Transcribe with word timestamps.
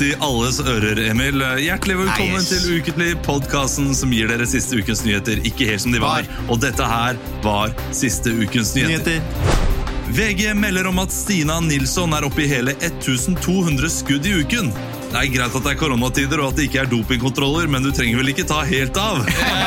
i 0.00 0.14
alles 0.24 0.60
ører, 0.60 0.98
Emil. 1.10 1.42
Hjertelig 1.60 1.96
velkommen 1.98 2.36
Nei, 2.38 2.42
yes. 2.42 2.50
til 2.50 2.78
Ukentlig, 2.80 3.10
podkasten 3.26 3.90
som 3.96 4.12
gir 4.14 4.30
dere 4.30 4.46
siste 4.48 4.78
ukens 4.80 5.02
nyheter 5.04 5.42
ikke 5.46 5.68
helt 5.68 5.84
som 5.84 5.94
de 5.94 6.00
var. 6.02 6.28
Og 6.48 6.60
dette 6.62 6.86
her 6.86 7.18
var 7.44 7.74
siste 7.96 8.32
ukens 8.32 8.72
nyheter. 8.76 9.20
Nyheter. 9.20 9.68
VG 10.10 10.54
melder 10.58 10.88
om 10.90 10.98
at 10.98 11.12
Stina 11.14 11.60
Nilsson 11.62 12.14
er 12.16 12.26
oppe 12.26 12.42
i 12.42 12.48
hele 12.50 12.74
1200 12.80 13.92
skudd 13.94 14.26
i 14.26 14.40
uken. 14.42 14.72
Det 15.10 15.18
er 15.20 15.30
greit 15.30 15.54
at 15.54 15.66
det 15.66 15.74
er 15.74 15.78
koronatider 15.78 16.42
og 16.42 16.50
at 16.50 16.58
det 16.58 16.66
ikke 16.70 16.84
er 16.84 16.90
dopingkontroller, 16.90 17.70
men 17.70 17.86
du 17.86 17.92
trenger 17.94 18.18
vel 18.18 18.32
ikke 18.32 18.48
ta 18.50 18.62
helt 18.66 18.98
av? 18.98 19.22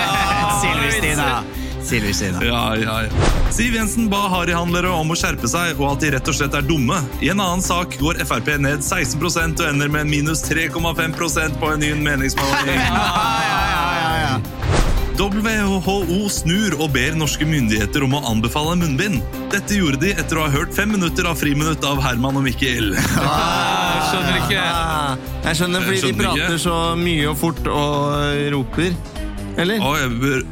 Silvestina. 0.63 1.62
Silvestina. 1.85 2.39
Ja, 2.45 2.63
ja, 2.79 2.95
ja. 3.05 3.31
Siv 3.53 3.75
Jensen 3.77 4.07
ba 4.09 4.23
harryhandlere 4.33 4.89
om 4.89 5.11
å 5.13 5.17
skjerpe 5.19 5.47
seg, 5.51 5.77
og 5.79 5.91
at 5.95 6.03
de 6.05 6.11
rett 6.15 6.31
og 6.31 6.37
slett 6.37 6.55
er 6.57 6.65
dumme. 6.65 6.97
I 7.21 7.29
en 7.33 7.41
annen 7.43 7.61
sak 7.65 7.97
går 8.01 8.21
Frp 8.25 8.53
ned 8.63 8.81
16% 8.85 9.61
og 9.61 9.69
ender 9.69 9.91
med 9.93 10.09
minus 10.09 10.41
3,5% 10.47 11.59
på 11.61 11.73
en 11.75 11.83
ny 11.83 11.93
meningsmåling. 11.99 12.81
WHO 15.13 16.25
snur 16.33 16.73
og 16.81 16.89
ber 16.95 17.13
norske 17.17 17.45
myndigheter 17.45 18.01
om 18.07 18.15
å 18.17 18.21
anbefale 18.31 18.73
munnbind. 18.81 19.21
Dette 19.53 19.77
gjorde 19.77 19.99
de 20.01 20.13
etter 20.17 20.39
å 20.41 20.47
ha 20.47 20.51
hørt 20.53 20.73
fem 20.73 20.89
minutter 20.89 21.27
av 21.29 21.37
Friminutt 21.37 21.85
av 21.85 22.01
Herman 22.01 22.39
og 22.39 22.47
Mikkel. 22.47 22.95
Jeg 22.97 24.07
skjønner 24.09 24.39
ikke. 24.41 24.63
Ah, 24.63 25.13
jeg 25.45 25.59
skjønner, 25.59 25.85
fordi 25.85 25.99
Jeg 25.99 26.01
skjønner 26.01 26.17
de 26.17 26.23
prater 26.23 26.55
ikke. 26.55 26.63
så 26.65 26.77
mye 26.97 27.29
og 27.29 27.37
fort 27.43 27.69
og 27.69 28.41
roper. 28.55 28.95
Eller? 29.57 29.79
Å, 29.79 29.91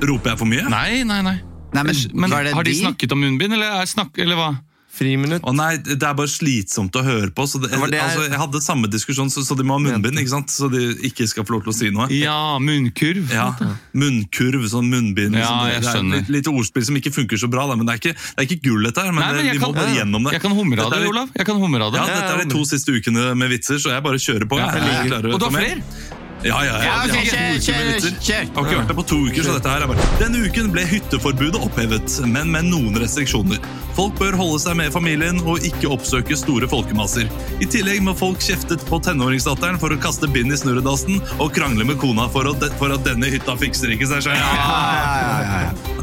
roper 0.07 0.33
jeg 0.35 0.37
for 0.41 0.49
mye? 0.49 0.67
Nei, 0.69 1.03
nei, 1.07 1.21
nei. 1.25 1.37
Nei, 1.71 1.83
men, 1.87 1.95
Men 2.13 2.29
var 2.33 2.43
det 2.43 2.51
Har 2.53 2.63
de 2.67 2.73
de? 2.75 2.81
snakket 2.83 3.13
om 3.15 3.21
munnbind, 3.23 3.53
eller, 3.55 3.79
er 3.81 3.87
snakk, 3.89 4.17
eller 4.19 4.35
hva? 4.35 4.49
Friminutt. 4.91 5.39
Å 5.47 5.53
nei, 5.55 5.77
Det 5.79 6.03
er 6.03 6.15
bare 6.19 6.27
slitsomt 6.27 6.91
å 6.99 7.01
høre 7.05 7.29
på. 7.31 7.45
Så 7.47 7.61
det, 7.63 7.69
var 7.79 7.87
det 7.87 7.95
jeg- 7.95 8.03
altså, 8.09 8.25
jeg 8.27 8.39
hadde 8.41 8.59
samme 8.61 8.89
diskusjon, 8.91 9.29
så, 9.31 9.39
så 9.47 9.55
de 9.55 9.63
må 9.63 9.77
ha 9.77 9.79
munnbind, 9.79 10.19
ikke 10.19 10.33
sant? 10.33 10.51
så 10.51 10.67
de 10.69 10.81
ikke 11.07 11.23
skal 11.31 11.45
få 11.47 11.55
lov 11.55 11.63
til 11.63 11.71
å 11.71 11.75
si 11.77 11.89
noe. 11.95 12.09
Ja, 12.11 12.59
munnkurv. 12.59 13.31
Ja, 13.31 13.55
Munnkurv, 13.95 14.67
sånn 14.67 14.91
munnbind. 14.91 15.39
Ja, 15.39 15.47
sånn, 15.47 15.63
det, 15.63 15.71
jeg 15.71 15.81
det 15.81 15.87
er 15.87 15.95
skjønner. 15.95 16.19
litt, 16.19 16.29
litt 16.35 16.47
ordspill 16.51 16.85
som 16.91 16.99
ikke 16.99 17.13
funker 17.15 17.39
så 17.39 17.47
bra, 17.49 17.65
da, 17.71 17.75
men 17.79 17.87
det 17.87 17.95
er 17.95 17.99
ikke, 18.03 18.15
det 18.19 18.43
er 18.43 18.49
ikke 18.51 18.61
gull, 18.67 18.83
dette 18.83 18.99
her. 18.99 19.11
Men, 19.15 19.23
Nei, 19.23 19.31
men 19.31 19.39
det, 19.39 19.45
jeg 19.47 19.55
vi 19.55 19.63
må 19.63 19.71
kan- 19.71 19.79
bare 19.79 19.95
gjennom 19.95 20.23
det. 20.27 20.33
Jeg 20.35 20.41
kan 20.43 20.51
humre 20.59 20.79
av 20.83 20.91
det, 20.91 21.07
Olav. 21.07 21.29
Jeg 21.39 21.45
kan 21.45 21.55
humre 21.63 21.81
av 21.87 21.91
det. 21.95 21.99
Ja, 22.03 22.05
Dette 22.11 22.33
er 22.35 22.43
de 22.43 22.49
to 22.51 22.65
siste 22.67 22.91
ukene 22.91 23.31
med 23.39 23.49
vitser, 23.55 23.79
så 23.79 23.95
jeg 23.95 24.03
bare 24.03 24.19
kjører 24.19 24.43
på. 24.51 24.59
Ja, 24.59 24.67
jeg. 24.75 24.83
jeg 24.83 25.11
jeg, 25.15 25.31
Og 25.33 25.39
du 25.39 25.45
har 25.47 25.55
flere? 25.55 26.19
Ja, 26.43 26.57
ja, 26.65 26.73
ja. 26.73 26.83
Ja, 26.85 26.93
okay, 27.05 27.25
kjør, 27.29 27.57
kjør, 27.61 28.15
kjør. 28.17 28.39
Jeg 28.41 28.49
har 28.55 28.65
ikke 28.65 28.77
vært 28.79 28.89
der 28.89 28.97
på 28.97 29.03
to 29.11 29.17
uker, 29.27 29.43
så 29.45 29.53
dette 29.57 29.73
her 29.73 29.83
er 29.85 29.91
bare 29.91 30.05
Denne 30.17 30.41
uken 30.47 30.71
ble 30.73 30.85
hytteforbudet 30.89 31.59
opphevet, 31.61 32.15
men 32.33 32.49
med 32.53 32.69
noen 32.71 32.97
restriksjoner. 33.01 33.61
Folk 33.97 34.17
bør 34.17 34.37
holde 34.39 34.61
seg 34.63 34.77
med 34.79 34.93
familien 34.95 35.41
og 35.45 35.65
ikke 35.67 35.91
oppsøke 35.93 36.37
store 36.39 36.69
folkemasser. 36.71 37.29
I 37.61 37.67
tillegg 37.69 38.01
må 38.05 38.15
folk 38.17 38.41
kjeftet 38.41 38.81
på 38.89 39.01
tenåringsdatteren 39.05 39.77
for 39.81 39.93
å 39.93 39.99
kaste 40.01 40.29
bind 40.31 40.55
i 40.55 40.57
snurredassen 40.57 41.21
og 41.37 41.53
krangle 41.53 41.85
med 41.85 41.99
kona 42.01 42.25
for, 42.33 42.49
å, 42.49 42.55
for 42.81 42.95
at 42.95 43.05
denne 43.05 43.29
hytta 43.29 43.57
fikser 43.61 43.93
ikke 43.93 44.09
seg 44.15 44.25
selv. 44.31 44.41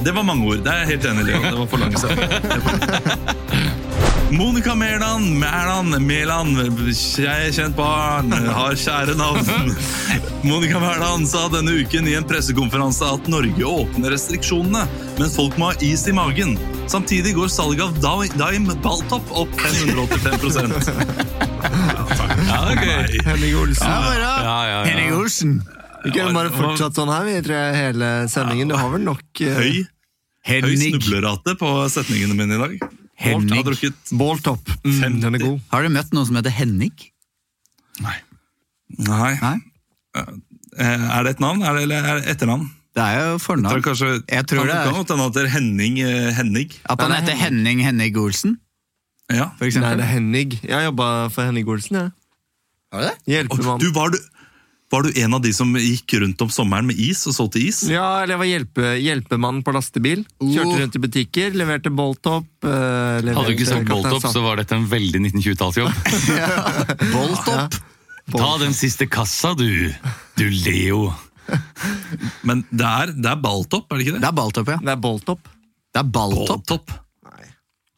Det 0.06 0.14
var 0.14 0.26
mange 0.28 0.46
ord. 0.52 0.62
Det 0.62 0.70
er 0.74 0.84
jeg 0.84 0.94
helt 0.94 1.10
enig 1.14 1.26
i. 1.26 1.42
Det 1.48 1.58
var 1.58 1.70
for 1.74 1.82
langt 1.82 1.98
siden. 1.98 3.74
Monica 4.30 4.74
Mæland, 4.74 5.24
Mæland, 5.38 5.98
Mæland, 6.04 6.58
jeg 7.18 7.52
kjent 7.56 7.76
barn, 7.76 8.32
har 8.32 8.74
kjære 8.76 9.14
navn. 9.16 9.40
Monica 10.44 10.78
Mæland 10.82 11.24
sa 11.30 11.46
denne 11.52 11.72
uken 11.80 12.08
i 12.10 12.14
en 12.18 12.26
pressekonferanse 12.28 13.08
at 13.08 13.28
Norge 13.32 13.64
åpner 13.66 14.12
restriksjonene, 14.12 14.84
men 15.18 15.32
folk 15.32 15.56
må 15.58 15.70
ha 15.72 15.78
is 15.84 16.04
i 16.08 16.14
magen. 16.16 16.58
Samtidig 16.92 17.32
går 17.38 17.48
salget 17.52 18.04
av 18.04 18.22
Di- 18.26 18.36
Dime 18.36 18.76
Balltop 18.84 19.32
opp 19.32 19.56
585 19.64 20.92
Ja, 22.48 22.60
det 22.68 22.76
er 22.76 22.84
gøy. 22.84 23.18
Henning 23.26 23.56
Olsen. 23.62 23.88
Ja, 23.88 24.14
Ja, 24.44 24.58
ja, 24.68 24.78
Henning. 24.86 25.12
Olsen. 25.16 25.56
Vi 26.04 26.12
kunne 26.14 26.36
bare 26.36 26.52
fortsatt 26.54 26.94
sånn 27.00 27.10
her, 27.10 27.24
videre 27.26 27.64
hele 27.74 28.12
sendingen. 28.30 28.70
Du 28.70 28.76
har 28.78 28.92
vel 28.92 29.02
nok 29.08 29.42
uh... 29.42 29.58
Høy, 29.58 29.82
høy 30.46 30.76
snublerate 30.78 31.56
på 31.60 31.72
setningene 31.92 32.36
mine 32.38 32.54
i 32.56 32.62
dag. 32.62 32.88
Har 33.18 33.64
drukket 33.66 34.12
Balltop. 34.18 34.68
Mm, 34.84 35.20
den 35.20 35.34
er 35.34 35.38
god. 35.42 35.60
Har 35.72 35.82
du 35.82 35.88
møtt 35.90 36.12
noen 36.14 36.26
som 36.28 36.36
heter 36.38 36.54
Henning? 36.54 36.92
Nei. 38.00 38.14
Nei? 39.08 39.32
Nei? 39.42 39.56
Er 40.78 41.24
det 41.26 41.32
et 41.36 41.40
navn, 41.42 41.62
er 41.66 41.74
det, 41.74 41.82
eller 41.88 42.06
er 42.12 42.20
det 42.20 42.28
etternavn? 42.36 42.68
Det 42.94 43.02
er 43.04 43.14
jo 43.18 43.24
Jeg 43.24 43.38
tror 43.38 43.44
fornavn. 43.46 43.82
kanskje, 43.82 44.08
Jeg 44.28 44.46
tror 44.46 44.64
det 44.66 44.74
er- 44.74 44.84
kan 44.84 44.94
godt 44.94 45.08
hende 45.12 45.26
at 45.26 45.34
det 45.34 45.42
er 45.44 45.48
Henning 45.48 45.98
eh, 46.00 46.32
Henning. 46.34 46.70
At 46.88 47.00
han 47.00 47.12
heter 47.12 47.34
Henning 47.36 47.80
Henning 47.84 48.16
Olsen, 48.18 48.58
Ja. 49.30 49.50
for 49.58 49.64
Nei, 49.64 49.68
eksempel. 49.70 49.96
det 49.98 50.04
er 50.06 50.12
Henning. 50.14 50.50
Jeg 50.62 50.84
jobba 50.84 51.28
for 51.30 51.42
Henning 51.44 51.68
Olsen, 51.68 51.96
jeg. 51.96 52.10
Har 52.92 53.00
du 53.00 53.06
det? 53.06 53.14
Og 53.14 53.26
Hjelpemann. 53.34 53.80
Du, 53.80 53.92
var, 53.92 54.08
du, 54.10 54.18
var 54.90 55.04
du 55.04 55.18
en 55.20 55.34
av 55.36 55.42
de 55.44 55.50
som 55.52 55.74
gikk 55.76 56.14
rundt 56.22 56.40
om 56.40 56.48
sommeren 56.52 56.86
med 56.88 56.96
is 56.96 57.20
og 57.28 57.34
solgte 57.36 57.60
is? 57.60 57.82
Ja, 57.92 58.22
eller 58.22 58.34
jeg 58.36 58.40
var 58.40 58.48
hjelpe, 58.48 58.92
hjelpemann 59.04 59.60
på 59.66 59.74
lastebil. 59.76 60.22
Kjørte 60.40 60.72
Oh. 60.72 60.78
rundt 60.80 60.96
i 60.96 61.02
butikker, 61.02 61.52
leverte 61.60 61.92
Boltop. 61.92 62.46
Uh, 62.64 63.20
Hadde 63.20 63.44
du 63.50 63.52
ikke 63.52 63.68
sagt 63.68 63.88
Boltop, 63.90 64.24
så 64.32 64.42
var 64.44 64.56
dette 64.62 64.76
en 64.78 64.86
veldig 64.88 65.20
1920-tallsjobb. 65.26 65.92
Boltopp. 67.14 67.76
Ta 68.32 68.48
den 68.60 68.72
siste 68.76 69.08
kassa, 69.08 69.52
du. 69.56 69.92
Du 70.40 70.46
Leo. 70.48 71.10
Men 72.48 72.64
det 72.70 72.88
er, 72.88 73.12
det 73.12 73.28
er 73.34 73.42
Baltop, 73.44 73.92
er 73.92 74.00
det 74.00 74.06
ikke 74.06 74.16
det? 74.16 74.24
Det 74.24 74.30
er 74.32 74.38
Baltop, 74.40 74.72
ja. 74.72 74.80
Det 74.84 74.94
er 74.94 75.04
Boltop. 75.04 75.52
Det 75.92 76.00
er 76.00 76.10
Baltop. 76.16 76.64
Balltopp. 76.64 76.96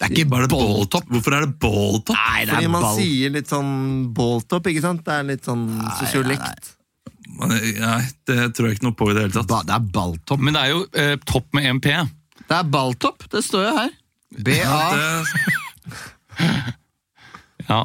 Det 0.00 0.06
er 0.08 0.14
ikke 0.16 0.30
bare 0.32 0.46
balltopp. 0.48 0.70
balltopp? 0.72 1.08
Hvorfor 1.12 1.34
er 1.36 1.42
det 1.44 1.54
balltopp? 1.60 2.20
Fordi 2.48 2.68
man 2.72 2.84
ball... 2.86 2.94
sier 2.96 3.32
litt 3.34 3.50
sånn 3.52 3.72
Boltop, 4.16 4.70
ikke 4.72 4.80
sant? 4.80 5.02
Det 5.04 5.12
er 5.12 5.26
litt 5.28 5.44
sånn 5.44 5.66
sosiolekt. 6.00 6.70
Men, 7.40 7.56
Nei, 7.80 8.00
det 8.28 8.38
tror 8.56 8.68
jeg 8.68 8.76
ikke 8.78 8.86
noe 8.88 8.96
på 8.98 9.10
i 9.10 9.14
det 9.16 9.22
hele 9.26 9.34
tatt. 9.38 9.48
Ba- 9.50 9.62
Det 9.66 9.74
er 9.76 9.84
balltopp. 9.94 10.40
Men 10.44 10.52
det 10.58 10.62
er 10.66 10.70
jo 10.74 10.80
eh, 10.92 11.14
topp 11.26 11.46
med 11.56 11.62
MP. 11.78 11.86
Det 12.46 12.56
er 12.58 12.64
balltopp, 12.74 13.24
det 13.32 13.42
står 13.46 13.62
jo 13.68 13.72
her. 13.78 13.90
B-A... 14.46 14.80
Ja, 17.70 17.80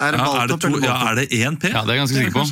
Er 0.00 0.12
det 0.14 0.18
ja, 0.18 0.24
er, 0.24 0.46
det 0.46 0.56
Boltop 0.56 0.60
to, 0.60 0.66
eller 0.68 0.78
ja, 0.88 0.92
Boltop? 0.94 1.08
er 1.08 1.14
det 1.18 1.26
én 1.38 1.56
P? 1.60 1.64
ja 1.70 1.80
det 1.84 1.90
er 1.90 1.94
jeg 1.94 2.00
ganske 2.02 2.16
sikker 2.18 2.32
på. 2.34 2.42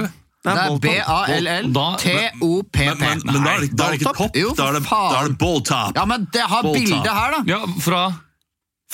Det 0.46 0.52
er. 0.52 0.78
B-A-L-L-T-O-P-P. 0.84 2.76
Men, 2.86 2.98
men, 3.00 3.22
men 3.24 3.40
da 3.42 3.50
er 3.56 3.60
det, 3.64 3.70
da 3.78 3.86
er 3.86 3.90
det 3.94 4.00
ikke 4.00 4.12
topp, 4.20 4.36
Jo, 4.38 4.50
da 4.58 4.66
er 4.68 4.72
det, 4.78 4.82
faen. 4.86 5.10
da 5.10 5.16
er 5.24 5.26
det 5.32 5.38
balltop. 5.40 5.96
Ja, 5.98 6.04
men 6.06 6.26
det 6.34 6.44
har 6.52 6.62
bildet 6.62 6.90
bilde 6.92 7.10
her, 7.16 7.28
da. 7.34 7.40
Ja, 7.50 7.60
fra 7.82 8.02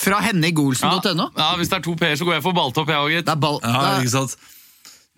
Fra 0.03 0.17
ja, 0.17 0.21
henningolsen.no. 0.31 1.27
ja, 1.37 1.49
Hvis 1.59 1.69
det 1.69 1.77
er 1.77 1.83
to 1.85 1.93
P-er, 1.99 2.15
så 2.17 2.25
går 2.25 2.33
jeg 2.39 2.43
for 2.47 2.53
balltopp, 2.57 2.89
jeg 2.89 2.97
òg, 3.03 3.11
gitt. 3.13 3.25
Det 3.27 3.33
er 3.35 3.41
ball... 3.43 3.59
Ja, 3.61 3.67
det 3.69 3.77
er- 3.91 4.01
ikke 4.07 4.15
sant? 4.15 4.33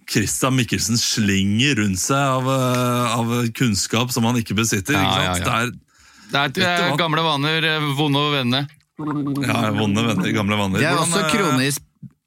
Christian 0.10 0.56
Mikkelsen 0.58 1.00
slenger 1.02 1.80
rundt 1.82 2.00
seg 2.00 2.18
av, 2.18 2.50
eh, 2.52 3.18
av 3.20 3.34
kunnskap 3.58 4.12
som 4.14 4.28
han 4.28 4.38
ikke 4.42 4.58
besitter. 4.58 4.98
Ja, 4.98 5.06
ikke 5.10 5.24
ja, 5.24 5.34
sant? 5.36 5.48
ja. 5.48 5.82
Det 6.26 6.40
er 6.42 6.50
Vet 6.50 6.56
du 6.58 6.62
eh, 6.66 6.96
gamle 7.00 7.24
vaner, 7.26 7.66
eh, 7.70 7.90
vonde 7.98 8.22
å 8.22 8.32
vende. 8.34 8.66
Det 8.96 9.44
er 9.44 9.52
ja, 9.52 9.74
vonde 9.76 10.06
venner, 10.06 10.32
gamle 10.34 10.58
vaner. 10.60 10.80
Det 10.82 10.88
er 10.88 11.02
også 11.02 11.26
kronis, 11.30 11.82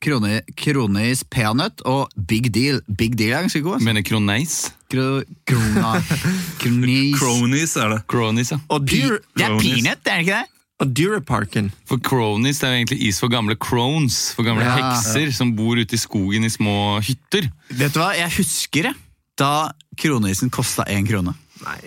kroni, 0.05 0.41
kronis 0.59 1.25
peanøtt 1.25 1.83
og 1.89 2.13
big 2.29 2.51
deal. 2.55 2.83
Big 2.89 3.17
deal 3.19 3.39
er 3.39 3.47
ganske 3.47 3.63
god. 3.65 3.79
Altså. 3.79 3.89
Mener 3.89 4.07
kroneis? 4.07 4.59
Kro, 4.93 5.07
krona, 5.49 5.97
kronis. 6.63 7.17
Cronies 7.19 7.75
er 7.81 7.95
det. 7.95 8.03
Cronies, 8.11 8.53
ja. 8.55 8.61
Og, 8.69 8.87
Det 8.89 9.03
er 9.09 9.59
peanøtt, 9.59 10.05
er 10.05 10.23
det 10.23 10.27
ikke 10.27 10.39
det? 10.39 10.58
Og 10.81 10.93
Duraparken. 10.95 11.73
For 11.89 11.99
cronies 11.99 12.61
det 12.61 12.69
er 12.69 12.73
jo 12.77 12.79
egentlig 12.85 13.01
is 13.09 13.19
for 13.21 13.29
gamle 13.33 13.57
crones. 13.59 14.33
For 14.37 14.47
gamle 14.47 14.63
Ja. 14.65 14.77
hekser 14.79 15.33
som 15.35 15.55
bor 15.57 15.77
ute 15.77 15.95
i 15.95 15.99
skogen 15.99 16.45
i 16.45 16.51
små 16.53 17.01
hytter. 17.03 17.51
Vet 17.71 17.93
du 17.95 17.99
hva, 18.01 18.13
jeg 18.17 18.31
husker 18.39 18.83
det. 18.91 18.95
Da 19.39 19.71
kroneisen 19.99 20.51
kosta 20.51 20.85
én 20.91 21.07
krone. 21.09 21.35
Nei, 21.65 21.81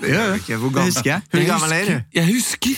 Det 0.00 0.10
gjør 0.10 0.26
jeg 0.32 0.40
ikke. 0.42 0.56
Hvor 0.60 0.70
gammel, 0.74 0.90
husker 0.92 1.10
jeg. 1.10 1.22
Hvor 1.30 1.46
gammel 1.46 1.72
er 1.72 1.84
du? 1.86 2.04
Jeg 2.18 2.26
husker! 2.34 2.76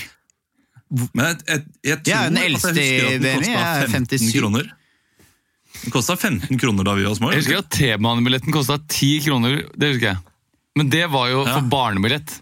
Men 1.12 1.24
jeg, 1.26 1.36
jeg, 1.48 1.62
jeg 1.84 1.96
tror 2.02 2.12
Jeg 2.12 2.18
er 2.24 2.28
den 2.28 2.38
at 2.38 2.44
eldste 2.48 2.68
jeg 2.74 3.00
husker 3.02 3.06
at 3.08 3.22
den 3.22 3.38
kosta 3.38 3.52
jeg 3.52 3.82
er 3.82 3.88
15 3.88 4.18
57. 4.18 4.40
kroner. 4.40 4.68
Den 5.82 5.92
kosta 5.94 6.16
15 6.16 6.58
kroner 6.58 6.84
da 6.88 6.94
vi 6.96 7.04
var 7.04 7.14
små. 7.18 7.30
Jeg 7.32 7.42
husker 7.42 7.58
at 7.58 7.70
T-banebilletten 7.76 8.52
kosta 8.54 8.78
10 8.88 9.10
kroner. 9.26 9.58
Det 9.76 9.90
husker 9.94 10.06
jeg. 10.12 10.18
Men 10.76 10.88
det 10.92 11.04
var 11.10 11.28
jo 11.32 11.44
Ja. 11.46 11.54
for 11.58 11.68
barnebillett. 11.68 12.40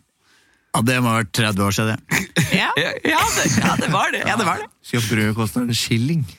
Ja, 0.77 0.83
Det 0.85 0.97
må 1.03 1.09
ha 1.15 1.23
vært 1.23 1.33
30 1.41 1.65
år 1.67 1.73
siden. 1.81 1.97
det. 1.97 2.23
Ja, 2.61 2.69
Ja, 2.79 2.91
ja, 3.03 3.21
det, 3.37 3.45
ja, 3.59 3.73
det 3.81 3.89
var 3.93 4.13
det. 4.15 4.21
ja, 4.29 4.37
det 4.39 4.47
var 4.47 4.61
det. 4.63 4.69
Skal 4.87 5.03
brød 5.09 5.35
koste 5.41 5.65
en 5.65 5.75
skilling? 5.75 6.23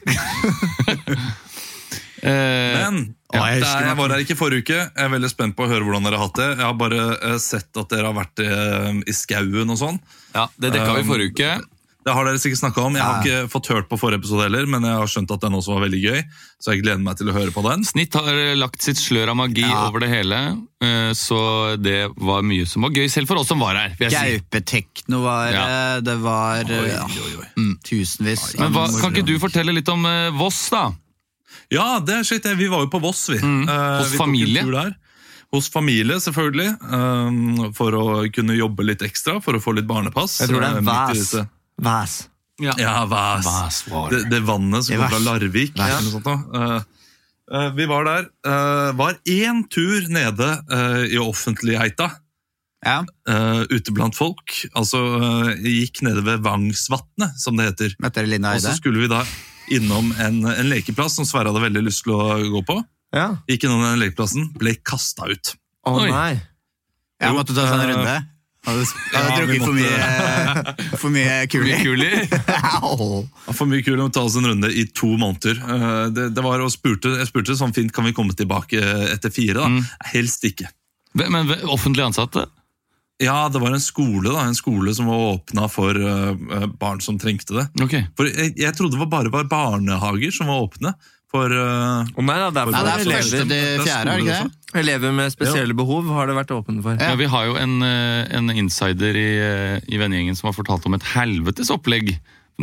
Eh, 2.18 2.74
Men 2.74 2.96
Ja, 3.34 3.44
jeg 3.52 3.60
det 3.62 3.68
er, 3.70 3.84
jeg 3.92 3.98
var 4.00 4.10
her 4.10 4.22
ikke 4.24 4.36
forrige 4.40 4.64
uke. 4.66 4.78
Jeg 4.80 5.04
er 5.06 5.12
veldig 5.14 5.30
spent 5.30 5.54
på 5.56 5.66
å 5.68 5.70
høre 5.70 5.86
hvordan 5.86 6.08
dere 6.08 6.18
har 6.18 6.26
hatt 6.26 6.40
det. 6.40 6.48
Jeg 6.58 6.66
har 6.66 6.78
bare 6.80 7.02
eh, 7.14 7.36
sett 7.44 7.78
at 7.78 7.92
dere 7.94 8.10
har 8.10 8.16
vært 8.18 8.42
i, 8.42 8.48
i 9.06 9.14
skauen 9.16 9.70
og 9.70 9.78
sånn. 9.80 10.00
ja, 10.34 10.48
det 10.58 10.72
dekka 10.74 10.96
vi 10.98 11.04
forrige 11.08 11.36
uke. 11.36 11.52
Det 12.08 12.14
har 12.16 12.24
dere 12.30 12.40
sikkert 12.40 12.62
snakka 12.62 12.84
om. 12.88 12.96
Jeg 12.96 13.04
har 13.04 13.18
ikke 13.26 13.50
fått 13.52 13.68
hørt 13.74 13.88
på 13.92 13.98
forrige 14.00 14.22
episode 14.22 14.46
heller, 14.48 14.64
men 14.72 14.86
jeg 14.88 14.96
har 14.96 15.10
skjønt 15.12 15.32
at 15.36 15.42
den 15.44 15.58
også 15.58 15.74
var 15.76 15.82
veldig 15.84 16.00
gøy, 16.06 16.22
så 16.64 16.72
jeg 16.72 16.84
gleder 16.86 17.02
meg 17.04 17.18
til 17.20 17.28
å 17.28 17.36
høre 17.36 17.52
på 17.52 17.64
den. 17.66 17.84
Snitt 17.88 18.16
har 18.16 18.30
eh, 18.32 18.54
lagt 18.56 18.86
sitt 18.86 19.02
slør 19.02 19.34
av 19.34 19.40
magi 19.42 19.66
Ja. 19.66 19.82
over 19.90 20.00
det 20.06 20.08
hele, 20.14 20.40
eh, 20.88 21.10
så 21.20 21.40
det 21.84 21.98
var 22.16 22.46
mye 22.48 22.64
som 22.70 22.88
var 22.88 22.96
gøy, 22.96 23.10
selv 23.12 23.28
for 23.28 23.42
oss 23.42 23.52
som 23.52 23.60
var 23.60 23.76
her. 23.76 23.98
Gaupetekno 24.00 25.20
var 25.26 25.52
Ja. 25.52 25.66
det. 25.68 26.06
Det 26.08 26.16
var 26.24 26.64
Oi, 26.64 26.88
ja, 26.94 27.04
oi, 27.04 27.34
oi. 27.42 27.50
mm, 27.58 27.74
tusenvis. 27.84 28.46
Men 28.62 28.72
hva, 28.72 28.88
Kan 29.02 29.12
ikke 29.12 29.26
du 29.28 29.36
fortelle 29.44 29.76
litt 29.76 29.90
om 29.92 30.06
eh, 30.08 30.30
Voss, 30.32 30.70
da? 30.72 30.86
Ja, 31.74 32.00
det 32.00 32.22
er 32.22 32.24
shit. 32.24 32.48
Vi 32.56 32.68
var 32.72 32.86
jo 32.86 32.90
på 32.94 33.02
Voss, 33.04 33.28
vi. 33.34 33.42
Mm. 33.44 33.68
Eh, 33.68 34.00
Hos 34.00 34.14
vi 34.16 34.18
familie. 34.24 34.64
Hos 35.52 35.70
familie, 35.72 36.18
selvfølgelig. 36.20 36.74
Um, 36.92 37.74
for 37.76 37.92
å 37.96 38.08
kunne 38.36 38.56
jobbe 38.58 38.84
litt 38.84 39.04
ekstra, 39.04 39.38
for 39.44 39.56
å 39.56 39.62
få 39.64 39.76
litt 39.76 39.88
barnepass. 39.88 40.42
Jeg 40.44 40.52
tror 40.52 40.64
det 40.64 40.72
eh, 40.72 40.76
er 40.76 40.82
en 40.84 40.88
Væs. 40.88 41.57
Væs. 41.78 42.28
Ja, 42.64 42.74
Væs. 43.06 43.46
Væs 43.46 43.82
var 43.92 44.14
Det, 44.14 44.24
det 44.32 44.44
vannet 44.48 44.86
som 44.86 44.96
kom 44.96 45.04
går 45.04 45.12
fra 45.14 45.24
Larvik. 45.26 45.74
Væs. 45.78 45.98
eller 45.98 46.06
noe 46.08 46.16
sånt. 46.16 46.26
da. 46.26 46.62
Eh, 46.62 47.60
eh, 47.60 47.68
vi 47.78 47.90
var 47.90 48.08
der. 48.08 48.30
Uh, 48.48 48.94
var 48.98 49.20
én 49.30 49.62
tur 49.70 50.08
nede 50.10 50.50
uh, 50.72 51.04
i 51.06 51.20
offentligheta. 51.22 52.10
Ja, 52.86 53.02
eh, 53.30 53.64
ute 53.74 53.92
blant 53.92 54.16
folk. 54.16 54.54
Altså, 54.78 55.00
gikk 55.66 56.04
nede 56.06 56.22
ved 56.24 56.44
Vangsvatnet, 56.46 57.40
som 57.42 57.58
det 57.58 57.72
heter. 57.72 57.96
Møtte 58.00 58.22
dere 58.22 58.30
Linda 58.30 58.54
Og 58.54 58.62
så 58.64 58.76
skulle 58.78 59.02
vi 59.02 59.10
da 59.12 59.24
innom 59.74 60.12
en, 60.22 60.44
en 60.48 60.70
lekeplass 60.70 61.18
som 61.18 61.26
Sverre 61.28 61.52
hadde 61.52 61.64
veldig 61.66 61.84
lyst 61.88 62.06
til 62.06 62.14
å 62.16 62.38
gå 62.54 62.62
på. 62.70 62.78
Ja. 63.16 63.32
Gikk 63.50 63.66
innom 63.66 63.82
den 63.84 64.00
lekeplassen, 64.04 64.52
ble 64.60 64.76
kasta 64.86 65.28
ut. 65.28 65.56
Å 65.88 65.96
oh, 65.96 66.06
nei. 66.06 66.38
Jeg 67.18 67.34
måtte 67.34 67.56
ta 67.58 67.66
en 67.66 67.82
Eh, 67.82 67.90
runde. 67.96 68.16
Hadde, 68.66 68.84
hadde 69.14 69.30
ja, 69.30 69.36
drukket 69.38 69.64
for 69.64 69.76
mye, 69.78 70.98
for 71.00 71.14
mye 71.14 71.36
kuli. 71.52 71.76
Kuli. 71.84 72.10
Au. 72.84 73.22
For 73.54 73.70
mye 73.70 73.84
kul 73.86 74.02
å 74.04 74.10
ta 74.12 74.26
oss 74.28 74.36
en 74.40 74.50
runde 74.50 74.72
i 74.74 74.84
to 74.98 75.14
måneder. 75.20 75.62
Eh, 75.62 76.10
Det, 76.12 76.30
det 76.36 76.44
var 76.44 76.60
og 76.66 76.72
spurte, 76.74 77.14
Jeg 77.22 77.30
spurte 77.30 77.56
sånn 77.56 77.76
fint, 77.76 77.94
kan 77.96 78.08
vi 78.10 78.16
komme 78.18 78.36
tilbake 78.36 78.82
etter 79.14 79.32
fire. 79.32 79.62
da? 79.62 79.70
Mm. 79.72 79.84
Helst 80.14 80.44
ikke. 80.50 80.68
Men 81.18 81.54
offentlig 81.72 82.04
ansatte? 82.10 82.48
Ja, 83.24 83.48
det 83.50 83.58
var 83.64 83.74
en 83.74 83.82
skole 83.82 84.30
da, 84.30 84.44
en 84.46 84.54
skole 84.58 84.92
som 84.94 85.08
var 85.10 85.24
åpna 85.32 85.66
for 85.74 85.98
uh, 85.98 86.68
barn 86.78 87.00
som 87.02 87.18
trengte 87.18 87.56
det. 87.56 87.64
Okay. 87.82 88.04
For 88.20 88.28
Jeg, 88.30 88.52
jeg 88.62 88.76
trodde 88.78 88.94
det 88.94 89.02
var 89.02 89.10
bare 89.16 89.32
var 89.34 89.48
barnehager 89.50 90.36
som 90.36 90.52
var 90.52 90.68
åpne. 90.68 90.92
For 91.28 91.52
uh, 91.52 92.08
oh, 92.16 92.24
nei 92.24 92.38
da, 92.40 92.50
det 92.56 92.62
er 92.62 92.70
Nei, 92.72 92.82
det 92.86 92.92
er 92.92 93.02
elever. 93.04 93.18
første 93.18 93.40
til 93.42 93.50
Det 93.52 93.58
er 93.60 93.82
fjerde, 93.84 94.12
er 94.14 94.22
det 94.22 94.24
ikke 94.24 94.38
det? 94.48 94.80
Elever 94.80 95.12
med 95.18 95.34
spesielle 95.34 95.76
behov 95.76 96.08
har 96.16 96.30
det 96.30 96.36
vært 96.38 96.54
åpne 96.56 96.84
for. 96.86 97.02
Ja, 97.04 97.16
Vi 97.20 97.28
har 97.34 97.46
jo 97.50 97.58
en, 97.60 97.74
eh, 97.84 98.38
en 98.38 98.50
insider 98.56 99.16
i, 99.20 99.28
eh, 99.44 99.80
i 99.92 100.00
vennegjengen 100.00 100.38
som 100.40 100.48
har 100.48 100.56
fortalt 100.56 100.86
om 100.88 100.96
et 100.96 101.04
helvetes 101.16 101.72
opplegg 101.74 102.14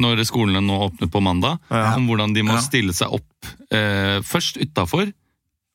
når 0.01 0.25
skolene 0.27 0.63
nå 0.65 0.79
åpner 0.89 1.11
på 1.13 1.21
mandag. 1.23 1.61
Ja. 1.71 1.93
Om 1.99 2.09
hvordan 2.09 2.33
de 2.35 2.43
må 2.43 2.57
Ja. 2.57 2.65
stille 2.65 2.93
seg 2.97 3.13
opp 3.13 3.53
eh, 3.71 4.21
først 4.25 4.57
utafor 4.57 5.13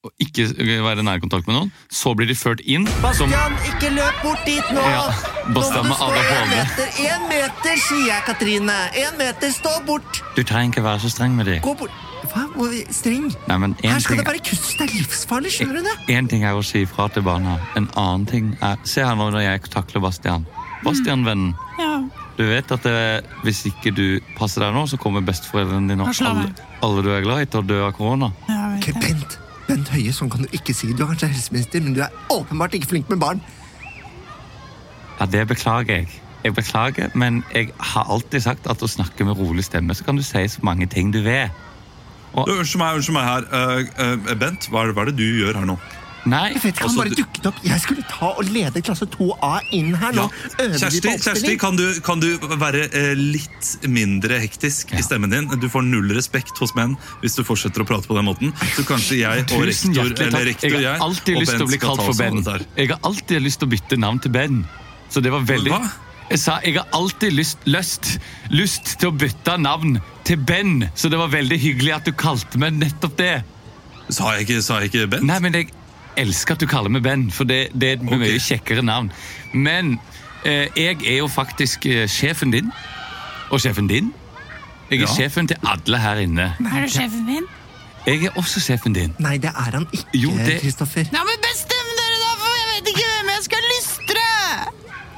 og 0.04 0.12
ikke 0.24 0.48
være 0.58 1.00
i 1.04 1.04
nærkontakt 1.04 1.46
med 1.46 1.56
noen. 1.58 1.72
Så 1.92 2.16
blir 2.16 2.26
de 2.26 2.34
ført 2.34 2.62
inn 2.66 2.88
som 3.14 3.30
ikke 3.30 3.90
løp 3.94 4.22
bort 4.24 4.46
dit 4.46 4.64
nå! 4.72 4.82
Ja, 4.82 5.12
Bastian 5.54 5.90
med 5.92 5.98
ADHD. 6.00 6.86
Én 7.06 7.26
meter, 7.28 7.76
sier 7.84 8.06
jeg, 8.08 8.24
Katrine. 8.26 8.78
Én 8.96 9.18
meter, 9.20 9.52
stå 9.52 9.86
bort! 9.86 10.22
Du 10.36 10.44
trenger 10.44 10.72
ikke 10.74 10.84
være 10.86 11.04
så 11.04 11.12
streng 11.12 11.36
med 11.36 11.46
dem. 11.52 11.60
Gå 11.62 11.76
bort. 11.78 11.92
Hva? 12.30 12.46
Hvor 12.54 12.74
streng? 12.94 13.30
Nei, 13.48 13.58
men 13.58 13.76
Her 13.84 14.00
skal 14.00 14.16
ting, 14.16 14.24
det 14.24 14.28
være 14.28 14.44
kunst. 14.50 14.72
Det 14.78 14.86
er 14.86 14.94
livsfarlig, 14.94 15.52
skjønner 15.56 15.80
du 15.80 15.88
det? 15.90 15.96
en 16.18 16.28
ting 16.30 16.44
er 16.46 16.58
å 16.58 16.64
si 16.66 16.84
ifra 16.86 17.08
til 17.14 17.26
barna. 17.26 17.58
En 17.80 17.90
annen 17.98 18.26
ting 18.30 18.52
er 18.62 18.78
Se 18.88 19.04
her 19.06 19.16
nå 19.18 19.30
når 19.34 19.46
jeg 19.46 19.64
takler 19.74 20.04
Bastian. 20.06 20.46
Bastian, 20.84 21.26
vennen. 21.28 21.56
Du 22.40 22.46
vet 22.48 22.72
at 22.72 22.86
det, 22.88 23.26
hvis 23.44 23.66
ikke 23.68 23.92
du 23.92 24.06
passer 24.38 24.64
deg 24.64 24.72
nå, 24.76 24.86
så 24.88 24.96
kommer 25.02 25.26
besteforeldrene 25.28 25.92
dine 25.92 26.06
og 26.06 26.22
alle, 26.24 26.46
alle 26.86 27.04
du 27.04 27.10
er 27.12 27.26
glad 27.26 27.44
i, 27.44 27.50
til 27.52 27.60
å 27.60 27.68
dø 27.68 27.82
av 27.84 27.92
korona. 27.98 28.30
Ok, 28.78 28.94
Bent. 29.02 29.36
Bent 29.68 29.92
Høie, 29.92 30.14
sånn 30.16 30.32
kan 30.32 30.46
du 30.46 30.56
ikke 30.56 30.74
si. 30.74 30.94
Du 30.96 31.04
er 31.04 31.12
kanskje 31.12 31.34
helseminister, 31.34 31.84
men 31.84 31.98
du 31.98 32.00
er 32.06 32.16
åpenbart 32.32 32.78
ikke 32.80 32.94
flink 32.94 33.12
med 33.12 33.20
barn. 33.22 33.44
Ja, 35.20 35.28
det 35.28 35.44
beklager 35.52 36.00
jeg. 36.00 36.08
Jeg 36.46 36.56
beklager, 36.56 37.12
men 37.20 37.42
jeg 37.52 37.74
har 37.92 38.08
alltid 38.08 38.46
sagt 38.48 38.70
at 38.72 38.80
å 38.82 38.88
snakke 38.88 39.28
med 39.28 39.36
rolig 39.38 39.66
stemme, 39.68 39.92
så 39.96 40.08
kan 40.08 40.16
du 40.16 40.24
si 40.24 40.46
så 40.48 40.64
mange 40.64 40.88
ting 40.88 41.12
du 41.12 41.20
vil. 41.26 41.52
Du, 42.34 42.52
Unnskyld 42.58 42.82
meg, 42.84 43.00
unnskyld 43.00 43.18
meg 43.18 43.30
her. 43.30 43.48
Uh, 43.54 43.80
uh, 44.30 44.36
Bent, 44.40 44.70
hva 44.70 44.84
er, 44.84 44.92
det, 44.92 44.98
hva 44.98 45.08
er 45.08 45.12
det 45.12 45.18
du 45.20 45.28
gjør 45.44 45.62
her 45.62 45.66
nå? 45.70 45.80
Nei, 46.28 46.50
Jeg 46.52 46.60
vet 46.62 46.74
ikke, 46.76 46.84
Han 46.84 46.90
Altså, 46.90 47.00
bare 47.00 47.10
du- 47.10 47.22
dukket 47.24 47.46
opp. 47.48 47.60
Jeg 47.64 47.80
skulle 47.82 48.04
ta 48.04 48.28
og 48.36 48.44
lede 48.52 48.82
klasse 48.84 49.06
2A 49.08 49.52
inn 49.72 49.94
her 49.96 50.12
nå. 50.18 50.26
Ja. 50.60 50.66
Kjersti, 50.82 51.14
Kjersti 51.24 51.54
kan, 51.58 51.78
du, 51.80 51.86
kan 52.04 52.20
du 52.20 52.28
være 52.60 52.90
eh, 52.92 53.14
litt 53.16 53.70
mindre 53.88 54.42
hektisk 54.44 54.92
i 54.94 55.02
stemmen 55.06 55.32
din? 55.32 55.48
Du 55.62 55.70
får 55.72 55.86
null 55.88 56.12
respekt 56.16 56.60
hos 56.60 56.76
menn 56.76 56.98
hvis 57.24 57.40
du 57.40 57.44
fortsetter 57.48 57.86
å 57.86 57.88
prate 57.88 58.12
på 58.12 58.18
den 58.20 58.28
måten. 58.28 58.52
Så 58.76 58.84
kanskje 58.88 59.22
jeg 59.24 59.46
og 59.48 59.48
tusen 59.48 59.96
rektor, 59.96 60.28
eller 60.28 60.46
rektor 60.52 60.70
Jeg 60.70 60.84
jeg, 60.84 60.92
har 60.92 61.08
alltid 61.08 61.36
og 61.40 61.42
lyst 61.46 61.56
til 61.56 61.64
å 61.66 61.72
bli 61.72 61.80
skal 61.80 61.88
kalt 61.88 62.04
ta 62.04 62.04
for 62.04 62.12
oss 62.12 62.20
av 62.20 62.26
Ben. 62.28 62.44
dette. 62.44 62.70
Jeg 62.84 62.92
har 62.92 63.02
alltid 63.10 63.48
lyst 63.48 63.64
til 63.64 63.72
å 63.72 63.74
bytte 63.78 64.00
navn 64.04 64.20
til 64.20 64.36
Ben. 64.36 64.62
Så 65.10 65.24
det 65.24 65.32
var 65.34 65.48
veldig... 65.48 65.72
Hva? 65.72 66.09
Jeg 66.30 66.40
sa 66.40 66.60
jeg 66.64 66.76
har 66.78 66.88
alltid 66.94 67.32
lyst, 67.34 67.64
lyst, 67.66 68.20
lyst 68.54 68.92
til 69.02 69.10
å 69.10 69.16
bytte 69.18 69.56
navn 69.58 69.98
til 70.28 70.38
Ben, 70.38 70.84
så 70.96 71.10
det 71.10 71.18
var 71.18 71.32
veldig 71.34 71.58
hyggelig 71.60 71.94
at 71.96 72.06
du 72.06 72.12
kalte 72.14 72.60
meg 72.62 72.76
nettopp 72.78 73.16
det. 73.18 73.32
Sa 74.14 74.36
jeg 74.36 74.46
ikke, 74.46 74.60
sa 74.66 74.78
jeg 74.84 74.92
ikke 74.92 75.08
Bent? 75.16 75.26
Nei, 75.26 75.40
men 75.42 75.54
jeg 75.58 75.72
elsker 76.20 76.54
at 76.58 76.62
du 76.62 76.68
kaller 76.70 76.94
meg 76.94 77.02
Ben, 77.06 77.28
for 77.34 77.50
det, 77.50 77.70
det 77.74 77.90
er 77.90 77.98
et 77.98 78.06
okay. 78.06 78.22
mye 78.22 78.40
kjekkere 78.46 78.86
navn. 78.86 79.10
Men 79.54 79.96
eh, 80.46 80.68
jeg 80.78 81.02
er 81.06 81.18
jo 81.24 81.28
faktisk 81.34 81.86
eh, 81.90 82.06
sjefen 82.10 82.54
din, 82.54 82.70
og 83.50 83.62
sjefen 83.64 83.90
din. 83.90 84.12
Jeg 84.90 85.02
er 85.02 85.08
Ja. 85.08 85.14
sjefen 85.16 85.48
til 85.50 85.58
alle 85.70 85.98
her 86.02 86.22
inne. 86.28 86.52
Er 86.62 86.86
du 86.86 86.90
sjefen 86.94 87.26
min? 87.26 87.46
Jeg 88.08 88.24
er 88.30 88.38
også 88.40 88.62
sjefen 88.64 88.94
din. 88.96 89.12
Nei, 89.22 89.38
det 89.42 89.50
er 89.52 89.74
han 89.76 89.86
ikke, 89.94 90.06
Jo, 90.18 90.30
det- 90.46 90.62
Kristoffer. 90.62 91.06
Ja, 91.14 91.22
men 91.26 91.42
bestem 91.46 91.79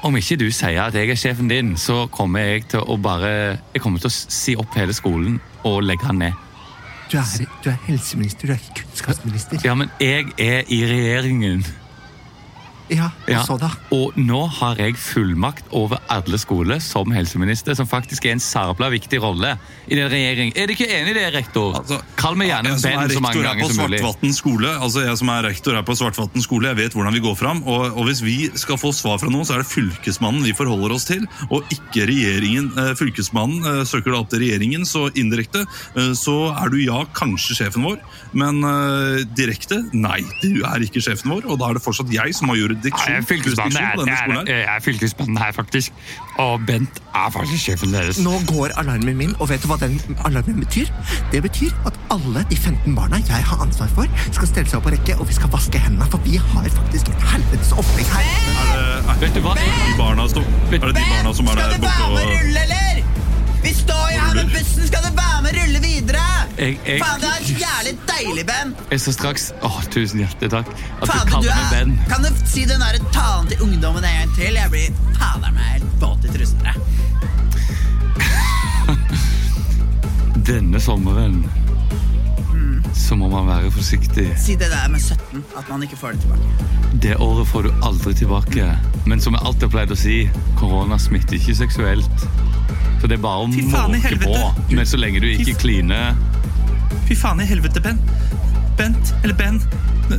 Om 0.02 0.16
ikke 0.18 0.36
du 0.40 0.48
sier 0.50 0.82
at 0.82 0.96
jeg 0.98 1.12
er 1.12 1.18
sjefen 1.18 1.50
din, 1.50 1.76
så 1.78 2.08
kommer 2.10 2.42
jeg 2.42 2.64
til 2.72 2.82
å 2.82 2.96
bare 2.98 3.58
Jeg 3.74 3.82
kommer 3.84 4.02
til 4.02 4.10
å 4.10 4.14
si 4.14 4.56
opp 4.58 4.74
hele 4.74 4.94
skolen 4.96 5.38
og 5.62 5.84
legge 5.86 6.08
den 6.08 6.18
ned. 6.24 6.40
Du 7.12 7.18
er, 7.20 7.46
du 7.62 7.68
er 7.70 7.78
helseminister, 7.86 8.48
du 8.48 8.54
er 8.54 8.58
ikke 8.58 8.82
kunnskapsminister. 8.82 9.60
Ja, 9.64 9.76
men 9.78 9.92
jeg 10.00 10.32
er 10.40 10.66
i 10.72 10.80
regjeringen. 10.88 11.62
Ja, 12.92 13.08
og 13.24 13.30
Ja. 13.30 13.42
så 13.46 13.56
da? 13.60 13.70
Og 13.94 14.16
nå 14.20 14.42
har 14.58 14.76
jeg 14.76 14.96
fullmakt 15.00 15.64
over 15.72 16.00
alle 16.12 16.38
skoler 16.38 16.80
som 16.82 17.10
helseminister, 17.14 17.74
som 17.78 17.86
faktisk 17.88 18.26
er 18.26 18.34
en 18.36 18.42
sabla 18.42 18.90
viktig 18.92 19.20
rolle 19.22 19.54
i 19.88 19.96
den 19.96 20.10
regjeringen. 20.12 20.52
Er 20.56 20.66
du 20.68 20.74
ikke 20.74 20.88
enig 20.88 21.14
i 21.14 21.18
det, 21.18 21.34
rektor? 21.34 21.76
Altså, 21.78 22.00
Kall 22.16 22.36
meg 22.36 22.50
gjerne 22.50 22.74
er 22.74 22.82
Ben 22.82 23.14
så 23.14 23.22
mange 23.24 23.42
ganger 23.42 23.64
på 23.64 23.70
som 23.72 23.86
mulig. 23.86 24.34
Skole, 24.36 24.68
altså 24.78 25.04
jeg 25.06 25.18
som 25.18 25.28
er 25.32 25.42
rektor 25.48 25.76
her 25.76 25.84
på 25.86 25.96
Svartvatn 25.96 26.42
skole, 26.44 26.68
jeg 26.72 26.76
vet 26.76 26.96
hvordan 26.96 27.14
vi 27.16 27.22
går 27.24 27.36
fram. 27.38 27.62
Og, 27.64 27.96
og 27.96 28.06
hvis 28.08 28.22
vi 28.24 28.50
skal 28.58 28.78
få 28.80 28.92
svar 28.96 29.18
fra 29.22 29.30
noen, 29.30 29.46
så 29.48 29.56
er 29.56 29.62
det 29.64 29.70
fylkesmannen 29.70 30.44
vi 30.44 30.52
forholder 30.56 30.92
oss 30.92 31.06
til, 31.08 31.24
og 31.50 31.64
ikke 31.72 32.06
regjeringen. 32.10 32.72
Eh, 32.76 32.92
Fylkesmannen 32.98 33.64
eh, 33.64 33.84
søker 33.88 34.12
da 34.12 34.20
opp 34.22 34.30
til 34.32 34.42
regjeringen, 34.44 34.84
så 34.88 35.08
indirekte 35.18 35.64
eh, 35.96 36.12
så 36.18 36.52
er 36.52 36.72
du 36.72 36.78
ja, 36.82 37.04
kanskje 37.16 37.56
sjefen 37.62 37.86
vår, 37.86 38.00
men 38.32 38.62
direkte 39.36 39.82
nei, 39.92 40.22
du 40.40 40.62
er 40.64 40.82
ikke 40.84 41.02
sjefen 41.04 41.32
vår, 41.32 41.44
og 41.50 41.58
da 41.60 41.68
er 41.68 41.76
det 41.76 41.82
fortsatt 41.84 42.12
jeg 42.12 42.32
som 42.36 42.48
har 42.48 42.56
Ja, 42.56 42.68
jurisdiksjon 42.82 43.12
jeg 43.12 43.22
er 43.22 43.26
fylkesmannen 43.28 44.52
er 44.52 44.80
fylkesmannen 44.84 45.38
her, 45.38 45.52
faktisk. 45.52 45.92
Og 46.42 46.60
Bent 46.66 47.00
er 47.14 47.30
faktisk 47.34 47.64
sjefen 47.66 47.92
deres. 47.94 48.18
Nå 48.24 48.38
går 48.48 48.74
alarmen 48.80 49.16
min, 49.16 49.34
og 49.38 49.48
vet 49.52 49.62
du 49.62 49.68
hva 49.70 49.78
den 49.80 49.98
alarmen 50.26 50.60
betyr? 50.62 50.88
Det 51.32 51.42
betyr 51.44 51.72
at 51.88 51.98
alle 52.14 52.44
de 52.50 52.56
15 52.56 52.94
barna 52.96 53.20
jeg 53.28 53.44
har 53.50 53.62
ansvar 53.64 53.90
for, 53.96 54.06
skal 54.32 54.48
stelle 54.50 54.70
seg 54.70 54.80
opp 54.80 54.88
på 54.88 54.94
rekke, 54.96 55.18
og 55.20 55.28
vi 55.28 55.36
skal 55.38 55.52
vaske 55.52 55.78
hendene, 55.78 56.08
for 56.12 56.22
vi 56.26 56.38
har 56.40 56.68
faktisk 56.78 57.12
et 57.12 57.28
helvetes 57.32 57.72
opplegg 57.76 58.08
her. 58.16 58.32
Er 58.72 59.12
det, 59.12 59.20
Vet 59.22 59.36
du 59.36 59.44
hva? 59.44 59.54
er 59.58 59.84
de 59.86 59.98
barna 59.98 60.28
som, 60.28 60.42
er 60.72 60.78
det 60.88 60.96
de 60.96 61.04
barna 61.12 61.34
som 61.36 61.52
er 61.52 61.60
der 61.62 61.78
borte 61.78 62.08
og 62.08 62.16
bare 62.16 62.32
rulle, 62.32 62.64
eller? 62.66 62.91
Vi 63.62 63.72
står 63.74 64.06
jo 64.14 64.18
her 64.20 64.34
med 64.34 64.48
bussen, 64.52 64.86
skal 64.86 65.02
du 65.06 65.10
være 65.16 65.42
med 65.42 65.50
og 65.52 65.56
rulle 65.62 65.80
videre? 65.84 66.24
Jeg- 66.58 66.78
jeg- 66.86 67.00
Faen, 67.02 67.20
det 67.20 67.28
er 67.28 67.40
jævlig 67.64 67.94
deilig, 68.10 68.46
Ben. 68.46 68.74
Jeg 68.90 69.00
skal 69.00 69.12
straks 69.12 69.52
Å, 69.62 69.70
tusen 69.90 70.18
hjertelig 70.20 70.50
takk. 70.50 70.66
At 71.02 71.08
Faen, 71.08 71.18
du 71.20 71.24
du 71.24 71.30
kaller 71.30 71.54
meg 71.54 71.64
er, 71.64 71.84
Ben. 71.84 71.98
kan 72.08 72.22
du 72.22 72.28
si 72.46 72.64
den 72.64 72.80
der 72.80 72.98
talen 73.12 73.46
til 73.48 73.58
ungdommen 73.62 74.04
en 74.04 74.18
gang 74.18 74.34
til? 74.36 74.54
Jeg 74.54 74.70
blir 74.70 74.88
fader 75.18 75.50
meg 75.52 75.64
helt 75.72 76.00
våt 76.00 76.24
i 76.24 76.28
trusene. 76.28 76.74
Denne 80.46 80.80
sommeren 80.80 81.44
så 82.94 83.16
må 83.16 83.28
man 83.32 83.46
være 83.48 83.70
forsiktig. 83.72 84.26
Si 84.40 84.56
det 84.58 84.68
der 84.72 84.88
med 84.92 85.00
17, 85.00 85.44
at 85.58 85.68
man 85.70 85.82
ikke 85.82 85.96
får 85.96 86.16
det 86.16 86.20
tilbake. 86.20 86.68
Det 87.02 87.16
året 87.16 87.48
får 87.48 87.62
du 87.62 87.70
aldri 87.82 88.14
tilbake. 88.14 88.66
Men 89.06 89.20
som 89.20 89.34
jeg 89.36 89.46
alltid 89.46 89.68
har 89.68 89.72
pleid 89.74 89.94
å 89.94 89.98
si, 89.98 90.18
korona 90.60 90.98
smitter 91.00 91.38
ikke 91.38 91.56
seksuelt. 91.62 92.26
Så 93.00 93.08
det 93.10 93.18
er 93.18 93.22
bare 93.24 93.46
å 93.46 93.48
måke 93.50 94.18
på. 94.22 94.36
Men 94.70 94.86
så 94.86 95.00
lenge 95.00 95.22
du 95.24 95.26
ikke 95.32 95.56
kliner 95.58 96.14
Fy 97.08 97.16
faen 97.18 97.40
i 97.42 97.46
helvete, 97.48 97.80
Ben. 97.82 97.98
Bent, 98.78 99.14
eller 99.24 99.34
Ben, 99.34 99.58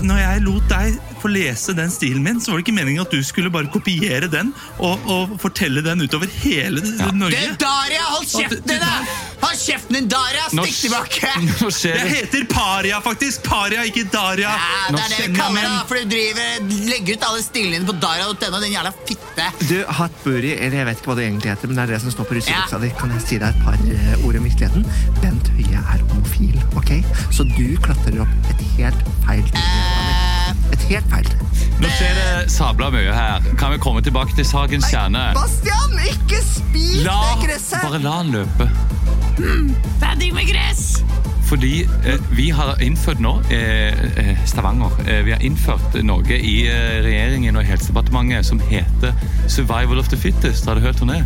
når 0.01 0.21
jeg 0.21 0.43
lot 0.45 0.69
deg 0.71 0.97
få 1.23 1.29
lese 1.31 1.75
den 1.77 1.91
stilen 1.91 2.23
min, 2.25 2.39
så 2.41 2.51
var 2.51 2.59
det 2.59 2.65
ikke 2.65 2.75
meningen 2.75 3.03
at 3.03 3.13
du 3.13 3.21
skulle 3.23 3.51
bare 3.53 3.69
kopiere 3.71 4.27
den 4.31 4.51
og, 4.83 5.05
og 5.07 5.35
fortelle 5.41 5.83
den 5.85 6.03
utover 6.03 6.31
hele 6.41 6.83
Norge. 7.15 7.37
Det 7.37 7.59
Daria, 7.61 8.01
hold 8.09 8.27
kjeften 8.27 8.65
din! 8.67 8.81
da! 8.81 9.19
Hold 9.43 9.59
kjeften 9.59 9.97
din, 9.97 10.09
Daria! 10.11 10.47
Stikk 10.51 10.79
tilbake! 10.81 11.31
Nå 11.61 11.71
skjer 11.71 11.99
Jeg 11.99 12.09
det 12.09 12.17
heter 12.17 12.47
Paria, 12.51 12.99
faktisk! 13.05 13.45
Paria, 13.47 13.85
ikke 13.87 14.05
Daria. 14.11 14.51
Ja, 14.51 14.81
det 14.89 15.03
er 15.03 15.13
det 15.13 15.21
vi 15.21 15.37
kaller 15.37 15.67
det, 15.67 15.77
for 15.91 16.01
du 16.01 16.11
driver 16.15 16.73
legger 16.89 17.17
ut 17.17 17.27
alle 17.29 17.45
stilene 17.45 17.77
dine 17.77 17.87
på 17.87 17.95
daria.no, 18.03 18.59
din 18.63 18.75
jævla 18.75 18.93
fitte. 19.07 19.47
Du, 19.69 19.77
Hatburi, 19.99 20.55
eller 20.57 20.81
jeg 20.81 20.89
vet 20.89 21.01
ikke 21.01 21.11
hva 21.11 21.17
det 21.19 21.27
egentlig 21.29 21.53
heter, 21.53 21.71
men 21.71 21.79
det 21.79 21.85
er 21.85 21.95
det 21.95 22.01
som 22.03 22.15
står 22.15 22.29
på 22.29 22.39
russebuksa 22.39 22.81
di. 22.83 22.91
Kan 22.99 23.15
jeg 23.15 23.25
si 23.27 23.39
deg 23.41 23.49
et 23.53 23.63
par 23.65 23.79
eh, 23.95 24.27
ord 24.27 24.39
om 24.39 24.49
virkeligheten? 24.49 24.87
Bent 25.21 25.51
Høie 25.53 25.81
er 25.93 26.05
homofil, 26.09 26.57
ok? 26.79 26.95
Så 27.33 27.45
du 27.53 27.67
klatrer 27.83 28.23
opp 28.25 28.53
et 28.53 28.67
helt 28.77 29.07
feil 29.27 29.43
Eh, 29.53 29.82
Et 30.73 30.85
helt 30.91 31.09
feil 31.11 31.29
Nå 31.83 31.89
skjer 31.97 32.13
det 32.15 32.51
sabla 32.53 32.87
mye 32.93 33.11
her. 33.11 33.43
Kan 33.59 33.73
vi 33.73 33.79
komme 33.81 34.01
tilbake 34.05 34.35
til 34.37 34.45
sakens 34.47 34.85
kjerne? 34.91 35.23
Bastian, 35.35 35.97
ikke 36.07 36.39
spis 36.45 37.01
La, 37.03 37.17
det 37.33 37.47
gresset! 37.49 37.81
bare 37.83 37.99
la 38.03 38.13
han 38.21 38.29
løpe. 38.31 38.67
Mm, 39.41 39.73
ferdig 39.99 40.29
med 40.37 40.47
gress! 40.47 40.85
Fordi 41.49 41.83
eh, 42.07 42.21
vi 42.37 42.47
har 42.55 42.79
innført 42.81 43.19
nå, 43.21 43.33
eh, 43.53 43.99
eh, 44.21 44.45
Stavanger, 44.49 44.95
eh, 45.05 45.19
vi 45.27 45.33
har 45.35 45.43
innført 45.45 45.97
noe 46.07 46.37
i 46.39 46.53
eh, 46.71 47.01
regjeringen 47.05 47.59
og 47.59 47.67
Helsedepartementet 47.67 48.47
som 48.47 48.61
heter 48.71 49.13
Survival 49.51 49.99
of 50.01 50.09
the 50.13 50.17
Fittest. 50.17 50.65
Har 50.69 50.79
du 50.79 50.85
hørt 50.85 51.01
om 51.03 51.11
det? 51.13 51.19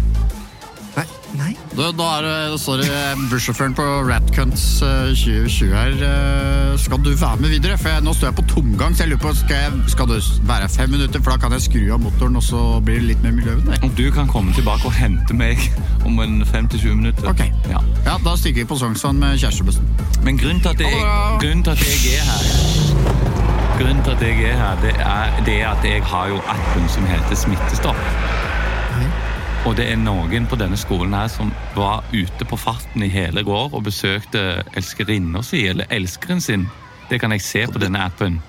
Nei. 1.36 1.52
Da, 1.76 1.90
da 1.92 2.06
er 2.18 2.26
det, 2.26 2.60
står 2.62 2.80
det 2.82 3.00
bussjåføren 3.30 3.74
på 3.78 3.84
Ratcunts 4.08 4.62
eh, 4.82 5.10
2020 5.12 5.74
her. 5.76 5.98
eh, 6.08 6.78
Skal 6.80 7.02
du 7.04 7.10
være 7.20 7.38
med 7.44 7.52
videre? 7.52 7.76
For 7.78 7.92
jeg, 7.92 8.04
nå 8.06 8.14
står 8.16 8.30
jeg 8.32 8.38
på 8.40 8.46
tomgang, 8.54 8.96
så 8.96 9.04
jeg 9.04 9.12
lurer 9.12 9.22
på 9.26 9.34
skal, 9.36 9.58
jeg, 9.66 9.92
skal 9.92 10.08
du 10.10 10.16
være 10.48 10.70
fem 10.72 10.90
minutter, 10.96 11.22
for 11.22 11.36
da 11.36 11.38
kan 11.44 11.52
jeg 11.58 11.66
skru 11.68 11.84
av 11.94 12.02
motoren, 12.02 12.40
og 12.40 12.46
så 12.48 12.62
blir 12.86 13.02
det 13.02 13.10
litt 13.12 13.26
mer 13.26 13.36
miljøvennlig. 13.38 13.92
Du 14.00 14.06
kan 14.16 14.32
komme 14.32 14.56
tilbake 14.56 14.88
og 14.90 14.96
hente 14.98 15.36
meg 15.38 15.62
om 16.08 16.18
en 16.24 16.40
5-20 16.48 16.96
minutter. 16.96 17.30
Ok. 17.34 17.44
Ja. 17.70 17.84
Ja, 18.08 18.16
da 18.24 18.38
stikker 18.40 18.64
vi 18.64 18.70
på 18.72 18.80
Sognsvann 18.80 19.20
med 19.22 19.38
kjærestebussen. 19.44 19.86
Men 20.24 20.40
grunnen 20.42 20.64
til, 20.64 20.74
at 20.74 20.82
jeg, 20.88 21.06
grunnen 21.44 21.64
til 21.68 21.76
at 21.76 21.86
jeg 21.86 22.18
er 22.18 22.28
her 22.32 23.16
Grunnen 23.78 24.00
til 24.02 24.16
at 24.16 24.22
jeg 24.26 24.48
er 24.50 24.56
her, 24.58 24.80
det 24.82 24.96
er, 24.98 25.36
det 25.46 25.60
er 25.62 25.68
at 25.76 25.84
jeg 25.86 26.02
har 26.10 26.32
jo 26.32 26.40
appen 26.50 26.88
som 26.90 27.06
heter 27.06 27.38
Smittestopp. 27.38 28.00
Og 29.66 29.76
det 29.76 29.88
er 29.92 29.98
noen 30.00 30.46
på 30.48 30.58
denne 30.60 30.78
skolen 30.80 31.16
her 31.18 31.30
som 31.32 31.50
var 31.76 32.06
ute 32.14 32.46
på 32.48 32.60
farten 32.60 33.04
i 33.04 33.10
hele 33.12 33.44
går 33.44 33.74
og 33.74 33.84
besøkte 33.88 34.64
elskerinna 34.78 35.42
si, 35.44 35.66
eller 35.68 35.90
elskeren 35.94 36.42
sin. 36.44 36.68
Det 37.10 37.20
kan 37.24 37.34
jeg 37.36 37.44
se 37.44 37.66
på 37.72 37.82
denne 37.82 38.04
appen. 38.04 38.42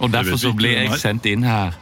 Og 0.00 0.12
derfor 0.12 0.38
så 0.40 0.52
blir 0.56 0.78
jeg 0.78 1.00
sendt 1.00 1.26
inn 1.28 1.44
her. 1.44 1.76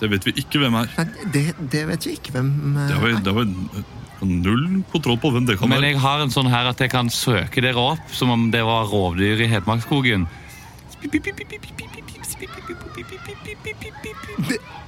Det 0.00 0.10
vet 0.10 0.26
vi 0.26 0.34
ikke 0.42 0.60
hvem 0.62 0.78
er. 0.80 0.88
Det, 1.32 1.44
det 1.72 1.84
vet 1.88 2.06
vi 2.06 2.16
ikke 2.16 2.34
hvem 2.34 2.48
eh, 2.76 2.88
Det 2.90 2.96
var, 3.00 3.08
er. 3.08 3.20
det 3.24 3.34
var 3.36 4.24
null 4.24 4.64
kontroll 4.92 5.18
på 5.20 5.30
hvem 5.34 5.46
det 5.48 5.58
kan 5.58 5.68
være. 5.68 5.80
Men 5.80 5.88
jeg 5.90 6.00
har 6.02 6.24
en 6.24 6.32
sånn 6.34 6.50
her 6.52 6.70
at 6.70 6.80
jeg 6.80 6.92
kan 6.92 7.10
søke 7.12 7.64
dere 7.64 7.80
opp 7.92 8.16
som 8.16 8.32
om 8.34 8.48
det 8.54 8.64
var 8.66 8.88
rovdyr 8.90 9.44
i 9.44 9.50
Hedmarksskogen. 9.52 10.26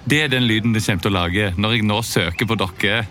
Det 0.07 0.19
er 0.23 0.29
den 0.31 0.47
lyden 0.47 0.75
det 0.75 0.83
kommer 0.85 1.03
til 1.03 1.11
å 1.11 1.17
lage 1.17 1.49
når 1.59 1.77
jeg 1.77 1.87
nå 1.87 2.01
søker 2.07 2.49
på 2.49 2.59
dere. 2.61 3.07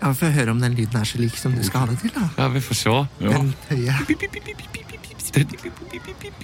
Ja, 0.00 0.10
Vi 0.12 0.18
får 0.20 0.34
høre 0.36 0.50
om 0.52 0.60
den 0.60 0.76
lyden 0.76 1.00
er 1.00 1.08
så 1.08 1.18
lik 1.20 1.36
som 1.40 1.54
du 1.56 1.62
skal 1.64 1.86
ha 1.86 1.86
det 1.92 1.98
til. 2.02 2.12
da. 2.14 2.28
Ja, 2.36 2.48
vi 2.52 2.60
får 2.60 2.80
se. 2.82 2.96
Ja. 3.24 3.40
Den, 5.36 5.48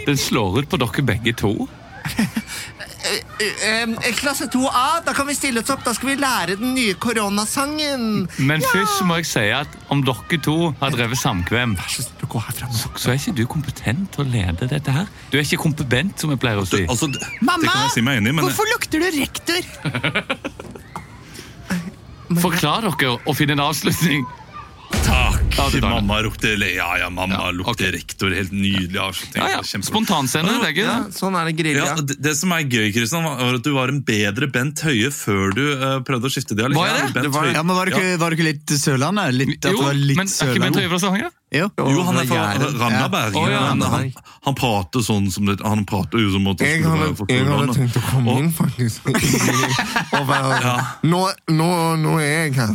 den 0.06 0.16
slår 0.16 0.62
ut 0.62 0.68
på 0.72 0.80
dere 0.80 1.06
begge 1.12 1.36
to. 1.36 1.54
Eh, 3.02 3.82
eh, 3.82 4.14
klasse 4.14 4.46
2A, 4.46 5.00
da 5.04 5.12
kan 5.16 5.26
vi 5.26 5.34
stille 5.34 5.60
oss 5.62 5.70
opp. 5.74 5.82
Da 5.84 5.92
skal 5.96 6.08
vi 6.12 6.16
lære 6.20 6.56
den 6.60 6.74
nye 6.76 6.94
koronasangen. 6.94 8.28
Men 8.38 8.62
først 8.62 9.02
må 9.08 9.16
jeg 9.20 9.26
si 9.30 9.46
at 9.54 9.68
om 9.92 10.02
dere 10.06 10.38
to 10.42 10.56
har 10.80 10.90
drevet 10.94 11.18
samkvem, 11.18 11.74
Vær 11.78 11.90
så 11.90 12.02
snill 12.06 12.26
å 12.26 12.28
gå 12.34 12.38
herfra 12.46 12.66
nå. 12.70 12.76
så 12.96 13.10
er 13.12 13.16
ikke 13.18 13.34
du 13.40 13.44
kompetent 13.50 14.12
til 14.14 14.20
å 14.24 14.26
lede 14.28 14.68
dette 14.70 14.90
her. 14.94 15.06
Du 15.32 15.38
er 15.38 15.42
ikke 15.46 15.62
kompetent, 15.64 16.14
som 16.20 16.30
jeg 16.30 16.38
pleier 16.42 16.58
å 16.62 16.66
si. 16.68 16.84
Altså, 16.86 17.06
Mamma, 17.40 17.66
kan 17.66 17.82
jeg 17.88 17.96
si 17.96 18.02
meg 18.06 18.14
enig 18.22 18.32
men 18.36 18.44
hvorfor 18.46 18.66
lukter 18.72 18.98
du 19.02 19.08
rektor? 19.18 19.62
Forklar 22.42 22.80
dere 22.86 23.10
og 23.18 23.34
finn 23.36 23.50
en 23.52 23.60
avslutning. 23.66 24.22
Takk! 25.56 25.76
Ja, 25.78 25.88
mamma 25.88 26.20
lukter 26.24 26.56
Ja, 26.74 26.88
ja, 27.00 27.08
mamma 27.12 27.50
lukter 27.56 27.92
rektor. 27.94 28.32
Helt 28.36 28.52
nydelig 28.54 29.00
avslutning. 29.02 29.42
Ja, 29.42 29.60
ja. 29.60 29.82
Spontanscene. 29.88 30.56
Det 30.62 30.70
er 30.70 30.76
gøy. 30.78 30.86
Ja, 30.86 30.96
sånn 31.14 31.36
er 31.38 31.50
det 31.50 31.54
gerilja. 31.58 31.84
Ja, 31.92 32.06
det, 32.12 32.18
det 32.22 32.34
som 32.38 32.54
er 32.56 32.64
gøy, 32.66 32.88
Kristian, 32.94 33.26
var 33.26 33.58
at 33.60 33.66
du 33.66 33.72
var 33.76 33.92
en 33.92 34.00
bedre 34.06 34.48
Bent 34.52 34.82
Høie 34.86 35.12
før 35.14 35.54
du 35.56 35.64
uh, 35.76 36.00
prøvde 36.06 36.30
å 36.30 36.32
skifte 36.32 36.56
dialekt. 36.58 36.78
Var 36.80 36.90
jeg 36.92 37.12
det? 37.12 37.26
Det 37.28 37.34
var- 37.36 37.52
Ja, 37.52 37.62
men 37.62 37.76
Var 37.76 37.90
det 37.90 37.96
ikke, 37.98 38.18
var 38.22 38.30
det 38.32 38.38
ikke 38.40 38.48
litt 38.50 38.74
Sørlandet? 38.80 39.36
Litt, 39.36 39.70
Jo, 39.72 39.82
var 39.82 39.94
litt 39.98 40.16
men 40.20 40.28
er 40.28 40.52
ikke 40.54 40.66
Bent 40.68 40.80
Høie 40.82 40.92
fra 40.92 41.00
Stavanger? 41.02 41.30
Jo. 41.52 41.66
Jo, 41.76 42.02
han 42.08 42.16
er 42.16 42.28
fra 42.30 42.44
Randaberg. 42.80 43.34
Ja. 43.36 43.40
Oh, 43.42 43.50
ja. 43.52 43.58
han, 43.68 43.82
han, 43.92 44.06
han 44.46 44.54
prater 44.56 45.04
sånn 45.04 45.26
som 45.32 45.50
det, 45.50 45.58
Han 45.60 45.84
prater 45.88 46.22
jo 46.22 46.30
som 46.32 46.46
at 46.48 46.62
det 46.62 46.70
Jeg 46.70 46.86
hadde, 46.86 47.26
jeg 47.28 47.48
hadde 47.48 47.74
tenkt 47.76 47.98
å 48.00 48.04
komme 48.06 48.32
Og- 48.32 48.40
inn, 48.40 48.48
faktisk. 48.56 49.10
Og 50.16 50.24
være, 50.30 50.72
nå, 51.12 51.20
nå, 51.52 51.68
nå 52.00 52.14
er 52.22 52.32
jeg 52.48 52.56
her. 52.56 52.72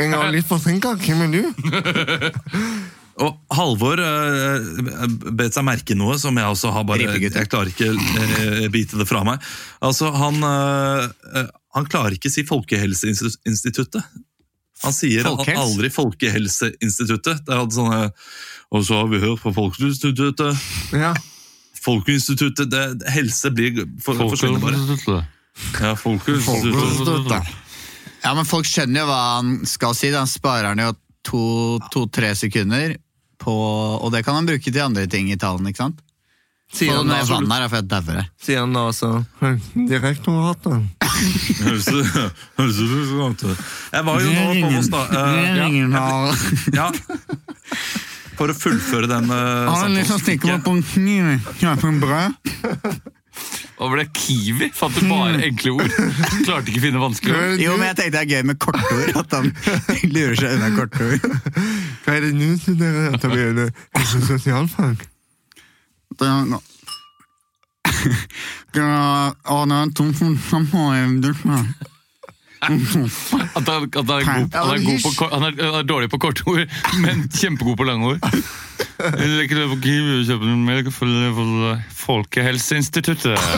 Jeg 0.00 0.14
har 0.14 0.32
litt 0.32 0.48
forsinka. 0.48 0.94
Hvem 1.04 1.26
er 1.26 1.36
du? 1.36 1.42
Og 3.20 3.36
Halvor 3.52 4.00
uh, 4.00 5.04
bet 5.36 5.52
seg 5.52 5.66
merke 5.66 5.92
i 5.92 5.98
noe 5.98 6.16
som 6.20 6.38
jeg 6.40 6.54
også 6.54 6.70
har 6.72 6.86
bare 6.88 7.18
Jeg 7.20 7.50
klarer 7.52 7.68
ikke 7.68 7.90
uh, 7.92 8.64
bite 8.72 8.96
det 8.96 9.04
fra 9.10 9.20
meg. 9.28 9.44
Altså, 9.84 10.08
han, 10.14 10.40
eh, 10.40 11.44
han 11.76 11.88
klarer 11.90 12.16
ikke 12.16 12.32
si 12.32 12.46
Folkehelseinstituttet. 12.48 14.08
Han 14.84 14.94
sier 14.96 15.26
Folkehels? 15.26 15.60
aldri 15.60 15.90
Folkehelseinstituttet. 15.92 17.42
Det 17.46 17.58
hadde 17.58 17.76
sånne 17.76 18.00
Og 18.70 18.86
så 18.86 19.00
har 19.02 19.10
vi 19.10 19.20
hørt 19.20 19.42
på 19.42 19.52
Folkeinstituttet. 19.52 20.64
Ja. 20.94 21.12
Folkeinstituttet 21.80 22.70
det, 22.70 22.84
Helse 23.10 23.50
blir 23.56 23.82
for, 24.04 24.14
forsvinner 24.20 24.60
bare. 24.62 25.24
Ja, 25.80 25.94
Folkeinstituttet. 25.98 27.50
Ja, 28.20 28.34
men 28.36 28.44
folk 28.48 28.68
skjønner 28.68 29.02
jo 29.02 29.08
hva 29.08 29.20
han 29.38 29.54
skal 29.68 29.96
si. 29.96 30.10
da. 30.12 30.22
Han 30.24 30.30
sparer 30.30 30.72
han 30.72 30.82
jo 30.84 30.92
to-tre 31.92 32.34
sekunder 32.36 32.96
på 33.40 33.52
Og 34.04 34.10
det 34.12 34.22
kan 34.26 34.36
han 34.36 34.48
bruke 34.48 34.68
til 34.68 34.82
andre 34.84 35.06
ting 35.08 35.30
i 35.32 35.38
talen, 35.40 35.66
ikke 35.68 35.80
sant? 35.86 36.00
Sier 36.70 36.94
han, 36.94 37.08
det 37.10 37.16
da, 37.18 37.24
vannet 37.26 37.50
her 37.56 37.64
er 37.64 37.70
for 37.72 37.80
jeg 37.80 37.88
dauer. 37.90 38.26
sier 38.40 38.60
han 38.62 38.72
da 38.76 38.84
også 38.92 39.08
Direktoratet. 39.90 40.84
Helse- 41.60 42.30
Helsedirektoratet. 42.60 43.64
Jeg 43.92 44.06
var 44.06 44.20
jo 44.22 44.30
nå 44.36 44.44
på 44.54 44.70
Voss, 44.76 44.90
da. 44.92 45.00
Eh, 45.10 45.56
ja. 45.58 45.88
har 45.96 46.44
Ja. 46.78 46.90
For 48.38 48.48
å 48.48 48.56
fullføre 48.56 49.10
den 49.10 49.26
uh, 49.28 49.68
Har 49.68 49.88
du 49.90 49.96
lyst 49.98 50.08
til 50.08 50.16
å 50.16 50.22
stikke 50.22 50.46
stikker 50.46 50.62
på 50.64 50.76
en 50.78 50.84
kniv? 50.94 51.50
Kjøpe 51.60 51.90
en 51.90 51.98
brød. 52.00 52.30
Hva 53.80 53.88
ble 53.94 54.04
Kiwi? 54.16 54.70
Fant 54.76 54.96
du 54.96 55.06
bare 55.08 55.42
enkle 55.50 55.74
ord? 55.76 55.92
Klarte 56.44 56.68
ikke 56.72 56.80
å 56.80 56.84
finne 56.86 57.00
vanskelige 57.02 57.36
ord? 57.36 57.62
Jo, 57.64 57.76
men 57.80 57.90
jeg 57.90 57.98
tenkte 58.00 58.16
det 58.16 58.22
er 58.22 58.32
gøy 58.34 58.48
med 58.50 58.58
kortord. 58.60 59.12
At 59.16 59.36
han 59.36 59.50
lurer 60.12 60.36
seg 60.40 60.56
unna 60.56 60.70
kortord. 60.76 61.24
Hva 62.04 62.16
er 62.16 62.26
det 62.26 62.32
nå 62.36 62.50
studerer, 62.60 63.16
Tabine? 63.22 63.70
Helse- 63.96 64.20
og 64.20 65.08
sosialfag? 66.20 66.50
Det 66.50 66.50
no- 66.50 66.62
Det 68.72 68.82
er- 68.82 69.34
Å, 69.50 69.64
det 69.68 69.76
er 69.76 69.90
tom 69.96 70.12
for 70.14 70.36
sjampo. 70.36 70.84
At 72.60 72.68
han, 72.68 73.86
at 73.88 73.94
han, 73.96 74.20
er, 74.20 74.24
god, 74.24 74.54
han, 74.54 74.74
er, 74.74 74.84
god 74.84 75.00
på, 75.04 75.28
han, 75.32 75.46
er, 75.48 75.62
han 75.64 75.78
er 75.80 75.86
dårlig 75.88 76.10
på 76.12 76.20
kortord, 76.20 76.66
men 77.04 77.24
kjempegod 77.32 77.76
på. 77.80 77.88
Jeg 79.00 80.92
for, 80.92 81.08
for 81.36 81.80
Folkehelseinstituttet. 82.00 83.38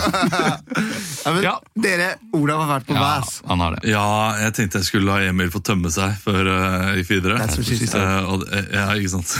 Ja, 1.23 1.31
men 1.31 1.45
Ja. 1.45 1.53
Dere, 1.79 2.09
Olav 2.35 2.65
har 2.65 2.71
vært 2.73 2.89
på 2.89 2.95
Ja, 2.97 3.21
han 3.47 3.61
har 3.63 3.77
det. 3.77 3.91
Ja, 3.91 4.07
jeg 4.43 4.55
tenkte 4.57 4.81
jeg 4.81 4.89
skulle 4.89 5.07
la 5.07 5.29
Emil 5.31 5.53
få 5.55 5.61
tømme 5.63 5.91
seg 5.95 6.17
før 6.19 6.51
uh, 6.51 6.89
jeg 6.91 7.05
gikk 7.05 7.11
videre. 7.13 7.37
Eh, 7.47 8.27
og, 8.27 8.43
ja, 8.75 8.89
ikke 8.99 9.13
sant. 9.13 9.31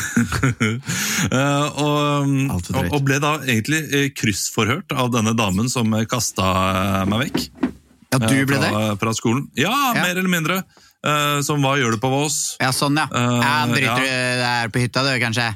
uh, 1.35 1.67
og, 1.87 2.31
og, 2.55 2.71
og 2.87 3.03
ble 3.03 3.19
da 3.23 3.35
egentlig 3.43 3.83
eh, 3.91 4.09
kryssforhørt 4.15 4.95
av 4.95 5.11
denne 5.15 5.35
damen 5.39 5.71
som 5.73 5.91
eh, 5.99 6.07
kasta 6.07 6.55
eh, 6.71 7.05
meg 7.11 7.27
vekk. 7.27 7.72
Ja, 8.13 8.21
du 8.23 8.37
eh, 8.37 8.47
ble 8.49 8.61
det? 8.61 8.71
fra, 8.71 8.85
fra 9.01 9.15
skolen. 9.17 9.47
Ja, 9.59 9.73
Ja. 9.97 10.03
mer 10.05 10.17
eller 10.17 10.29
mindre. 10.33 10.63
Eh, 11.03 11.41
som 11.43 11.59
hva 11.65 11.75
gjør 11.81 11.97
du 11.97 11.99
på 12.03 12.13
Vås? 12.13 12.57
Ja, 12.63 12.71
sånn, 12.71 12.95
ja. 13.01 13.09
Uh, 13.11 13.41
ja 13.43 13.67
ja. 13.67 13.97
du 13.99 14.07
der 14.45 14.71
på 14.71 14.85
hytta, 14.85 15.03
du, 15.03 15.11
kanskje? 15.23 15.49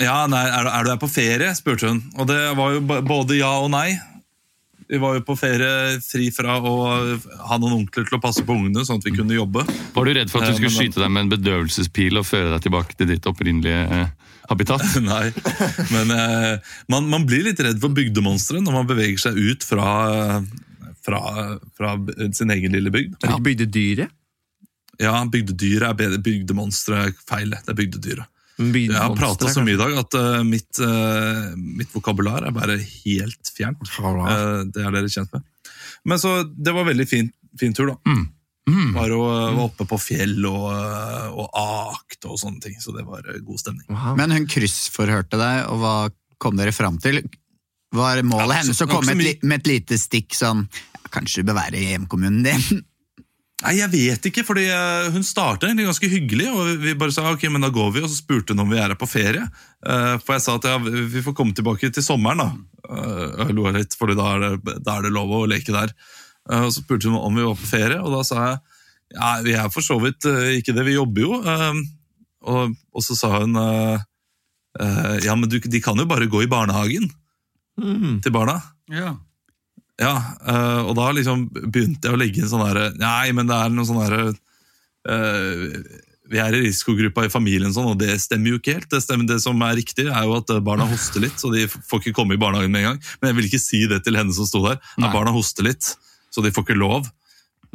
Ja, 0.00 0.26
nei, 0.30 0.44
er, 0.46 0.64
du- 0.64 0.70
er 0.70 0.84
du 0.86 0.90
her 0.94 1.00
på 1.02 1.10
ferie? 1.10 1.50
spurte 1.58 1.88
hun. 1.90 2.02
Og 2.16 2.28
det 2.30 2.38
var 2.56 2.76
jo 2.76 2.80
både 3.02 3.36
ja 3.40 3.50
og 3.58 3.70
nei. 3.74 3.98
Vi 4.92 4.98
var 5.00 5.14
jo 5.16 5.22
på 5.24 5.34
ferie 5.40 5.98
fri 6.04 6.26
fra 6.34 6.58
å 6.60 6.72
ha 7.48 7.56
noen 7.58 7.78
onkler 7.80 8.04
til 8.04 8.18
å 8.18 8.20
passe 8.20 8.42
på 8.44 8.52
ungene, 8.52 8.84
sånn 8.84 8.98
at 9.00 9.06
vi 9.08 9.14
kunne 9.16 9.32
jobbe. 9.32 9.64
Var 9.94 10.04
du 10.04 10.12
redd 10.18 10.30
for 10.32 10.44
at 10.44 10.52
du 10.52 10.58
skulle 10.58 10.74
skyte 10.74 11.00
deg 11.00 11.10
med 11.14 11.24
en 11.26 11.30
bedøvelsespil 11.32 12.20
og 12.20 12.26
føre 12.28 12.50
deg 12.52 12.66
tilbake 12.66 12.98
til 12.98 13.08
ditt 13.08 13.28
opprinnelige 13.30 13.86
eh, 13.88 14.34
habitat? 14.50 14.84
Nei, 15.12 15.30
men 15.94 16.12
eh, 16.12 16.74
man, 16.92 17.08
man 17.08 17.24
blir 17.28 17.46
litt 17.48 17.62
redd 17.64 17.80
for 17.80 17.94
bygdemonstre 17.96 18.60
når 18.60 18.76
man 18.82 18.90
beveger 18.90 19.22
seg 19.30 19.40
ut 19.40 19.64
fra, 19.64 19.86
fra, 21.06 21.20
fra 21.76 21.94
sin 22.34 22.52
egen 22.54 22.74
lille 22.76 22.92
bygd. 22.94 23.16
Ja. 23.20 23.26
du 23.26 23.32
ikke 23.34 23.48
bygd 23.50 23.72
dyret? 23.74 24.18
Ja, 25.00 25.16
bygdedyr 25.26 25.86
er 25.88 25.96
bedre. 25.98 26.20
Bygdemonstre 26.22 27.06
er 27.08 27.14
feil. 27.26 27.54
Det 27.54 27.72
er 27.72 27.78
bygdedyret. 27.78 28.28
Jeg 28.62 28.92
har 28.92 29.14
prata 29.16 29.48
så 29.50 29.62
mye 29.64 29.74
i 29.74 29.80
dag 29.80 29.96
at 29.98 30.14
uh, 30.18 30.42
mitt, 30.46 30.78
uh, 30.84 31.54
mitt 31.56 31.90
vokabular 31.94 32.44
er 32.46 32.54
bare 32.54 32.76
helt 32.78 33.50
fjernt. 33.56 33.80
Uh, 33.96 34.62
det 34.68 34.84
er 34.84 34.94
dere 34.94 35.10
kjent 35.10 35.32
med. 35.34 35.46
Men 36.06 36.20
så, 36.20 36.42
det 36.44 36.74
var 36.76 36.86
veldig 36.86 37.06
fin, 37.08 37.32
fin 37.58 37.74
tur, 37.74 37.94
da. 37.94 38.14
Var, 38.94 39.10
å, 39.16 39.22
var 39.56 39.64
oppe 39.64 39.86
på 39.90 39.98
fjell 39.98 40.36
og, 40.46 40.68
og 41.34 41.48
akt 41.58 42.28
og 42.28 42.36
sånne 42.38 42.62
ting, 42.62 42.76
så 42.78 42.94
det 42.94 43.02
var 43.08 43.26
god 43.26 43.58
stemning. 43.58 43.88
Men 44.18 44.34
hun 44.36 44.46
kryssforhørte 44.50 45.40
deg, 45.40 45.64
og 45.72 45.80
hva 45.82 45.94
kom 46.42 46.58
dere 46.60 46.74
fram 46.74 47.00
til? 47.02 47.24
Var 47.92 48.22
målet 48.24 48.54
Ja, 48.54 48.60
hennes 48.62 48.78
så- 48.78 48.86
å 48.86 48.92
komme 48.92 49.16
med, 49.18 49.26
et 49.34 49.42
med 49.42 49.60
et 49.64 49.72
lite 49.72 49.98
stikk 50.00 50.36
sånn 50.38 50.68
Kanskje 51.10 51.42
du 51.42 51.50
bør 51.50 51.58
være 51.64 51.78
i 51.80 51.88
hjemkommunen 51.92 52.42
din? 52.46 52.64
Nei, 53.62 53.76
jeg 53.78 53.92
vet 53.92 54.24
ikke, 54.26 54.42
fordi 54.42 54.64
eh, 54.74 55.04
hun 55.14 55.22
startet 55.22 55.68
egentlig 55.68 55.84
ganske 55.86 56.08
hyggelig, 56.10 56.48
og 56.50 56.70
vi 56.82 56.96
bare 56.98 57.14
sa 57.14 57.28
ok, 57.30 57.44
men 57.54 57.62
da 57.62 57.68
går 57.70 57.92
vi, 57.94 58.00
og 58.02 58.10
så 58.10 58.16
spurte 58.18 58.56
hun 58.56 58.64
om 58.64 58.72
vi 58.72 58.80
er 58.80 58.88
her 58.90 58.98
på 58.98 59.06
ferie. 59.06 59.44
Eh, 59.86 60.16
For 60.24 60.34
jeg 60.34 60.42
sa 60.42 60.56
at 60.58 60.66
ja, 60.66 60.80
vi 60.82 61.22
får 61.22 61.36
komme 61.38 61.54
tilbake 61.54 61.92
til 61.94 62.02
sommeren 62.02 62.42
da. 62.42 62.48
Eh, 62.90 63.44
Jeg 63.44 63.54
lo 63.54 63.68
litt, 63.76 63.94
fordi 63.94 64.16
da 64.18 64.26
er, 64.34 64.42
det, 64.58 64.74
da 64.82 64.96
er 64.98 65.06
det 65.06 65.12
lov 65.14 65.30
å 65.38 65.44
leke 65.46 65.70
der. 65.76 65.94
Eh, 66.50 66.64
Og 66.66 66.72
så 66.74 66.82
spurte 66.82 67.06
hun 67.06 67.20
om 67.20 67.38
vi 67.38 67.46
var 67.46 67.54
på 67.60 67.70
ferie, 67.70 68.00
og 68.02 68.10
da 68.16 68.24
sa 68.26 68.40
jeg 68.48 68.60
ja, 69.12 69.30
vi 69.46 69.52
er 69.60 69.70
for 69.70 69.84
så 69.84 69.98
vidt 70.00 70.24
ikke 70.58 70.72
det, 70.74 70.86
vi 70.88 70.96
jobber 70.98 71.22
jo. 71.28 71.38
Eh, 71.46 71.82
Og, 72.50 72.74
og 72.96 73.04
så 73.06 73.14
sa 73.14 73.36
hun 73.44 73.54
ja, 75.22 75.34
men 75.36 75.50
du, 75.52 75.58
de 75.60 75.80
kan 75.84 75.98
jo 76.00 76.06
bare 76.08 76.26
gå 76.32 76.40
i 76.42 76.48
barnehagen 76.50 77.10
til 78.24 78.32
barna. 78.34 78.54
Ja. 78.90 79.12
Ja, 80.02 80.14
eh, 80.42 80.80
og 80.82 80.96
da 80.98 81.10
liksom 81.14 81.46
begynte 81.52 82.08
jeg 82.08 82.16
å 82.16 82.20
legge 82.20 82.42
inn 82.42 82.50
sånn 82.50 82.64
herre 82.66 82.90
Nei, 82.98 83.30
men 83.36 83.50
det 83.50 83.58
er 83.58 83.70
noe 83.74 83.86
sånn 83.86 84.00
herre 84.02 84.32
uh, 84.32 85.64
Vi 86.32 86.40
er 86.42 86.56
i 86.56 86.62
risikogruppa 86.64 87.26
i 87.28 87.32
familien, 87.32 87.72
sånn, 87.74 87.92
og 87.92 88.00
det 88.00 88.16
stemmer 88.22 88.54
jo 88.54 88.60
ikke 88.60 88.78
helt. 88.78 88.90
Det, 88.90 89.02
stemmer, 89.04 89.28
det 89.28 89.38
som 89.44 89.60
er 89.66 89.76
riktig, 89.78 90.08
er 90.08 90.28
jo 90.28 90.38
at 90.38 90.50
eh, 90.54 90.62
barna 90.64 90.86
hoster 90.88 91.20
litt, 91.20 91.36
så 91.36 91.50
de 91.52 91.66
får 91.68 92.00
ikke 92.00 92.14
komme 92.16 92.38
i 92.38 92.40
barnehagen 92.40 92.72
med 92.72 92.82
en 92.82 92.88
gang. 92.92 93.02
Men 93.20 93.30
jeg 93.30 93.38
vil 93.38 93.48
ikke 93.50 93.60
si 93.60 93.82
det 93.90 94.00
til 94.06 94.16
henne 94.16 94.32
som 94.32 94.48
sto 94.48 94.62
der. 94.64 94.80
Nei. 94.96 95.10
At 95.10 95.18
barna 95.18 95.34
hoster 95.34 95.66
litt, 95.66 95.90
så 96.32 96.44
de 96.44 96.54
får 96.54 96.64
ikke 96.64 96.78
lov. 96.80 97.10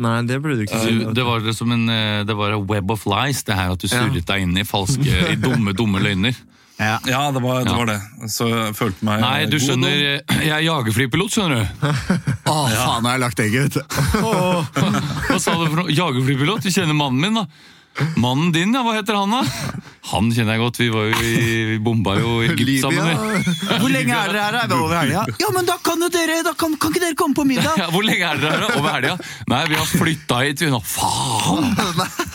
Nei, 0.02 0.18
det 0.30 0.40
burde 0.42 0.58
du 0.58 0.66
ikke 0.66 0.82
si. 0.82 0.98
Det 1.20 1.26
var 1.26 1.46
som 1.58 1.72
en 1.74 1.86
eh, 1.94 2.26
det 2.26 2.38
var 2.38 2.58
a 2.58 2.60
web 2.62 2.92
of 2.94 3.06
lies, 3.10 3.44
det 3.46 3.58
her 3.58 3.78
at 3.78 3.82
du 3.82 3.90
surret 3.90 4.26
deg 4.26 4.48
inn 4.48 4.58
i 4.58 4.66
falske, 4.66 5.22
i 5.34 5.38
dumme, 5.42 5.78
dumme 5.78 6.02
løgner. 6.02 6.38
Ja. 6.78 7.00
Ja, 7.10 7.22
det 7.34 7.42
var 7.42 7.64
det. 7.66 7.72
Var 7.74 7.86
det. 7.90 8.30
Så 8.30 8.48
jeg 8.52 8.76
følte 8.78 9.06
meg 9.08 9.22
Nei, 9.24 9.46
du 9.50 9.56
god 9.58 9.64
skjønner, 9.66 9.96
nå. 9.98 10.42
jeg 10.46 10.54
er 10.54 10.66
jagerflypilot, 10.68 11.34
skjønner 11.34 11.64
du. 11.64 11.88
Å, 12.54 12.58
faen, 12.70 13.08
har 13.08 13.16
jeg 13.16 13.24
lagt 13.24 13.42
egget 13.42 13.80
ut! 13.80 13.98
Hva 14.22 15.40
sa 15.42 15.56
du 15.58 15.66
for 15.66 15.80
noe? 15.82 15.90
Jagerflypilot? 15.94 16.68
Du 16.68 16.70
kjenner 16.74 16.98
mannen 16.98 17.24
min, 17.24 17.40
da. 17.42 17.48
Mannen 18.18 18.52
din, 18.54 18.74
ja, 18.74 18.84
hva 18.86 18.94
heter 18.98 19.18
han 19.18 19.32
da? 19.34 19.42
Han 20.08 20.30
kjenner 20.32 20.56
jeg 20.56 20.62
godt, 20.62 20.78
vi 20.80 20.88
var 20.94 21.08
jo 21.10 21.18
i, 21.20 21.40
vi 21.74 21.78
bomba 21.84 22.14
jo 22.16 22.38
i 22.40 22.48
Egypt 22.54 22.84
sammen. 22.86 23.10
vi. 23.10 23.56
Hvor 23.82 23.92
lenge 23.92 24.16
er 24.16 24.32
dere 24.32 24.44
her? 24.46 24.58
Er 24.62 24.70
vi 24.72 24.78
over 24.78 24.96
helga? 25.02 25.24
Ja, 25.44 25.50
men 25.56 25.68
da 25.68 25.76
kan 25.84 26.06
jo 26.06 26.08
dere 26.14 26.38
da 26.46 26.54
kan, 26.56 26.78
kan 26.80 26.94
ikke 26.94 27.04
dere 27.04 27.18
komme 27.20 27.36
på 27.36 27.44
middag? 27.50 27.76
Ja, 27.82 27.90
hvor 27.92 28.06
lenge 28.08 28.30
er 28.30 28.40
dere 28.40 28.62
her? 28.62 28.78
Over 28.78 28.94
helga? 28.96 29.18
Nei, 29.52 29.64
vi 29.72 29.80
har 29.80 29.90
flytta 29.90 30.40
hit, 30.46 30.64
vi 30.64 30.70
nå. 30.72 30.80
Faen! 30.94 31.74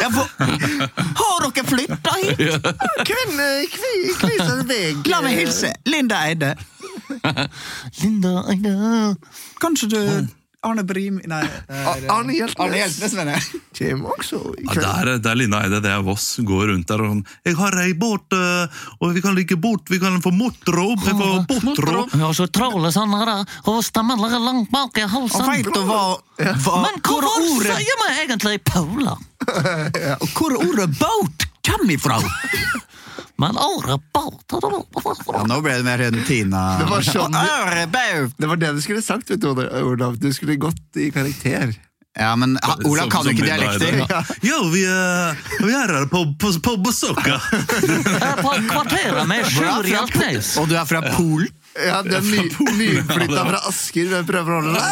Ja, 0.02 0.10
for, 0.12 0.28
har 1.22 1.48
dere 1.48 1.64
flytta 1.70 2.18
hit? 2.20 2.68
Kvinne, 3.08 3.48
kvi, 3.72 3.94
kviser 4.20 4.62
vegg. 4.68 5.08
La 5.12 5.22
meg 5.24 5.40
hilse. 5.40 5.72
Linda 5.88 6.20
Eide. 6.28 6.52
Linda, 8.02 8.36
Linda. 8.50 8.76
Kanskje 9.62 9.88
du 9.94 9.98
Arne 10.62 10.84
Brim 10.86 11.20
Nei. 11.26 11.42
Arne 12.14 12.34
Hjeltnes. 12.36 12.60
Arne 12.62 12.78
Hjeltnes, 12.78 13.14
mener 13.18 13.36
jeg. 13.38 13.60
Kjem 13.78 14.04
også 14.06 14.40
i 14.60 14.66
Ja, 14.68 14.76
der, 14.78 15.16
der 15.22 15.38
Linda 15.38 15.62
Eide, 15.64 15.80
det 15.82 15.90
er 15.90 16.04
Voss. 16.06 16.36
Går 16.46 16.70
rundt 16.70 16.88
der 16.90 17.02
og 17.02 17.12
sånn 17.12 17.24
'Jeg 17.46 17.58
har 17.58 17.78
ei 17.82 17.92
båt, 17.98 18.36
eh, 18.36 18.82
og 19.00 19.14
vi 19.16 19.22
kan 19.24 19.34
ligge 19.34 19.58
bort, 19.58 19.90
vi 19.90 19.98
kan 20.02 20.20
få 20.22 20.30
motorråd, 20.34 21.02
vi 21.02 21.14
får 21.18 21.46
båtråd'. 21.50 22.14
Jeg 22.14 22.22
har 22.22 22.36
så 22.38 22.46
travle 22.46 22.92
sånn 22.94 23.14
her, 23.18 23.32
og 23.66 23.82
ligger 24.22 24.42
langt 24.42 24.70
bak 24.70 24.98
i 24.98 25.06
halsen. 25.06 25.46
Men 25.46 25.72
hva, 25.82 26.02
hvor 27.02 27.26
ordet, 27.26 27.76
sier 27.78 28.02
vi 28.02 28.10
egentlig 28.24 28.58
Paula? 28.64 29.16
hvor 30.36 30.54
ordet 30.62 30.90
boat 30.98 31.51
kommer 31.66 31.92
ifra? 31.94 32.18
Men 33.42 33.56
Ja, 33.58 35.44
nå 35.48 35.60
ble 35.64 35.72
det 35.80 35.84
mer 35.86 36.02
enn 36.06 36.18
Tina. 36.28 36.78
Det 36.82 36.88
var 36.90 37.00
sånn- 37.06 37.32
du. 37.34 38.28
Det 38.38 38.46
var 38.50 38.56
det 38.60 38.72
du 38.76 38.82
skulle 38.84 39.02
sagt, 39.02 39.30
vet 39.30 39.40
du, 39.40 39.48
Olav. 39.82 40.18
Du 40.20 40.32
skulle 40.32 40.56
gått 40.56 40.96
i 40.96 41.10
karakter. 41.10 41.72
Ja, 42.18 42.34
men 42.36 42.58
ha, 42.62 42.74
Olav 42.84 43.08
kan 43.10 43.24
jo 43.24 43.32
ikke 43.32 43.46
dialekter. 43.48 44.02
Ja, 44.44 44.58
vi, 44.68 44.82
er- 44.84 45.36
vi 45.64 45.72
er 45.72 45.88
her 45.96 46.06
på, 46.12 46.26
på, 46.38 46.52
på 46.60 46.76
besøk. 46.84 47.22
ja. 47.26 47.38
på 48.42 48.52
kvarteret 48.68 49.26
med 49.30 49.46
Sjur 49.48 49.88
Hjeltnes. 49.88 50.52
Og 50.60 50.68
du 50.68 50.76
er 50.76 50.84
fra 50.84 51.00
Polen? 51.16 51.48
Ja, 51.72 52.02
du 52.04 52.12
er 52.12 52.20
nyflytta 52.20 53.46
fra 53.48 53.62
Asker. 53.70 54.10
Den 54.12 54.26
prøver 54.28 54.52
å 54.52 54.60
holde 54.60 54.76
det 54.76 54.82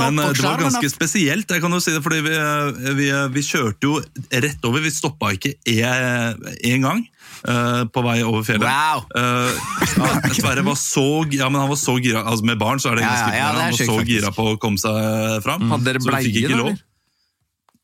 Men 0.00 0.18
eh, 0.18 0.32
det 0.34 0.44
var 0.44 0.60
ganske 0.60 0.90
spesielt. 0.90 1.50
jeg 1.50 1.62
kan 1.62 1.72
jo 1.72 1.80
si 1.82 1.94
det, 1.94 2.02
fordi 2.04 2.20
Vi, 2.26 2.34
eh, 2.36 2.92
vi, 2.98 3.08
vi 3.34 3.44
kjørte 3.46 3.88
jo 3.88 4.00
rett 4.32 4.68
over. 4.68 4.84
Vi 4.84 4.92
stoppa 4.94 5.32
ikke 5.36 5.54
én 5.66 6.84
gang 6.84 7.06
uh, 7.46 7.86
på 7.92 8.04
vei 8.04 8.20
over 8.26 8.44
fjellet. 8.46 8.66
Wow. 8.66 9.06
Uh, 9.14 9.50
ja, 9.96 10.34
Sverre 10.36 10.64
var 10.66 10.78
så, 10.80 11.24
ja, 11.32 11.48
men 11.48 11.62
han 11.62 11.72
var 11.72 11.80
så 11.80 11.96
gira 12.02 12.24
altså 12.24 12.46
Med 12.46 12.60
barn 12.60 12.80
så 12.82 12.92
er 12.92 13.00
det 13.00 13.06
ganske 13.06 13.32
ja, 13.32 13.40
ja, 13.40 13.48
det 13.50 13.58
er 13.58 13.64
Han 13.64 13.74
var 13.74 13.80
så 13.80 13.98
faktisk. 13.98 14.12
gira 14.12 14.34
på 14.36 14.46
å 14.54 14.60
komme 14.60 14.80
seg 14.80 15.42
fram. 15.46 15.66
Hadde 15.74 15.92
dere 15.92 16.04
så 16.04 16.10
vi 16.10 16.24
fikk 16.28 16.40
bleie, 16.40 16.54
ikke 16.54 16.70
da? 16.70 16.86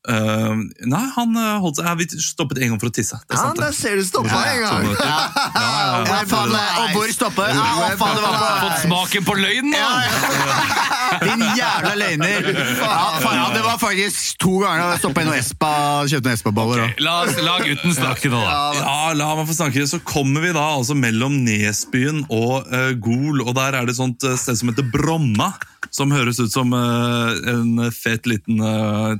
Eh, 0.07 0.53
nei, 0.87 1.01
han 1.17 1.33
eh, 1.35 1.55
holdt 1.59 1.81
seg 1.81 1.97
Vi 1.99 2.05
stoppet 2.23 2.61
en 2.61 2.71
gang 2.71 2.79
for 2.79 2.87
å 2.87 2.93
tisse. 2.95 3.17
Det 3.27 3.35
er 3.35 3.41
Ja, 3.41 3.47
sant, 3.49 3.59
der 3.59 3.73
ser 3.75 3.97
du 3.99 4.05
stoppa 4.07 4.39
en 4.53 4.61
gang. 4.63 4.85
Ja, 5.03 5.17
og 6.85 6.95
hvor 6.95 7.11
stopper 7.11 7.51
Ja, 7.51 7.65
faen, 7.99 8.15
det 8.15 8.23
var 8.23 8.37
på 8.39 8.53
Fått 8.61 8.85
smaken 8.85 9.27
på 9.27 9.35
løgn, 9.41 9.75
da! 9.75 10.93
Din 11.23 11.43
jævla 11.57 11.91
løgner! 11.99 12.47
Ja, 12.53 12.97
faen, 13.21 13.37
ja, 13.39 13.45
det 13.55 13.61
var 13.65 13.77
faktisk 13.81 14.37
to 14.43 14.57
ganger 14.63 14.83
jeg 14.93 15.01
stoppa 15.01 15.23
inn 15.23 15.31
og 15.31 15.37
Espa, 15.39 15.71
kjøpte 16.09 16.27
noen 16.29 16.37
Espa-baller. 16.37 16.81
Okay, 16.87 17.03
La, 17.05 17.15
oss- 17.25 17.39
la 17.43 17.55
gutten 17.63 17.95
snakke 17.97 18.31
nå, 18.33 18.41
da. 18.43 18.57
Ja, 18.79 18.97
la 19.17 19.29
meg 19.39 19.49
få 19.49 19.55
snakke. 19.57 19.85
Så 19.89 19.99
kommer 20.07 20.43
vi 20.45 20.53
da 20.57 20.65
altså 20.77 20.97
mellom 20.97 21.39
Nesbyen 21.45 22.23
og 22.33 22.67
uh, 22.71 22.91
Gol, 23.03 23.43
og 23.45 23.53
der 23.57 23.77
er 23.79 23.87
det 23.87 23.95
et 23.95 24.01
sånt 24.01 24.25
eh, 24.27 24.35
sted 24.39 24.59
som 24.59 24.71
heter 24.73 24.87
Bromma. 24.93 25.51
Som 25.93 26.11
høres 26.11 26.41
ut 26.43 26.51
som 26.51 26.73
uh, 26.75 27.31
en 27.47 27.87
fet 27.95 28.27
liten 28.27 28.59
uh, 28.59 29.13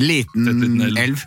Liten 0.00 0.48
fet, 0.48 0.62
liten 0.62 0.80
elv. 0.88 0.98
elv. 1.04 1.24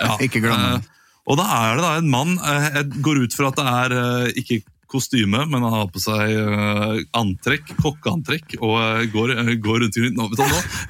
ja, 0.00 0.14
Ikke 0.24 0.40
glem 0.42 0.56
den. 0.64 0.86
og 1.30 1.36
da 1.38 1.44
er 1.60 1.76
det 1.78 1.82
da 1.84 1.90
en 2.00 2.08
mann 2.10 2.30
Jeg 2.40 2.86
går 3.04 3.20
ut 3.26 3.34
fra 3.36 3.50
at 3.52 3.58
det 3.60 3.66
er 3.70 4.32
ikke 4.40 4.56
kostyme, 4.90 5.44
men 5.50 5.62
han 5.64 5.76
har 5.76 5.88
på 5.92 6.02
seg 6.02 6.34
eh, 6.34 7.00
antrekk, 7.18 7.74
kokkeantrekk, 7.80 8.58
og 8.60 8.76
eh, 8.80 9.06
går, 9.12 9.34
eh, 9.38 9.54
går 9.62 9.84
rundt 9.84 10.00
i 10.00 10.10
Nå, 10.10 10.28
nå 10.34 10.48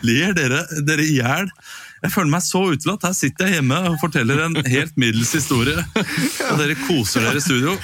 ler 0.09 0.35
dere 0.37 0.65
dere 0.87 1.07
i 1.07 1.19
hjel. 1.19 1.51
Jeg 2.03 2.13
føler 2.15 2.31
meg 2.33 2.43
så 2.47 2.61
utelatt. 2.73 3.03
Her 3.05 3.13
sitter 3.17 3.47
jeg 3.51 3.59
hjemme 3.61 3.79
og 3.91 3.97
forteller 4.01 4.41
en 4.47 4.55
helt 4.65 4.95
middels 5.01 5.33
historie, 5.37 5.77
og 6.01 6.55
dere 6.61 6.77
koser 6.87 7.27
dere 7.27 7.41
i 7.41 7.45
studio. 7.45 7.75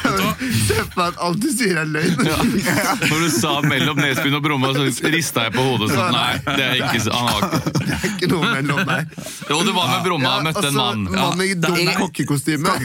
Se 0.66 0.85
på 0.94 1.02
at 1.05 1.18
alt 1.26 1.40
du 1.42 1.48
sier 1.52 1.76
er 1.83 1.90
løgn. 1.90 2.16
Når 3.11 3.24
du 3.26 3.29
sa 3.35 3.52
mellom 3.66 4.00
Nesbyen 4.00 4.38
og 4.38 4.44
Bromma, 4.46 4.70
så 4.76 4.87
rista 5.12 5.46
jeg 5.46 5.55
på 5.57 5.66
hodet 5.66 5.90
sånn. 5.92 6.16
Nei, 6.16 6.33
det 6.46 6.64
er 6.70 6.81
ikke 6.87 7.02
så- 7.05 7.12
han 7.16 7.29
har 7.29 7.42
ikke 7.42 7.74
Det 7.87 7.92
er 7.96 8.09
ikke 8.11 8.31
noe 8.33 8.52
mellom 8.57 8.81
deg. 8.88 9.12
Jo, 9.50 9.59
det 9.68 9.74
var 9.76 9.87
med 9.92 10.02
Bromma, 10.09 10.33
og 10.38 10.46
møtte 10.48 10.64
en 10.70 10.74
mann. 10.81 11.05
Mann 11.12 11.40
i 11.44 11.50
er- 11.50 11.61
dumt 11.66 11.92
kokkekostyme. 12.00 12.76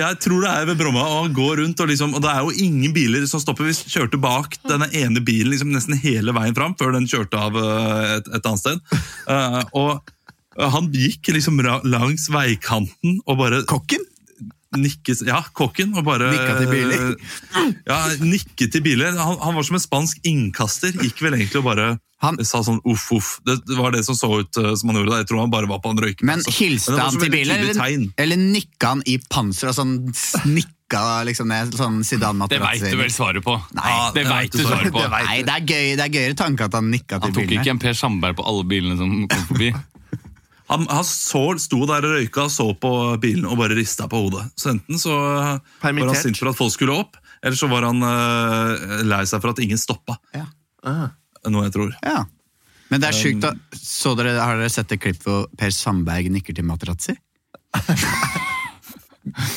Jeg 0.00 0.18
tror, 0.24 0.40
det 0.46 0.50
er 0.54 0.66
ved 0.72 0.78
Bromma, 0.80 1.04
og 1.04 1.22
han 1.26 1.34
går 1.36 1.60
rundt, 1.62 1.80
og, 1.80 1.88
liksom, 1.92 2.14
og 2.16 2.22
det 2.24 2.30
er 2.32 2.40
jo 2.40 2.50
ingen 2.66 2.92
biler 2.96 3.26
som 3.30 3.40
stopper. 3.40 3.64
Vi 3.68 3.76
kjørte 3.94 4.20
bak 4.20 4.56
denne 4.68 4.88
ene 4.94 5.20
bilen 5.24 5.52
liksom 5.52 5.72
nesten 5.72 5.96
hele 6.00 6.32
veien 6.32 6.54
fram, 6.56 6.74
før 6.80 6.92
den 6.96 7.06
kjørte 7.06 7.38
av 7.38 7.56
eh, 7.56 8.16
et, 8.18 8.32
et 8.40 8.48
annet 8.50 8.64
sted. 8.64 8.80
Eh, 9.28 9.62
og 9.74 10.00
han 10.58 10.90
gikk 10.94 11.32
liksom 11.34 11.58
langs 11.84 12.28
veikanten 12.30 13.20
og 13.26 13.38
bare 13.40 13.62
Kokken? 13.66 14.04
nikket 14.74 15.20
Ja, 15.26 15.38
kokken. 15.54 15.92
Og 15.94 16.02
bare 16.06 16.32
Nikket 16.32 16.56
til 16.58 16.70
biler? 16.72 17.12
Ja, 17.90 17.98
nikket 18.18 18.72
til 18.74 18.82
biler. 18.82 19.12
Han, 19.14 19.36
han 19.38 19.54
var 19.54 19.62
som 19.66 19.76
en 19.78 19.82
spansk 19.84 20.18
innkaster. 20.26 20.90
Gikk 20.98 21.22
vel 21.22 21.36
egentlig 21.38 21.60
og 21.62 21.68
bare 21.68 21.92
Han- 22.24 22.40
sa 22.42 22.62
sånn 22.66 22.80
uff, 22.88 23.04
uff. 23.14 23.28
Det, 23.46 23.60
det 23.68 23.76
var 23.78 23.92
det 23.94 24.02
som 24.06 24.16
så 24.18 24.30
ut 24.40 24.58
uh, 24.58 24.72
som 24.74 24.90
han 24.90 24.98
gjorde. 24.98 25.12
da. 25.12 25.20
Jeg 25.22 25.28
tror 25.30 25.40
han 25.44 25.52
bare 25.54 25.70
var 25.70 25.78
på 25.84 25.92
en 25.94 26.02
røyke. 26.02 26.26
Men 26.26 26.42
hilste 26.56 26.90
Men 26.96 27.04
han 27.04 27.18
til 27.22 27.30
bilen, 27.34 27.54
eller, 27.68 28.10
eller 28.24 28.36
nikka 28.40 28.94
han 28.96 29.02
i 29.06 29.18
panser 29.30 29.70
og 29.70 29.76
sånn 29.78 29.94
snikka 30.16 31.04
liksom 31.28 31.48
ned 31.52 31.74
sånn 31.78 32.00
Det 32.02 32.58
veit 32.62 32.82
du 32.82 32.96
vel 32.98 33.12
svaret 33.14 33.44
på. 33.46 33.54
Nei, 33.78 33.94
det 34.16 34.26
vet 34.26 34.52
du 34.58 34.62
svaret 34.64 34.90
på. 34.96 35.06
Nei, 35.14 35.42
det 35.46 35.54
er 35.54 35.66
gøy, 35.70 35.94
det 36.00 36.06
er 36.08 36.14
gøyere 36.18 36.38
tanke 36.38 36.66
at 36.66 36.74
han 36.80 36.90
nikka 36.90 37.18
til 37.20 37.28
Han 37.30 37.34
tok 37.38 37.44
bilene. 37.46 37.62
ikke 37.62 37.74
en 37.76 37.82
Per 37.86 37.94
Sandberg 37.98 38.40
på 38.42 38.46
alle 38.50 38.66
bilene 38.74 38.98
som 38.98 39.14
kom 39.30 39.46
forbi. 39.54 39.70
Han, 40.72 40.86
han 40.88 41.04
så, 41.04 41.42
sto 41.60 41.82
der 41.88 42.06
og 42.06 42.14
røyka, 42.16 42.46
så 42.52 42.70
på 42.80 42.92
bilen 43.20 43.44
og 43.48 43.58
bare 43.60 43.76
rista 43.76 44.06
på 44.08 44.22
hodet. 44.24 44.46
Så 44.56 44.72
enten 44.72 45.00
så 45.00 45.12
var 45.12 45.60
han 45.82 46.16
sint 46.16 46.40
for 46.40 46.52
at 46.52 46.58
folk 46.58 46.72
skulle 46.72 46.96
opp, 47.04 47.18
eller 47.44 47.58
så 47.58 47.68
var 47.68 47.84
han 47.90 48.00
uh, 48.00 49.02
lei 49.04 49.20
seg 49.28 49.42
for 49.44 49.52
at 49.52 49.60
ingen 49.64 49.80
stoppa. 49.80 50.16
Ja. 50.36 50.46
Uh. 50.86 51.10
Noe 51.52 51.66
jeg 51.66 51.76
tror. 51.76 51.92
Ja. 52.00 52.24
Men 52.88 53.02
det 53.02 53.10
er 53.10 53.16
sjukt, 53.18 53.44
da. 53.44 53.52
Så 53.76 54.14
dere, 54.16 54.38
har 54.40 54.56
dere 54.60 54.72
sett 54.72 54.92
et 54.94 55.02
klipp 55.02 55.20
hvor 55.26 55.48
Per 55.58 55.72
Sandberg 55.74 56.32
nikker 56.32 56.56
til 56.56 56.68
Materazzi? 56.68 57.16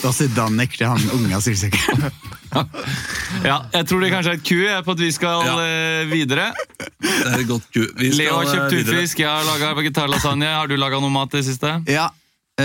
Da 0.02 0.12
Zidane 0.16 0.66
til 0.72 0.88
han 0.88 1.10
unge 1.12 1.36
asylsøkeren. 1.36 2.06
Ja, 3.44 3.58
jeg 3.74 3.88
tror 3.90 4.00
det 4.02 4.12
kanskje 4.14 4.32
er 4.32 4.38
et 4.40 4.46
ku 4.48 4.60
på 4.88 4.94
at 4.96 5.02
vi 5.04 5.10
skal 5.12 5.44
Ja. 5.46 5.56
eh, 5.60 6.06
videre. 6.10 6.46
Det 7.04 7.26
er 7.28 7.40
et 7.42 7.48
godt 7.50 7.66
ku. 7.74 7.82
Vi 8.00 8.12
skal 8.14 8.22
Leo 8.22 8.38
har 8.38 8.46
kjøpt 8.48 8.72
eh, 8.74 8.86
turfisk, 8.88 9.20
jeg 9.20 9.28
har 9.28 9.44
laga 9.44 9.74
vegetarlasagne. 9.76 10.48
Har 10.56 10.68
du 10.72 10.78
laga 10.80 11.02
noe 11.04 11.12
mat 11.12 11.34
i 11.36 11.42
det 11.42 11.46
siste? 11.50 11.74
Ja. 11.92 12.08
Uh, 12.58 12.64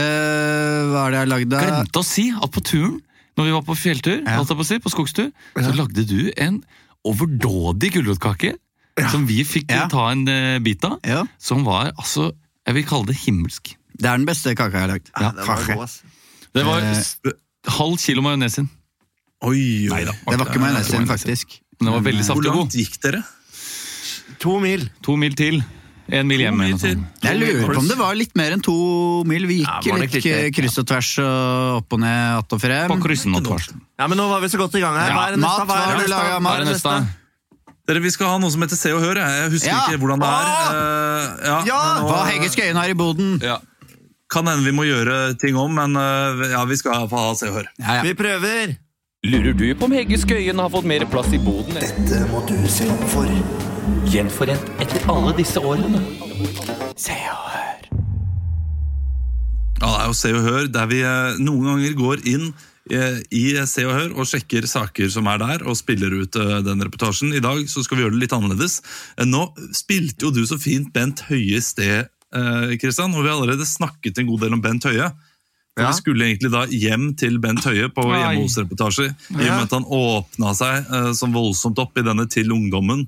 hva 0.93 1.03
er 1.05 1.11
det 1.11 1.19
jeg 1.19 1.25
har 1.25 1.33
lagd, 1.35 1.51
da? 1.53 1.59
Glemte 1.67 2.01
å 2.01 2.07
si 2.07 2.29
at 2.33 2.51
på 2.55 2.63
turen, 2.65 3.01
når 3.37 3.45
vi 3.45 3.53
var 3.59 3.63
på 3.67 3.75
fjelltur, 3.77 4.23
Ja. 4.23 4.37
holdt 4.39 4.49
jeg 4.55 4.57
på, 4.57 4.65
å 4.65 4.71
si, 4.71 4.79
på 4.79 4.93
skogstur, 4.95 5.33
så 5.59 5.75
lagde 5.77 6.07
du 6.09 6.31
en 6.39 6.63
overdådig 7.05 7.93
gulrotkake 7.99 8.55
som 9.11 9.27
vi 9.27 9.43
fikk 9.45 9.69
Ja. 9.75 9.89
ta 9.89 10.11
en 10.13 10.25
bit 10.63 10.85
av. 10.85 11.01
Ja. 11.05 11.25
Som 11.39 11.65
var 11.65 11.93
altså 11.99 12.33
Jeg 12.65 12.75
vil 12.75 12.85
kalle 12.87 13.07
det 13.11 13.17
himmelsk. 13.27 13.75
Det 13.99 14.07
er 14.07 14.17
den 14.17 14.25
beste 14.25 14.55
kaka 14.55 14.71
jeg 14.79 14.87
har 14.87 14.93
lagd. 14.95 15.11
Ja, 15.19 15.33
Det 16.55 16.65
var 16.67 16.81
Eh, 16.83 17.33
halv 17.79 17.97
kilo 17.99 18.23
majones 18.23 18.59
inn. 18.59 18.69
Oi, 19.43 19.89
oi. 19.91 20.05
Det 20.05 20.39
var 20.39 20.47
ikke 20.47 20.61
majones 20.61 20.87
det 20.87 20.93
var 20.93 20.99
sin, 20.99 21.07
majones 21.07 21.21
sin. 21.23 21.37
faktisk. 21.37 21.61
Men 21.81 21.87
det 21.89 21.93
var 21.97 22.03
veldig 22.13 22.25
Hvor 22.27 22.35
saftig 22.37 22.51
og 22.53 22.57
langt 22.61 22.75
gikk 22.79 22.99
dere? 23.03 23.23
To 24.43 24.59
mil. 24.61 24.91
To 25.03 25.17
mil 25.17 25.35
til. 25.39 25.63
En 26.13 26.27
mil 26.29 26.41
hjem. 26.43 26.57
mil 26.59 26.67
eller 26.67 26.77
noe 26.77 26.83
til. 26.83 26.97
sånt. 26.99 27.23
Jeg 27.25 27.39
lurer 27.41 27.73
på 27.75 27.79
om 27.79 27.89
det 27.89 27.97
var 27.99 28.15
litt 28.19 28.35
mer 28.37 28.53
enn 28.53 28.61
to 28.63 28.75
mil. 29.25 29.47
Vi 29.47 29.61
gikk 29.63 29.87
ja, 29.87 29.97
litt 29.97 30.13
litt 30.19 30.55
kryss 30.55 30.79
og 30.83 30.87
tvers 30.91 31.11
og 31.23 31.77
opp 31.81 31.93
og 31.97 32.01
ned, 32.03 32.39
att 32.39 32.53
og 32.53 32.61
frem. 32.61 32.89
På 32.91 32.99
kryssen 33.03 33.35
og 33.35 33.45
tvers. 33.47 33.71
Ja, 33.99 34.07
men 34.09 34.19
nå 34.19 34.29
var 34.29 34.41
vi 34.41 34.49
så 34.49 34.59
godt 34.59 34.75
i 34.75 34.81
gang 34.83 34.95
her. 34.99 35.09
Ja, 35.09 35.15
Hva 35.17 35.27
er 35.29 35.31
det 35.37 35.41
mat, 35.41 35.59
neste? 35.59 35.67
Hva 35.67 35.75
hva 35.75 35.83
er 35.83 35.97
det 35.97 36.03
neste? 36.03 36.11
laget, 36.11 36.33
Hva 36.33 36.41
mat? 36.41 36.53
er 36.53 36.57
Hva 36.57 36.61
er 36.61 36.65
det 36.65 36.73
neste? 36.75 37.19
Dere, 37.87 38.01
Vi 38.01 38.11
skal 38.11 38.27
ha 38.29 38.39
noe 38.39 38.51
som 38.51 38.61
heter 38.63 38.77
Se 38.77 38.93
og 38.93 39.01
Hør. 39.03 39.17
Jeg 39.17 39.51
husker 39.51 39.69
Ja. 39.73 39.81
ikke 39.89 39.99
hvordan 40.03 40.19
det 40.21 40.29
er. 40.29 40.43
Eh, 40.73 41.47
ja, 41.47 41.65
Ja, 41.67 41.81
nå- 41.99 42.09
Hva 42.11 42.27
Hegge 42.31 42.49
Skøyen 42.51 42.77
har 42.77 42.89
i 42.89 42.95
boden. 42.95 43.41
Ja. 43.43 43.59
Kan 44.33 44.49
hende 44.49 44.65
vi 44.65 44.73
må 44.73 44.87
gjøre 44.89 45.35
ting 45.41 45.59
om, 45.61 45.75
men 45.77 45.99
eh, 45.99 46.47
ja, 46.55 46.63
vi 46.69 46.79
skal 46.81 47.05
få 47.11 47.21
ha 47.21 47.35
Se 47.37 47.51
og 47.51 47.59
Hør. 47.59 47.69
Ja, 47.77 47.99
ja. 47.99 48.05
Vi 48.07 48.15
prøver. 48.17 48.77
Lurer 49.29 49.53
du 49.55 49.67
på 49.79 49.87
om 49.87 49.93
Hege 49.95 50.17
Skøyen 50.19 50.59
har 50.59 50.71
fått 50.73 50.89
mer 50.89 51.05
plass 51.11 51.29
i 51.37 51.39
boden? 51.43 51.77
Dette 51.77 52.23
må 52.31 52.41
du 52.49 52.57
se 52.71 52.89
opp 52.91 53.05
for. 53.13 53.29
Gjenforent 54.09 54.83
etter 54.83 55.05
alle 55.13 55.35
disse 55.37 55.61
årene. 55.61 56.01
Se 56.99 57.15
og 57.29 57.45
hør. 57.53 57.85
Ja, 59.83 59.91
det 59.91 59.95
er 60.01 60.09
jo 60.09 60.17
Se 60.17 60.33
og 60.33 60.45
Hør, 60.49 60.67
der 60.79 60.89
vi 60.91 61.03
eh, 61.05 61.41
noen 61.43 61.69
ganger 61.69 61.99
går 62.01 62.25
inn 62.33 62.49
eh, 62.89 63.21
i 63.37 63.45
Se 63.69 63.85
og 63.85 63.95
Hør 63.99 64.17
og 64.17 64.31
sjekker 64.33 64.65
saker 64.71 65.13
som 65.13 65.29
er 65.29 65.45
der, 65.45 65.67
og 65.69 65.77
spiller 65.77 66.17
ut 66.23 66.41
den 66.41 66.87
reportasjen. 66.89 67.37
I 67.37 67.45
dag 67.45 67.61
så 67.69 67.85
skal 67.85 68.01
vi 68.01 68.07
gjøre 68.07 68.17
det 68.17 68.25
litt 68.25 68.39
annerledes. 68.39 68.81
Nå 69.29 69.51
spilte 69.77 70.31
jo 70.31 70.33
du 70.33 70.43
så 70.49 70.57
fint 70.63 70.89
Bent 70.97 71.27
Høie 71.29 71.61
sted, 71.61 72.09
Kristian, 72.81 73.13
og 73.15 73.25
vi 73.25 73.31
har 73.31 73.37
allerede 73.37 73.67
snakket 73.69 74.19
en 74.19 74.29
god 74.31 74.47
del 74.47 74.57
om 74.57 74.63
Bent 74.65 74.87
Høie. 74.89 75.11
Ja. 75.81 75.87
Vi 75.89 75.97
skulle 75.97 76.27
egentlig 76.27 76.51
da 76.53 76.67
hjem 76.69 77.07
til 77.17 77.39
Bent 77.41 77.65
Høie 77.65 77.89
på 77.93 78.05
Nei. 78.05 78.19
hjemme 78.19 78.43
hos-reportasje. 78.45 79.07
I 79.33 79.39
og 79.39 79.41
med 79.41 79.63
at 79.65 79.73
han 79.73 79.87
åpna 79.89 80.53
seg 80.57 80.91
uh, 80.93 81.13
så 81.17 81.29
voldsomt 81.33 81.81
opp 81.81 81.97
i 81.97 82.05
denne 82.05 82.27
til 82.33 82.53
ungdommen. 82.53 83.07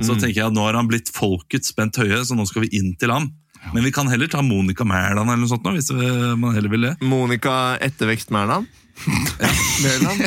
Så 0.00 0.14
tenker 0.16 0.38
jeg 0.38 0.46
at 0.46 0.56
nå 0.56 0.64
har 0.64 0.78
han 0.78 0.88
blitt 0.88 1.10
folkets 1.12 1.74
Bent 1.76 1.98
Høie, 2.00 2.22
så 2.24 2.36
nå 2.38 2.46
skal 2.48 2.64
vi 2.64 2.72
inn 2.80 2.94
til 2.96 3.12
ham. 3.12 3.28
Men 3.74 3.84
vi 3.84 3.92
kan 3.92 4.08
heller 4.08 4.30
ta 4.32 4.40
Monica 4.40 4.86
Mæland 4.88 5.26
eller 5.26 5.42
noe 5.42 5.50
sånt 5.50 5.66
nå, 5.66 5.74
hvis 5.76 5.90
vi, 5.92 6.08
man 6.40 6.56
heller 6.56 6.72
vil 6.72 6.88
det. 6.88 6.94
Monica 7.04 7.76
Ettervekst 7.84 8.32
Mæland. 8.36 8.70
Mæland. 9.84 10.24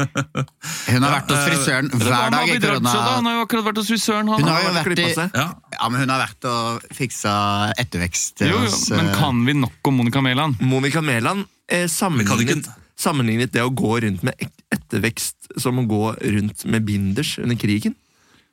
Hun 0.00 1.04
har 1.04 1.14
vært 1.14 1.32
hos 1.32 1.44
frisøren 1.46 1.90
hver 1.94 2.34
dag 2.34 2.50
i 2.50 2.58
korona. 2.62 2.94
Hun 3.16 3.28
har 3.28 3.38
jo 3.38 3.44
akkurat 3.46 3.66
vært 3.70 3.80
hos 3.82 3.90
frisøren. 3.92 4.30
Han. 4.32 4.42
Hun 4.42 4.50
har 4.50 4.64
jo 4.64 4.74
vært 4.76 5.02
i 5.02 5.08
seg. 5.16 5.38
Ja, 5.38 5.88
men 5.88 6.02
hun 6.02 6.12
har 6.14 6.22
vært 6.24 6.48
og 6.50 6.90
fiksa 6.96 7.34
ettervekst 7.80 8.44
Jo, 8.44 8.52
jo, 8.54 8.66
hos 8.66 8.90
men 8.94 9.10
eh, 9.10 9.16
kan 9.18 9.40
vi 9.46 9.56
nok 9.60 9.90
om 9.90 10.00
Monica 10.00 10.22
Mæland? 10.24 10.60
Monica 10.64 11.02
Mæland 11.04 11.46
eh, 11.70 11.86
sammenlignet, 11.90 12.68
sammenlignet 13.00 13.54
det 13.54 13.64
å 13.64 13.72
gå 13.72 13.96
rundt 14.04 14.24
med 14.26 14.46
ettervekst 14.74 15.54
som 15.60 15.80
å 15.80 15.86
gå 15.88 16.04
rundt 16.20 16.66
med 16.70 16.86
binders 16.86 17.36
under 17.42 17.58
krigen. 17.60 17.96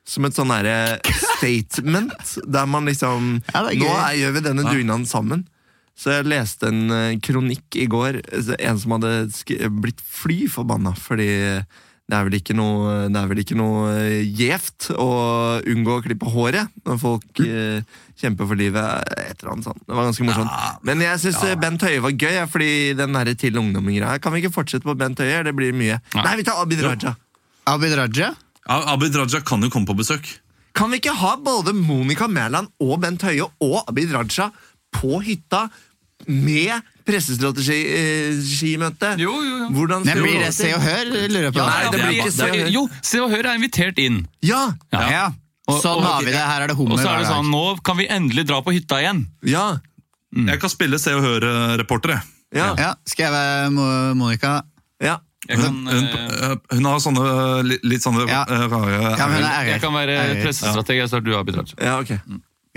Som 0.08 0.24
et 0.24 0.36
sånn 0.36 0.48
derre 0.48 0.98
statement, 1.36 2.38
der 2.48 2.68
man 2.70 2.88
liksom 2.88 3.38
Ja, 3.52 3.66
er 3.68 3.76
Nå 3.76 3.92
er, 3.92 4.18
gjør 4.22 4.36
vi 4.38 4.44
denne 4.48 4.66
dugnaden 4.68 5.08
sammen. 5.08 5.46
Så 5.98 6.14
jeg 6.14 6.28
leste 6.30 6.70
en 6.70 6.94
eh, 6.94 7.18
kronikk 7.24 7.74
i 7.80 7.88
går, 7.90 8.20
en 8.54 8.78
som 8.78 8.94
hadde 8.94 9.68
blitt 9.82 10.02
fly 10.04 10.44
forbanna 10.52 10.94
fordi 10.94 11.30
det 12.08 12.16
er 12.16 12.24
vel 12.24 12.38
ikke 12.38 12.54
noe, 12.56 12.92
det 13.12 13.20
er 13.20 13.26
vel 13.28 13.40
ikke 13.42 13.56
noe 13.58 13.88
eh, 13.98 14.22
gjevt 14.38 14.86
å 14.96 15.08
unngå 15.68 15.98
å 15.98 16.04
klippe 16.06 16.30
håret 16.32 16.70
når 16.88 17.00
folk 17.02 17.42
eh, 17.44 17.82
kjemper 18.16 18.48
for 18.48 18.56
livet. 18.56 19.10
Et 19.12 19.34
eller 19.42 19.52
annet 19.52 19.68
sånt. 19.68 19.82
Det 19.84 19.92
var 19.98 20.08
ganske 20.08 20.24
morsomt. 20.24 20.48
Ja, 20.54 20.70
Men 20.88 21.04
jeg 21.04 21.20
syns 21.20 21.42
Bent 21.60 21.84
Høie 21.84 22.00
var 22.06 22.14
gøy, 22.16 22.38
fordi 22.48 22.70
den 22.96 23.18
der 23.18 23.32
til 23.38 23.60
ungdommen-greia 23.60 24.22
Kan 24.24 24.34
vi 24.34 24.40
ikke 24.40 24.54
fortsette 24.56 24.88
på 24.88 24.96
Bent 24.98 25.20
Høie? 25.20 25.42
Det 25.44 25.52
blir 25.58 25.76
mye. 25.76 25.98
Nei. 26.16 26.24
Nei, 26.24 26.34
vi 26.40 26.46
tar 26.48 26.62
Abid 26.62 26.80
Raja. 26.86 27.12
Abid 27.68 27.98
Raja. 27.98 28.32
Abid 28.68 29.20
Raja 29.20 29.42
kan 29.44 29.66
jo 29.66 29.70
komme 29.74 29.90
på 29.90 29.98
besøk. 29.98 30.32
Kan 30.78 30.94
vi 30.94 31.02
ikke 31.02 31.16
ha 31.20 31.34
både 31.42 31.76
Monica 31.76 32.30
Mæland 32.30 32.72
og 32.80 32.96
Bent 33.04 33.26
Høie 33.28 33.44
og 33.44 33.78
Abid 33.84 34.16
Raja 34.16 34.48
på 34.96 35.20
hytta 35.26 35.66
med 36.26 36.82
pressestrategimøte? 37.06 39.12
Jo, 39.20 39.32
jo, 39.42 39.56
jo. 39.62 39.68
Hvordan 39.76 40.02
Men 40.04 40.14
skal 40.16 40.22
blir 40.26 40.38
det? 40.44 40.52
Se 40.56 40.72
og 40.74 40.80
Hør? 40.82 41.04
Lurer 41.28 41.42
jeg 41.48 41.52
på. 41.54 41.58
Ja, 41.60 41.66
nei, 41.68 41.82
det 41.92 41.98
blir 42.02 42.12
ikke 42.18 42.32
Se 42.34 42.42
og 42.48 42.54
Hør. 42.56 42.68
Jo, 42.74 42.82
Se 43.02 43.20
og 43.22 43.30
Hør 43.32 43.44
er 43.46 43.54
invitert 43.58 43.98
inn. 44.02 44.18
Ja! 44.44 44.62
Ja. 44.92 45.30
Og- 45.68 45.82
Sånn 45.82 45.96
og- 46.00 46.04
har 46.04 46.22
vi 46.24 46.30
det. 46.32 46.40
Her 46.40 46.62
er 46.62 46.66
det 46.68 46.76
hummer 46.76 46.92
Og 46.94 46.98
så 46.98 47.08
er 47.12 47.18
det 47.18 47.26
sånn, 47.28 47.50
nå 47.52 47.76
kan 47.84 47.96
vi 47.96 48.06
endelig 48.08 48.46
dra 48.48 48.60
på 48.62 48.72
hytta 48.72 48.96
igjen. 49.02 49.26
Ja! 49.44 49.78
Jeg 50.34 50.60
kan 50.60 50.70
spille 50.70 50.98
Se 50.98 51.12
og 51.14 51.22
Hør-reporter. 51.22 52.08
jeg. 52.08 52.20
Ja! 52.54 52.74
Ja, 52.76 52.94
skal 53.06 53.24
jeg 53.24 53.32
være 53.32 53.70
Monica? 54.14 54.62
ja. 55.00 55.16
Kan, 55.48 55.60
Hun, 55.60 55.86
hun, 55.86 56.04
eh, 56.04 56.56
hun 56.74 56.84
har 56.84 56.98
sånne 56.98 57.62
litt 57.84 58.02
sånne 58.02 58.26
Ja. 58.28 58.42
eh, 58.42 58.68
rare 58.68 59.16
Ja, 59.16 59.26
men 59.28 59.36
hun 59.36 59.44
er 59.44 59.64
jeg 59.66 59.80
kan 59.80 59.92
være 59.94 60.42
pressestrateg, 60.42 60.96
jeg 60.98 61.08
så 61.08 61.16
er 61.16 61.20
du 61.20 61.36
Abid 61.38 61.54
Raja. 61.56 61.74
ja 61.80 61.98
ok. 62.00 62.08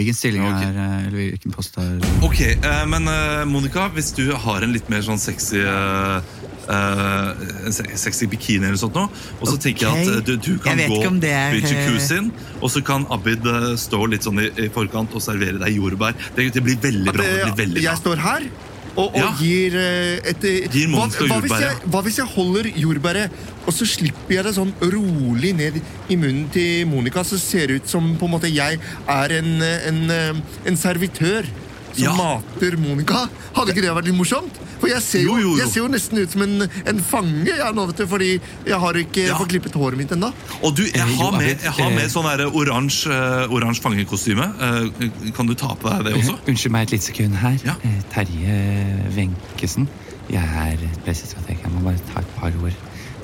Hvilken 0.02 0.18
stilling 0.18 0.46
okay. 0.48 0.70
er 0.72 0.78
eh, 0.82 1.08
Eller 1.08 1.18
hvilken 1.22 1.54
post 1.54 1.78
er 1.78 1.98
Ok, 2.26 2.40
eh, 2.42 2.86
men 2.90 3.06
eh, 3.12 3.44
Monica, 3.50 3.88
hvis 3.94 4.12
du 4.18 4.26
har 4.34 4.66
en 4.66 4.74
litt 4.74 4.90
mer 4.90 5.06
sånn 5.06 5.22
sexy 5.22 5.62
Uh, 6.72 7.34
eh, 7.66 7.72
Sexy 7.98 8.28
bikini 8.30 8.68
eller 8.70 8.78
sånt 8.80 8.96
noe. 8.96 9.10
og 9.40 9.50
så 9.50 9.58
tenker 9.60 9.88
jeg 9.88 10.20
at 10.20 10.28
du, 10.28 10.36
du 10.38 10.52
kan 10.62 10.78
gå 10.78 11.00
er, 11.26 11.58
på 11.58 11.66
eh, 11.66 12.28
og 12.62 12.70
så 12.72 12.84
kan 12.86 13.08
Abid 13.12 13.48
stå 13.82 14.02
litt 14.14 14.28
sånn 14.28 14.44
i, 14.44 14.48
i 14.62 14.70
forkant 14.74 15.18
og 15.18 15.26
servere 15.26 15.58
deg 15.62 15.80
jordbær. 15.80 16.14
Det, 16.38 16.52
det 16.54 16.64
blir 16.64 16.78
veldig 16.82 17.16
bra. 17.16 17.26
det 17.26 17.48
blir 17.48 17.58
veldig 17.66 17.80
bra. 17.82 17.88
Jeg 17.90 18.02
står 18.04 18.22
her 18.22 18.46
og, 18.96 19.08
og 19.14 19.18
Ja. 19.18 19.30
gir 19.40 19.76
eh, 19.80 20.20
et 20.32 20.44
eh, 20.44 20.68
Gir 20.74 20.90
hva, 20.92 21.08
hva, 21.08 21.40
hvis 21.46 21.58
jeg, 21.64 21.78
hva 21.94 22.02
hvis 22.06 22.18
jeg 22.20 22.28
holder 22.34 22.70
jordbæret, 22.76 23.32
og 23.66 23.74
så 23.74 23.86
slipper 23.88 24.36
jeg 24.36 24.44
det 24.50 24.56
sånn 24.58 24.74
rolig 24.82 25.54
ned 25.56 25.80
i 26.10 26.18
munnen 26.20 26.48
til 26.52 26.88
Monica, 26.90 27.24
så 27.24 27.40
ser 27.40 27.68
det 27.72 27.82
ut 27.84 27.92
som 27.92 28.16
på 28.20 28.28
en 28.28 28.34
måte 28.36 28.52
jeg 28.52 28.80
er 29.08 29.36
en, 29.40 29.52
eh, 29.62 29.88
en, 29.92 30.44
en 30.66 30.78
servitør 30.78 31.48
som 31.94 32.04
Ja. 32.04 32.14
mater 32.16 32.78
Monica? 32.78 33.28
Hadde 33.56 33.72
ikke 33.74 33.82
det 33.86 33.92
vært 33.96 34.06
litt 34.10 34.16
morsomt? 34.18 34.60
For 34.82 34.88
jeg 34.90 35.02
ser 35.06 35.22
jo, 35.22 35.36
Jo, 35.38 35.38
jo, 35.38 35.50
jo. 35.52 35.58
Jeg 35.62 35.68
ser 35.70 35.80
jo 35.82 35.88
nesten 35.94 36.18
ut 36.24 36.32
som 36.32 36.42
en, 36.42 36.70
en 36.88 37.00
fange, 37.06 37.46
jeg 37.52 37.74
nå, 37.76 37.86
vet 37.92 37.98
du, 37.98 38.06
fordi 38.08 38.30
jeg 38.66 38.80
har 38.80 38.94
ikke 38.94 39.28
Ja. 39.28 39.38
fått 39.38 39.50
klippet 39.54 39.74
håret 39.78 39.98
mitt 39.98 40.10
ennå. 40.12 40.32
Og 40.64 40.76
du, 40.76 40.84
jeg 40.84 40.96
Eh, 40.96 41.16
har 41.18 41.32
med, 41.38 41.62
jeg 41.62 41.72
har 41.72 41.90
eh, 41.92 41.96
med 41.96 42.10
sånn 42.10 42.26
der 42.26 42.48
oransje 42.50 43.12
uh, 43.50 43.82
fangekostyme. 43.82 44.48
Uh, 44.60 45.32
Kan 45.36 45.46
du 45.48 45.54
ta 45.54 45.76
på 45.76 45.90
deg 45.90 46.06
det 46.06 46.14
også? 46.18 46.38
Unnskyld 46.48 46.72
meg 46.72 46.88
et 46.88 46.92
lite 46.98 47.04
sekund 47.12 47.36
her. 47.36 47.58
Ja. 47.66 47.76
Eh, 47.84 48.02
Terje 48.14 48.58
Wenchesen. 49.16 49.88
Jeg 50.32 50.44
er 50.44 50.78
pressestrateg. 51.06 51.58
Jeg 51.62 51.72
må 51.74 51.84
bare 51.84 52.00
ta 52.14 52.22
et 52.22 52.36
par 52.38 52.52
ord 52.64 52.74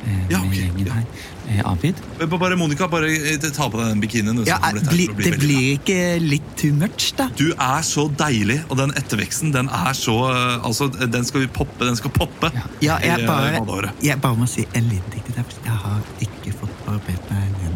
eh, 0.05 0.21
Ja, 0.31 0.41
med 0.43 0.57
gjengen 0.57 0.91
her. 0.91 1.05
Eh, 1.47 1.61
Abid? 1.65 2.01
Bare 2.31 2.57
Monica, 2.59 2.87
bare 2.91 3.09
eh, 3.09 3.37
ta 3.41 3.69
på 3.71 3.79
deg 3.79 3.93
den 3.93 4.03
bikinien. 4.03 4.41
Ja, 4.47 4.59
det, 4.75 4.83
blir, 4.91 5.13
veldig 5.17 5.59
ikke 5.77 5.99
litt 6.23 6.49
too 6.59 6.75
much, 6.75 7.11
da? 7.19 7.29
Du 7.39 7.51
er 7.53 7.85
så 7.87 8.07
deilig, 8.19 8.59
og 8.67 8.81
den 8.81 8.95
etterveksten, 8.99 9.53
den 9.55 9.71
er 9.73 9.93
så 9.97 10.17
Altså, 10.27 10.87
den 10.89 11.25
skal 11.27 11.45
vi 11.45 11.47
poppe. 11.53 11.85
Den 11.85 11.95
skal 11.99 12.11
poppe. 12.13 12.51
Ja, 12.81 12.97
ja 12.97 12.97
jeg 13.03 13.27
bare, 13.29 13.93
jeg 14.03 14.19
bare 14.21 14.39
må 14.39 14.47
si 14.49 14.65
en 14.73 14.89
liten 14.91 15.13
ting 15.13 15.23
til 15.27 15.39
deg. 15.39 15.57
Jeg 15.65 15.81
har 15.85 16.01
ikke 16.23 16.55
fått 16.61 16.85
barbert 16.87 17.31
meg. 17.31 17.66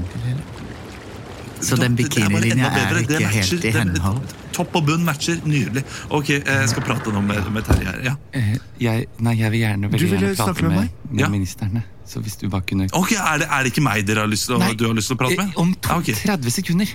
Så 1.61 1.77
den 1.77 1.93
er 1.93 1.97
bikinilinja 2.01 2.69
er 2.71 2.95
ikke 3.01 3.19
matcher. 3.21 3.57
helt 3.57 3.65
i 3.65 3.71
henhold. 3.75 4.21
Topp 4.55 4.75
og 4.75 4.85
bunn 4.87 5.03
matcher. 5.05 5.37
Nydelig. 5.45 5.83
Ok, 6.09 6.29
eh, 6.29 6.41
jeg 6.45 6.69
skal 6.73 6.83
prate 6.83 7.13
nå 7.13 7.21
med, 7.23 7.45
med 7.53 7.63
Terje 7.67 7.85
her. 7.85 7.99
Ja. 8.09 8.15
Eh, 8.33 8.55
jeg, 8.81 9.07
nei, 9.19 9.35
jeg 9.39 9.51
vil 9.53 9.61
gjerne 9.63 9.91
vil 9.93 10.05
gjerne 10.09 10.35
prate 10.35 10.63
med 10.67 10.71
med, 10.75 10.89
med 11.11 11.19
Ja. 11.25 11.29
ministerne. 11.29 11.83
Så 12.11 12.19
hvis 12.19 12.35
du 12.41 12.49
bare 12.49 12.65
kunne 12.67 12.89
Ok, 12.97 13.13
er 13.13 13.37
det, 13.39 13.47
er 13.47 13.63
det 13.63 13.71
ikke 13.71 13.83
meg 13.85 14.05
dere 14.05 14.25
har 14.25 14.27
lyst 14.27 14.49
Nei, 14.59 14.73
du 14.75 14.83
har 14.87 14.93
lyst 14.97 15.07
til 15.07 15.15
å 15.15 15.19
prate 15.21 15.37
med? 15.37 15.53
eh, 15.53 15.61
Om 15.61 15.73
to, 15.79 15.89
Ja, 15.93 15.97
okay. 16.01 16.13
30 16.13 16.51
sekunder. 16.51 16.89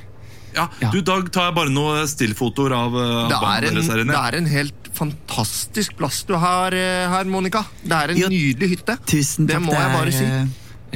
Ja, 0.57 0.69
Ja. 0.81 0.91
Du, 0.91 1.01
Da 1.01 1.21
tar 1.23 1.47
jeg 1.51 1.55
bare 1.55 1.71
noen 1.73 2.07
stillfotoer 2.09 2.73
av, 2.77 2.93
Det 2.93 3.39
barna 3.41 3.57
er, 3.57 3.69
en, 3.69 3.75
deres 3.75 4.07
det 4.11 4.19
er 4.21 4.35
en 4.37 4.47
helt 4.47 4.91
fantastisk 4.93 5.97
plass 5.97 6.23
du 6.25 6.35
har 6.35 6.73
her, 6.73 7.25
Monica. 7.25 7.65
Det 7.85 7.93
er 7.93 8.11
en 8.11 8.17
Jo, 8.19 8.29
nydelig 8.29 8.69
hytte. 8.77 8.99
Tusen 9.07 9.47
Det 9.47 9.59
må 9.63 9.73
jeg 9.73 9.93
bare 9.93 10.13
si. 10.13 10.25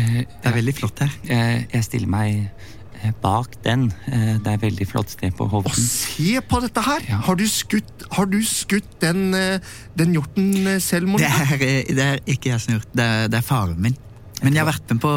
Det 0.00 0.26
er 0.48 0.52
veldig 0.54 0.74
flott 0.74 0.98
her. 1.00 1.10
jeg, 1.28 1.66
jeg 1.72 1.84
stiller 1.84 2.08
meg 2.08 2.50
Bak 3.22 3.56
den. 3.64 3.88
eh, 4.06 4.36
Det 4.38 4.46
er 4.46 4.54
et 4.58 4.60
veldig 4.62 4.86
flott 4.88 5.10
sted 5.10 5.32
på 5.36 5.48
Å, 5.50 5.62
se 5.74 6.40
på 6.40 6.60
dette 6.60 6.80
her! 6.84 7.00
Ja. 7.08 7.20
Har 7.26 7.36
du 7.36 7.44
skutt, 7.48 8.04
har 8.12 8.26
du 8.26 8.38
skutt 8.44 8.98
den, 9.00 9.34
eh, 9.34 9.58
den 9.96 10.14
hjorten 10.14 10.52
selv, 10.80 11.08
selv, 11.18 11.18
Det 11.18 11.60
eh, 11.62 11.94
det 11.94 12.06
er 12.06 12.20
ikke 12.26 12.50
jeg 12.52 12.60
som 12.60 12.72
har 12.74 12.80
gjort 12.80 12.94
det, 12.94 13.04
er- 13.04 13.28
det 13.28 13.38
er 13.38 13.42
faren 13.46 13.80
min. 13.80 13.96
Men 14.42 14.54
jeg 14.54 14.64
har 14.64 14.72
vært 14.72 14.88
med 14.88 15.00
på, 15.02 15.10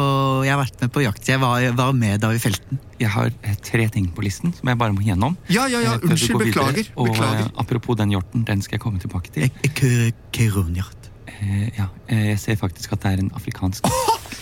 jeg 0.44 0.52
har 0.52 0.60
vært 0.60 0.80
med 0.82 0.90
på 0.92 1.00
jakt. 1.00 1.28
Jeg 1.28 1.40
var, 1.40 1.62
var 1.72 1.92
med 1.96 2.20
da 2.20 2.28
i 2.36 2.38
felten. 2.38 2.78
Jeg 3.00 3.08
har 3.08 3.30
eh, 3.42 3.54
tre 3.64 3.88
ting 3.88 4.10
på 4.12 4.20
listen 4.22 4.52
som 4.52 4.68
jeg 4.68 4.76
bare 4.76 4.92
må 4.92 5.00
gjennom. 5.00 5.36
Ja, 5.48 5.64
ja, 5.66 5.80
ja, 5.80 5.94
eh, 5.94 6.04
unnskyld, 6.10 6.42
beklager. 6.44 6.90
Og 6.96 7.08
beklager. 7.08 7.46
eh, 7.46 7.50
apropos 7.56 7.96
den 7.96 8.10
hjorten, 8.12 8.44
den 8.44 8.60
skal 8.60 8.76
jeg 8.76 8.82
komme 8.84 9.00
tilbake 9.00 9.32
til. 9.32 9.48
Kronhjort. 10.34 11.03
Eh, 11.42 11.68
ja, 11.78 11.88
eh, 12.06 12.28
jeg 12.32 12.40
ser 12.42 12.58
faktisk 12.60 12.94
at 12.94 13.02
det 13.04 13.12
er 13.14 13.24
en 13.24 13.32
afrikansk 13.34 13.88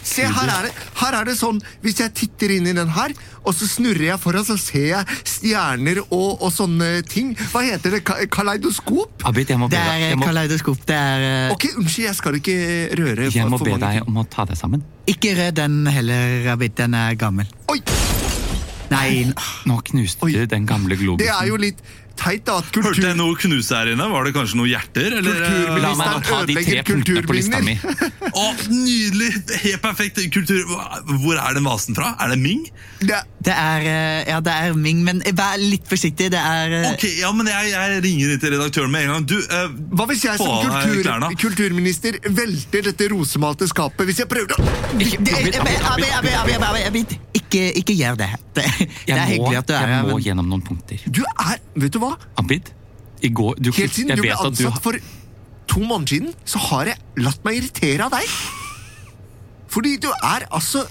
Se, 0.02 0.24
her 0.26 0.50
er, 0.50 0.66
det, 0.66 0.72
her 0.98 1.14
er 1.14 1.28
det 1.28 1.37
sånn, 1.38 1.61
hvis 1.85 2.00
jeg 2.02 2.11
titter 2.18 2.50
inn 2.57 2.66
i 2.66 2.72
den 2.74 2.90
her, 2.90 3.12
og 3.46 3.55
så 3.55 3.68
snurrer 3.70 4.09
jeg 4.09 4.18
foran, 4.20 4.42
så 4.44 4.57
ser 4.59 4.88
jeg 4.88 5.18
stjerner 5.22 6.00
og, 6.02 6.42
og 6.42 6.50
sånne 6.50 7.05
ting. 7.07 7.31
Hva 7.52 7.62
heter 7.68 7.94
det? 7.96 8.02
Ka 8.09 8.16
kaleidoskop? 8.33 9.22
Abid, 9.31 9.55
jeg 9.55 9.62
må 9.62 9.70
be 9.70 9.78
deg. 9.78 10.02
Det 10.02 10.11
er 10.11 10.18
må, 10.18 10.26
kaleidoskop. 10.26 10.83
Det 10.90 10.98
er 10.98 11.26
uh... 11.46 11.55
Ok, 11.55 11.68
unnskyld, 11.76 12.09
jeg 12.09 12.18
skal 12.18 12.40
ikke 12.42 12.59
røre 12.98 13.31
jeg 13.31 13.46
må 13.46 13.62
for 13.62 13.70
be 13.70 13.78
deg 13.85 14.02
om 14.02 14.18
å 14.24 14.26
ta 14.26 14.48
deg 14.50 14.59
sammen. 14.59 14.83
Ikke 15.07 15.37
rød 15.38 15.61
den 15.62 15.83
heller, 15.87 16.50
Abid. 16.57 16.74
Den 16.83 16.98
er 16.98 17.14
gammel. 17.20 17.46
Oi, 17.70 17.78
Nei, 18.92 19.33
Nå 19.68 19.78
knuste 19.88 20.26
Oi. 20.26 20.33
du 20.37 20.46
den 20.48 20.66
gamle 20.68 20.96
globusen. 20.98 21.24
det 21.24 21.33
er 21.33 21.48
jo 21.48 21.59
litt 21.61 21.81
teit 22.18 22.44
da, 22.48 22.59
at 22.62 22.81
Hørte 22.83 23.05
jeg 23.05 23.18
noe 23.18 23.37
knuse 23.38 23.77
her 23.77 23.92
inne? 23.92 24.07
Var 24.12 24.29
det 24.29 24.33
kanskje 24.37 24.59
noen 24.61 24.70
hjerter? 24.72 25.18
Eller, 25.20 25.38
Kulturministeren 25.42 25.83
La 25.83 25.92
meg 25.98 26.09
nå 26.12 26.20
ta 26.27 26.40
de 26.46 26.57
tre 26.57 26.62
ødelegger 26.62 26.88
punktene 26.88 27.22
på 27.27 27.37
lista 27.37 27.61
mi. 27.64 27.77
kulturminner. 27.83 28.33
Å, 28.42 28.46
nydelig! 28.72 29.31
Helt 29.62 29.83
perfekt 29.85 30.20
kultur. 30.33 30.62
Hvor 31.22 31.37
er 31.37 31.59
den 31.59 31.66
vasen 31.66 31.96
fra? 31.98 32.12
Er 32.22 32.33
det 32.33 32.38
Ming? 32.42 32.64
Det, 33.03 33.18
det 33.42 33.55
er, 33.55 33.87
eh, 33.90 34.31
ja, 34.31 34.38
det 34.44 34.53
er 34.55 34.77
Ming, 34.79 35.03
men 35.07 35.22
vær 35.37 35.59
litt 35.61 35.88
forsiktig. 35.90 36.31
Det 36.33 36.40
er 36.40 36.77
eh, 36.79 36.88
Ok, 36.92 37.07
ja, 37.18 37.33
men 37.37 37.51
jeg, 37.51 37.72
jeg 37.72 38.03
ringer 38.07 38.35
inn 38.35 38.42
til 38.42 38.55
redaktøren 38.57 38.92
med 38.94 39.07
en 39.07 39.14
gang. 39.16 39.29
Du, 39.33 39.37
uh, 39.40 39.68
hva 39.98 40.07
hvis 40.11 40.25
jeg 40.29 40.40
som 40.40 40.62
kultur, 40.68 41.29
kulturminister 41.46 42.20
velter 42.31 42.88
dette 42.90 43.11
rosemalte 43.12 43.68
skapet 43.70 44.09
hvis 44.09 44.22
jeg 44.22 44.31
prøver 44.31 44.55
å... 44.57 44.59
Ikke, 47.33 47.66
ikke 47.83 47.96
gjør 47.96 48.16
det. 48.20 48.31
Det, 48.53 48.64
det 49.09 49.14
er 49.16 49.27
hyggelig 49.29 49.59
at 49.62 49.68
du 49.68 49.75
er 49.77 49.92
jeg 49.92 50.09
må 50.09 50.18
gjennom 50.22 50.48
noen 50.48 50.62
punkter. 50.64 51.03
Du 51.09 51.22
er, 51.25 51.59
vet 51.79 51.92
du 51.94 52.01
hva? 52.02 52.12
Abid, 52.42 52.70
i 53.22 53.30
går 53.30 53.58
du, 53.62 53.70
Helt 53.72 53.94
siden 53.94 54.10
jeg 54.14 54.18
du 54.18 54.24
ble 54.26 54.34
ansatt 54.34 54.58
du 54.76 54.82
for 54.84 54.98
to 55.72 55.80
måneder 55.86 56.16
siden, 56.18 56.34
så 56.44 56.58
har 56.68 56.90
jeg 56.92 57.22
latt 57.22 57.44
meg 57.46 57.60
irritere 57.60 58.04
av 58.08 58.12
deg. 58.16 58.28
Fordi 59.72 59.94
du 60.02 60.08
er 60.12 60.44
altså 60.52 60.82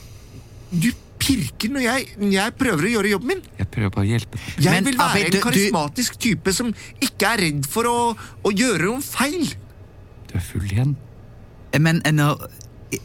Du 0.71 0.87
pirker 1.21 1.69
når 1.69 1.83
jeg, 1.85 2.05
når 2.17 2.31
jeg 2.33 2.53
prøver 2.57 2.85
å 2.87 2.91
gjøre 2.95 3.09
jobben 3.11 3.27
min. 3.29 3.41
Jeg 3.59 3.67
prøver 3.69 3.91
bare 3.93 4.05
å 4.07 4.09
hjelpe 4.09 4.39
deg. 4.39 4.63
Jeg 4.65 4.71
Men, 4.73 4.87
vil 4.87 4.95
være 4.97 5.11
Abid, 5.11 5.25
en 5.25 5.31
du- 5.31 5.37
du- 5.37 5.43
karismatisk 5.43 6.15
type 6.23 6.53
som 6.55 6.71
ikke 7.03 7.27
er 7.35 7.37
redd 7.43 7.67
for 7.69 7.83
å, 7.91 7.97
å 8.17 8.49
gjøre 8.55 8.87
noen 8.87 9.03
feil. 9.05 9.51
Du 10.31 10.33
er 10.39 10.41
full 10.47 10.65
igjen. 10.65 10.95
Men 11.77 12.01
eh, 12.07 12.33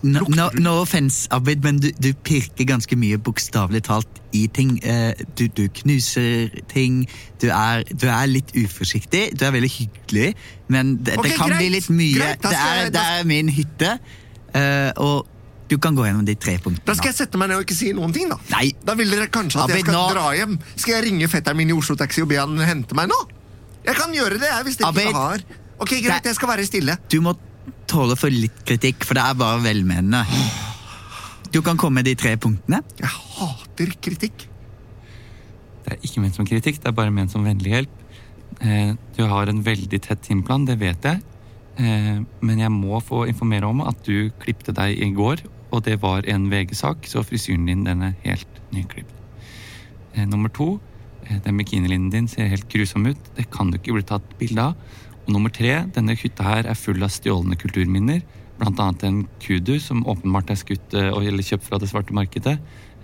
no, 0.02 0.20
no, 0.28 0.48
no, 0.58 0.72
offense, 0.82 1.28
Abid, 1.30 1.62
men 1.62 1.78
du, 1.82 1.90
du 2.02 2.08
pirker 2.26 2.66
ganske 2.66 2.96
mye 2.98 3.18
bokstavelig 3.22 3.82
talt 3.86 4.20
i 4.34 4.46
ting. 4.48 4.76
Eh, 4.82 5.14
Du, 5.38 5.46
du 5.48 5.68
knuser 5.68 6.50
ting. 6.72 7.04
Du 7.42 7.46
er, 7.52 7.84
du 7.92 8.06
er 8.10 8.26
litt 8.26 8.50
uforsiktig. 8.56 9.28
Du 9.38 9.44
er 9.46 9.54
veldig 9.54 9.70
hyggelig, 9.70 10.32
men 10.68 10.96
det, 11.04 11.14
okay, 11.18 11.30
det 11.30 11.38
kan 11.38 11.48
greit. 11.52 11.58
bli 11.62 11.70
litt 11.76 11.88
mye. 11.90 12.18
Greit, 12.18 12.42
da 12.42 12.50
det, 12.50 12.58
er, 12.66 12.90
det 12.96 13.04
er 13.14 13.24
min 13.30 13.48
hytte, 13.52 13.94
eh, 14.54 14.90
og 14.96 15.26
du 15.70 15.76
kan 15.82 15.96
gå 15.98 16.04
gjennom 16.06 16.26
de 16.26 16.34
tre 16.38 16.56
punktene. 16.62 16.84
Da 16.86 16.94
skal 16.94 17.10
jeg 17.10 17.18
sette 17.24 17.38
meg 17.40 17.48
ned 17.50 17.58
og 17.60 17.64
ikke 17.66 17.74
si 17.78 17.92
noen 17.96 18.12
ting, 18.14 18.28
da. 18.30 18.36
Nei. 18.54 18.68
Da 18.86 18.94
vil 18.98 19.10
dere 19.10 19.26
kanskje 19.34 19.64
at 19.64 19.72
jeg 19.74 19.82
skal 19.86 19.96
nå- 19.96 20.08
dra 20.14 20.28
hjem. 20.38 20.58
Skal 20.76 20.94
jeg 20.98 21.06
ringe 21.08 21.28
fetteren 21.32 21.58
min 21.58 21.72
i 21.72 21.74
Oslo 21.74 21.96
Taxi 21.98 22.22
og 22.22 22.28
be 22.30 22.38
han 22.38 22.54
hente 22.62 22.94
meg 22.98 23.10
nå? 23.10 23.18
Jeg 23.86 23.94
kan 23.98 24.14
gjøre 24.14 24.38
det, 24.38 24.46
jeg, 24.50 24.64
hvis 24.66 24.78
dere 24.82 24.88
Abid. 24.94 25.08
ikke 25.10 25.24
har 25.24 25.42
Ok, 25.78 25.90
greit, 26.00 26.24
jeg 26.24 26.34
skal 26.38 26.48
være 26.48 26.64
stille. 26.64 26.94
Du 27.12 27.18
må 27.20 27.34
tåle 27.90 28.16
for 28.18 28.32
litt 28.32 28.64
kritikk, 28.66 29.04
for 29.06 29.18
det 29.18 29.24
er 29.24 29.38
bare 29.38 29.62
velmenende. 29.64 30.22
Du 31.54 31.62
kan 31.64 31.78
komme 31.80 32.00
med 32.00 32.08
de 32.08 32.16
tre 32.18 32.34
punktene. 32.40 32.82
Jeg 32.98 33.10
hater 33.10 33.92
kritikk. 34.02 34.46
Det 35.86 35.94
er 35.94 36.02
ikke 36.02 36.22
ment 36.24 36.34
som 36.34 36.48
kritikk, 36.48 36.80
det 36.82 36.90
er 36.90 36.98
bare 36.98 37.14
ment 37.14 37.32
som 37.32 37.46
vennlig 37.46 37.72
hjelp. 37.72 38.02
Eh, 38.60 38.92
du 39.16 39.22
har 39.30 39.50
en 39.50 39.62
veldig 39.62 40.00
tett 40.02 40.22
timeplan, 40.24 40.66
det 40.66 40.78
vet 40.80 41.06
jeg. 41.06 41.22
Eh, 41.78 42.18
men 42.40 42.62
jeg 42.62 42.72
må 42.74 42.98
få 43.04 43.26
informere 43.30 43.68
om 43.68 43.84
at 43.86 44.00
du 44.06 44.32
klipte 44.42 44.74
deg 44.74 44.98
i 44.98 45.12
går, 45.14 45.44
og 45.70 45.84
det 45.86 46.00
var 46.02 46.26
en 46.30 46.48
VG-sak, 46.50 47.06
så 47.06 47.22
frisyren 47.26 47.68
din 47.68 47.86
den 47.86 48.02
er 48.02 48.16
helt 48.24 48.60
nyklipt. 48.74 49.14
Eh, 50.14 50.26
nummer 50.26 50.50
to, 50.50 50.76
den 51.26 51.58
bikinilinjen 51.58 52.10
din 52.10 52.28
ser 52.30 52.50
helt 52.50 52.68
grusom 52.70 53.06
ut. 53.10 53.30
Det 53.36 53.48
kan 53.50 53.70
du 53.70 53.78
ikke 53.78 53.96
bli 53.96 54.06
tatt 54.06 54.36
bilde 54.38 54.62
av. 54.62 54.98
Og 55.26 55.32
nummer 55.34 55.50
tre, 55.50 55.84
denne 55.94 56.14
hytta 56.18 56.44
her 56.46 56.66
er 56.70 56.78
full 56.78 57.02
av 57.02 57.10
stjålne 57.10 57.56
kulturminner. 57.58 58.22
Annet 58.62 59.02
en 59.04 59.22
kudu 59.42 59.74
som 59.82 60.04
åpenbart 60.08 60.50
er 60.54 60.56
skutt 60.60 60.94
eh, 60.96 61.10
og 61.12 61.26
eller 61.26 61.44
kjøpt 61.44 61.66
fra 61.66 61.78
det 61.82 61.90
svarte 61.90 62.14
markedet. 62.16 62.56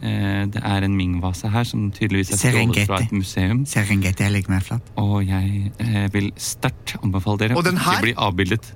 Eh, 0.03 0.45
Det 0.51 0.63
er 0.65 0.87
en 0.87 0.95
Ming-vase 0.97 1.51
her 1.53 1.65
som 1.69 1.91
tydeligvis 1.93 2.33
er 2.33 2.41
stjålet 2.41 2.87
fra 2.89 3.01
et 3.05 3.13
museum. 3.13 3.65
Serengeti, 3.69 4.25
jeg 4.25 4.33
legger 4.33 4.55
meg 4.55 4.63
flatt. 4.65 4.93
Og 5.03 5.27
jeg 5.29 5.73
eh, 5.79 6.07
vil 6.15 6.31
sterkt 6.41 6.97
anbefale 7.03 7.39
dere 7.43 7.59
Og 7.59 7.67
den 7.67 7.77
å 7.77 7.83
ikke 7.85 8.07
bli 8.07 8.15
avbildet. 8.17 8.71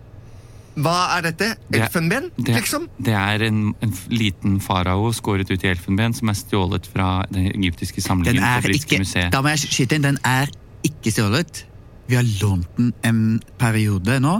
Hva 0.76 0.96
er 1.16 1.22
dette? 1.30 1.46
Elfenben, 1.72 2.26
Det, 2.37 2.52
liksom? 2.52 2.90
det 3.00 3.14
er 3.16 3.46
en, 3.46 3.62
en 3.80 3.94
liten 4.12 4.59
farao 4.61 5.09
skåret 5.16 5.48
ut 5.48 5.62
i 5.64 5.70
elfenben 5.70 6.12
som 6.12 6.28
er 6.28 6.37
stjålet 6.37 6.85
fra 6.92 7.24
den 7.32 7.46
egyptiske 7.54 8.02
Den 8.02 8.04
samlingen 8.11 8.44
er 8.44 8.61
på 8.61 8.68
Britiske 8.68 8.92
ikke, 8.92 9.00
museet. 9.06 9.30
da 9.32 9.40
må 9.40 9.54
jeg 9.54 9.64
skyte 9.72 9.96
inn, 9.96 10.04
den 10.04 10.18
er 10.28 10.52
ikke 10.85 11.14
stjålet. 11.14 11.62
Vi 12.09 12.16
har 12.16 12.27
lånt 12.42 12.69
den 12.77 12.92
en 13.03 13.40
periode 13.59 14.19
nå. 14.23 14.37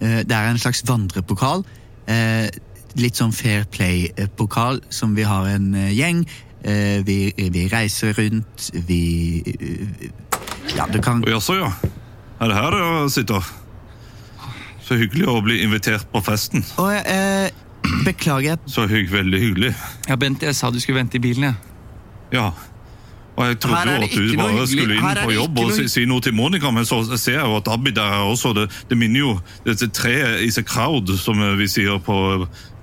Eh, 0.00 0.20
Det 0.24 0.32
er 0.36 0.50
en 0.50 0.58
slags 0.58 0.82
vandrepokal. 0.86 1.64
Eh, 2.06 2.48
Litt 2.98 3.14
sånn 3.16 3.32
Fair 3.32 3.64
Play-pokal 3.70 4.80
som 4.90 5.14
vi 5.14 5.22
har 5.22 5.46
en 5.46 5.74
eh, 5.74 5.92
gjeng. 5.94 6.24
Eh, 6.64 7.02
Vi, 7.06 7.32
vi 7.36 7.68
reiser 7.68 8.12
rundt, 8.18 8.70
vi 8.86 9.42
Ja, 10.76 10.86
du 10.86 11.00
kan 11.02 11.22
jaså, 11.26 11.54
ja. 11.60 11.72
Er 12.40 12.48
det 12.48 12.56
her 12.56 12.70
dere 12.70 13.08
sitter? 13.10 13.44
Så 14.82 14.96
hyggelig 14.98 15.26
å 15.28 15.40
bli 15.44 15.60
invitert 15.62 16.06
på 16.12 16.20
festen. 16.24 16.64
Å, 16.80 16.88
eh, 16.90 17.50
Beklager. 18.04 18.58
Så 18.68 18.86
hygg, 18.90 19.08
veldig 19.10 19.40
hyggelig. 19.40 19.74
Ja, 20.08 20.16
Bent, 20.16 20.42
jeg 20.42 20.54
sa 20.54 20.70
du 20.70 20.78
skulle 20.80 20.98
vente 21.00 21.16
i 21.16 21.22
bilen, 21.22 21.42
jeg. 21.42 21.54
Ja. 22.32 22.50
Og 23.36 23.46
jeg 23.46 23.58
trodde 23.62 23.78
er 23.78 23.96
jo 23.96 24.02
at 24.02 24.14
du 24.14 24.36
bare 24.36 24.66
skulle 24.68 24.96
inn 24.98 25.06
er 25.06 25.20
på 25.24 25.32
jobb 25.32 25.60
og 25.62 25.72
si, 25.76 25.86
si 25.88 26.04
noe 26.08 26.22
til 26.24 26.34
Monica, 26.36 26.72
men 26.74 26.86
så 26.88 27.00
ser 27.14 27.38
jeg 27.38 27.46
jo 27.46 27.56
at 27.60 27.70
Abid 27.72 27.98
er 27.98 28.14
her 28.14 28.30
også. 28.30 28.52
Det, 28.56 28.66
det 28.90 28.98
minner 28.98 29.20
jo 29.22 29.34
dette 29.66 29.88
treet 29.96 30.42
is 30.44 30.58
a 30.60 30.64
crowd, 30.66 31.08
som 31.20 31.40
vi 31.58 31.68
sier 31.70 32.00
på, 32.04 32.18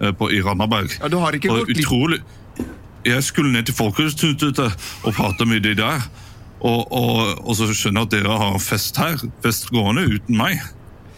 eh, 0.01 0.13
på, 0.17 0.31
i 0.33 0.41
Randaberg. 0.41 0.95
Ja, 1.01 1.11
du 1.11 1.19
har 1.21 1.37
ikke 1.37 1.51
og 1.53 1.69
utrolig 1.69 2.21
Jeg 3.05 3.23
skulle 3.23 3.51
ned 3.53 3.67
til 3.67 3.75
Folkehøgskolen 3.75 4.71
og 5.03 5.13
prate 5.13 5.45
med 5.45 5.61
de 5.63 5.75
der. 5.77 6.07
Og, 6.59 6.91
og, 6.91 7.47
og 7.47 7.55
så 7.55 7.67
skjønner 7.69 8.07
jeg 8.07 8.09
at 8.09 8.15
dere 8.15 8.37
har 8.41 8.57
fest 8.59 8.97
her. 8.97 9.21
Fest 9.43 9.69
gående 9.69 10.07
uten 10.09 10.39
meg. 10.39 10.63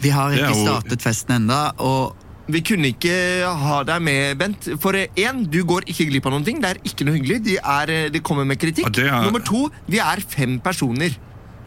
Vi 0.03 0.11
har 0.13 0.33
er 0.33 0.49
ikke 0.49 0.65
startet 0.65 1.03
festen 1.03 1.41
enda, 1.41 1.69
og 1.79 2.15
Vi 2.49 2.61
kunne 2.65 2.89
ikke 2.89 3.13
ha 3.61 3.83
deg 3.85 4.01
med, 4.01 4.37
Bent. 4.39 4.67
For 4.81 4.97
én, 4.97 5.43
du 5.53 5.59
går 5.69 5.85
ikke 5.91 6.07
glipp 6.09 6.25
av 6.25 6.33
noen 6.33 6.45
ting. 6.47 6.57
Det 6.63 6.69
er 6.71 6.79
ikke 6.89 7.05
noe 7.05 7.13
hyggelig. 7.19 7.37
De, 7.45 7.57
er, 7.61 8.09
de 8.09 8.21
kommer 8.25 8.47
med 8.49 8.57
kritikk. 8.61 8.89
Ja, 8.97 9.19
er- 9.19 9.27
Nummer 9.27 9.43
to, 9.45 9.67
vi 9.87 9.99
er 10.01 10.21
fem 10.33 10.57
personer. 10.65 11.13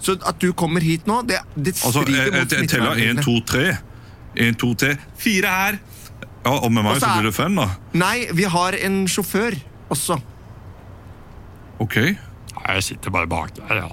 Så 0.03 0.17
at 0.27 0.41
du 0.43 0.49
kommer 0.59 0.83
hit 0.83 1.07
nå, 1.07 1.21
det, 1.29 1.39
det 1.55 1.77
Altså, 1.79 2.03
strider 2.03 2.25
jeg, 2.25 2.33
mot 2.35 2.51
jeg, 2.57 2.65
jeg 2.65 2.69
teller 2.73 2.97
én, 2.99 3.23
smittevernreglene. 3.23 3.23
to, 3.23 3.41
tre. 3.47 3.77
En, 4.43 4.55
to, 4.59 4.73
tre. 4.75 4.97
Fire 5.23 5.47
her! 5.55 5.79
Ja, 6.43 6.51
Og 6.59 6.73
med 6.75 6.83
meg 6.83 6.97
Også 6.97 7.07
så 7.07 7.13
blir 7.21 7.29
det 7.31 7.35
fem, 7.37 7.55
da. 7.61 7.69
Nei, 7.95 8.17
vi 8.35 8.49
har 8.51 8.75
en 8.83 9.05
sjåfør 9.07 9.55
også. 9.95 10.17
Ok. 11.79 11.97
Jeg 12.03 12.83
sitter 12.83 13.11
bare 13.15 13.31
bak 13.31 13.55
der, 13.61 13.77
ja. 13.85 13.89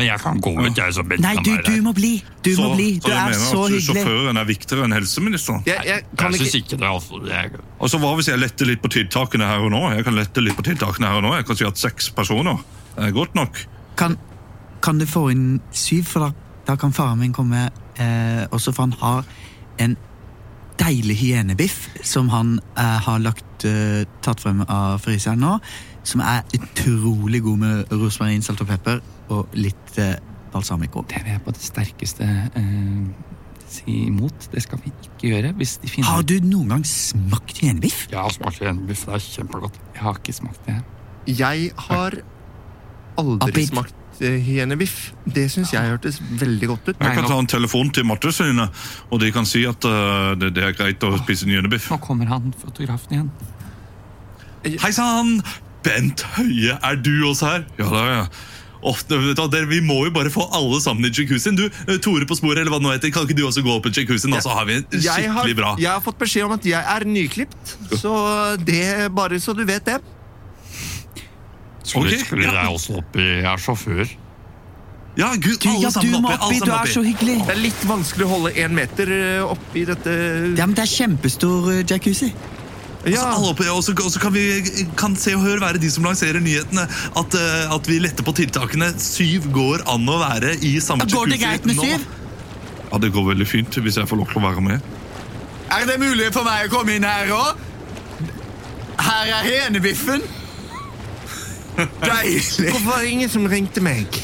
Men 0.00 0.08
jeg 0.08 0.22
kan 0.22 0.40
gå 0.40 0.52
ut, 0.56 0.78
jeg, 0.78 0.94
så 0.96 1.04
Nei, 1.04 1.34
du, 1.44 1.50
du 1.66 1.82
må 1.84 1.92
bli! 1.96 2.12
Du 2.40 2.50
så, 2.56 2.64
må 2.64 2.78
bli! 2.78 2.88
Du 2.96 3.08
så 3.10 3.12
er 3.12 3.26
mener 3.28 3.40
så 3.42 3.64
at 3.66 3.74
hyggelig. 3.74 4.04
sjåføren 4.04 4.40
er 4.40 4.48
viktigere 4.48 4.86
enn 4.88 4.96
helseministeren? 4.96 5.60
Jeg, 5.68 5.84
jeg 5.90 6.06
kan 6.16 6.36
Jeg 6.36 6.46
ikke 6.48 6.62
ikke 6.64 6.78
det, 6.80 6.88
altså. 6.88 7.20
Jeg, 7.28 7.60
Og 7.78 7.92
så 7.92 8.00
Hva 8.00 8.14
hvis 8.16 8.30
jeg 8.32 8.40
letter 8.40 8.70
litt 8.70 8.80
på 8.80 8.90
tiltakene 8.96 9.48
her 9.50 9.66
og 9.66 9.74
nå? 9.74 9.82
Jeg 9.92 10.06
kan 10.08 10.16
lette 10.16 10.44
litt 10.44 10.56
på 10.56 10.64
tiltakene 10.70 11.10
her 11.10 11.20
og 11.20 11.26
nå. 11.28 11.34
Jeg 11.36 11.48
kan 11.50 11.60
si 11.60 11.68
at 11.68 11.82
seks 11.82 12.08
personer 12.16 12.62
er 12.96 13.12
godt 13.16 13.36
nok. 13.36 13.60
Kan, 14.00 14.16
kan 14.80 14.98
du 15.02 15.04
få 15.08 15.26
inn 15.34 15.46
syv, 15.76 16.08
for 16.08 16.24
da, 16.24 16.32
da 16.70 16.78
kan 16.80 16.96
faren 16.96 17.20
min 17.20 17.36
komme 17.36 17.68
eh, 18.00 18.42
også, 18.48 18.72
for 18.72 18.88
han 18.88 18.96
har 19.02 19.28
en 19.84 19.98
deilig 20.80 21.18
hyenebiff 21.20 21.88
som 22.06 22.32
han 22.32 22.56
eh, 22.78 22.98
har 23.04 23.20
lagt, 23.20 23.64
eh, 23.68 24.06
tatt 24.24 24.40
frem 24.40 24.64
av 24.64 25.00
fryseren 25.04 25.42
nå, 25.44 25.58
som 26.08 26.22
er 26.24 26.46
utrolig 26.56 27.42
god 27.44 27.60
med 27.60 27.92
rosmarin, 27.92 28.40
salt 28.42 28.62
og 28.64 28.70
pepper 28.72 29.02
og 29.34 29.58
litt 29.58 29.98
eh, 30.00 30.16
balsamico. 30.52 31.04
Det 31.08 31.22
vil 31.24 31.34
jeg 31.36 31.42
på 31.44 31.54
det 31.54 31.62
sterkeste 31.64 32.26
eh, 32.26 33.30
si 33.70 33.96
imot. 34.08 34.50
Det 34.52 34.62
skal 34.64 34.82
vi 34.82 34.92
ikke 34.92 35.30
gjøre. 35.30 35.52
Hvis 35.60 35.76
de 35.82 35.90
finner 35.90 36.10
Har 36.10 36.26
du 36.26 36.36
noen 36.44 36.74
gang 36.74 36.84
smakt 36.88 37.62
hyenebiff? 37.62 38.06
jeg 38.10 38.18
har 38.18 38.34
smakt 38.34 38.62
en 38.66 38.84
det 38.88 38.98
er 38.98 39.24
kjempegodt. 39.28 39.80
Jeg 39.94 40.02
har 40.02 40.20
ikke 40.20 40.36
smakt 40.36 40.66
det. 40.66 40.80
Jeg 41.30 41.70
har 41.88 42.20
aldri 43.20 43.50
Abid. 43.50 43.68
smakt 43.68 44.22
eh, 44.24 44.38
hyenebiff. 44.42 45.12
Det 45.24 45.46
syns 45.52 45.72
jeg 45.74 45.94
hørtes 45.94 46.20
veldig 46.40 46.68
godt 46.72 46.90
ut. 46.90 46.94
Jeg 46.98 47.16
kan 47.20 47.30
ta 47.30 47.38
en 47.38 47.50
telefon 47.50 47.90
til 47.94 48.06
Mattilsynet, 48.08 48.84
og 49.10 49.20
de 49.22 49.32
kan 49.32 49.46
si 49.46 49.64
at 49.68 49.84
uh, 49.86 50.34
det, 50.38 50.54
det 50.56 50.64
er 50.66 50.76
greit 50.76 51.02
å 51.06 51.14
spise 51.20 51.48
hyenebiff. 51.48 51.90
Nå 51.92 52.00
kommer 52.02 52.30
han, 52.32 52.54
fotografen 52.58 53.18
igjen. 53.18 53.34
Hei 54.82 54.92
sann! 54.92 55.38
Bent 55.80 56.20
Høie, 56.36 56.74
er 56.76 56.98
du 57.00 57.14
også 57.30 57.46
her? 57.46 57.62
Ja, 57.78 57.86
det 57.88 58.00
er 58.00 58.10
jeg. 58.12 58.26
Hva, 58.80 59.46
dere, 59.52 59.66
vi 59.68 59.80
må 59.84 59.98
jo 60.06 60.12
bare 60.14 60.30
få 60.32 60.46
alle 60.56 60.78
sammen 60.80 61.04
i 61.04 61.10
jacuzzien. 61.12 61.56
Du, 61.58 61.66
eh, 61.68 61.98
Tore 62.00 62.24
på 62.26 62.36
sporet, 62.38 62.62
eller 62.62 62.72
hva 62.72 62.78
det 62.80 62.86
nå 62.88 62.94
heter, 62.94 63.12
kan 63.12 63.26
ikke 63.28 63.36
du 63.36 63.44
også 63.48 63.64
gå 63.66 63.74
opp 63.76 63.86
i 63.90 63.92
jacuzzien? 63.92 64.32
Da 64.32 64.40
så 64.40 64.54
har 64.56 64.64
vi 64.68 64.78
skikkelig 64.80 65.04
Jeg 65.04 65.34
har, 65.36 65.52
bra. 65.58 65.74
jeg 65.78 65.90
har 65.90 66.00
fått 66.04 66.18
beskjed 66.22 66.48
om 66.48 66.56
at 66.56 66.64
jeg 66.64 66.80
er 66.94 67.04
nyklipt, 67.08 67.76
så 68.00 68.14
det 68.64 69.10
bare 69.12 69.40
så 69.42 69.52
du 69.56 69.64
vet 69.68 69.84
det. 69.84 70.00
Skulle, 71.82 72.06
okay. 72.12 72.24
skulle 72.24 72.44
jeg 72.46 72.68
også 72.70 72.98
oppi 73.00 73.22
Jeg 73.24 73.46
er 73.50 73.62
sjåfør. 73.64 74.10
Ja, 75.18 75.32
gud, 75.34 75.56
Du, 75.58 75.68
alle 75.68 75.80
ja, 75.82 75.88
du 75.88 75.92
sammen 75.96 76.14
oppi. 76.24 76.34
oppi, 76.34 76.44
Alle 76.46 76.66
du 76.68 76.72
er 76.76 76.92
så 76.92 77.02
hyggelig. 77.02 77.36
Det 77.48 77.54
er 77.56 77.60
litt 77.64 77.82
vanskelig 77.88 78.24
å 78.28 78.30
holde 78.30 78.52
én 78.62 78.72
meter 78.76 79.10
eh, 79.10 79.42
oppi 79.42 79.82
dette 79.88 80.14
Ja, 80.56 80.66
men 80.68 80.76
det 80.78 80.84
er 80.86 80.92
kjempestor 80.92 81.70
eh, 81.74 81.80
jacuzzi. 81.84 82.30
Altså, 83.00 83.22
alle 83.24 83.50
oppi, 83.54 83.66
og 83.72 83.80
så, 84.12 84.20
kan 84.20 84.34
vi 84.34 84.42
kan 84.98 85.14
se 85.16 85.32
og 85.36 85.40
høre 85.40 85.60
være 85.62 85.80
de 85.80 85.88
som 85.90 86.04
lanserer 86.04 86.40
nyhetene. 86.44 86.84
At, 87.16 87.36
eh, 87.36 87.74
at 87.74 87.88
vi 87.88 87.98
letter 88.02 88.26
på 88.26 88.34
tiltakene. 88.36 88.90
Syv 89.00 89.48
går 89.54 89.86
an 89.88 90.04
å 90.04 90.18
være 90.20 90.56
i 90.60 90.74
samme 90.84 91.06
Ja, 91.08 91.14
går 91.16 91.32
det 91.32 91.38
jacuzzi 91.40 91.46
greit 91.46 91.70
med 91.70 91.80
syv? 91.80 92.04
Ja, 92.90 92.98
det 92.98 93.12
går 93.14 93.28
veldig 93.30 93.46
fint 93.48 93.80
hvis 93.80 93.96
jeg 93.96 94.10
får 94.10 94.20
lov 94.20 94.28
til 94.32 94.42
å 94.42 94.44
være 94.48 94.64
med. 94.66 94.90
Er 95.70 95.86
det 95.86 95.96
mulig 96.02 96.28
for 96.34 96.44
meg 96.44 96.66
å 96.66 96.72
komme 96.72 96.98
inn 96.98 97.06
her 97.06 97.30
òg? 97.32 97.66
Her 99.00 99.32
er 99.38 99.48
henebiffen. 99.48 100.26
Deilig. 101.78 102.66
Hvorfor 102.66 102.84
var 102.90 103.00
det 103.00 103.14
ingen 103.14 103.32
som 103.32 103.46
ringte 103.48 103.80
meg? 103.80 104.20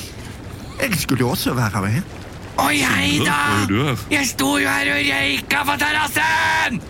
Jeg 0.83 0.99
skulle 1.01 1.25
jo 1.25 1.31
også 1.33 1.55
være 1.57 1.81
med. 1.87 2.03
Og 2.61 2.75
jeg, 2.75 3.23
da? 3.25 3.95
Jeg 4.11 4.29
sto 4.29 4.57
jo 4.61 4.69
her 4.69 4.93
og 4.93 5.01
røyka 5.09 5.65
på 5.69 5.79
terrassen! 5.81 6.85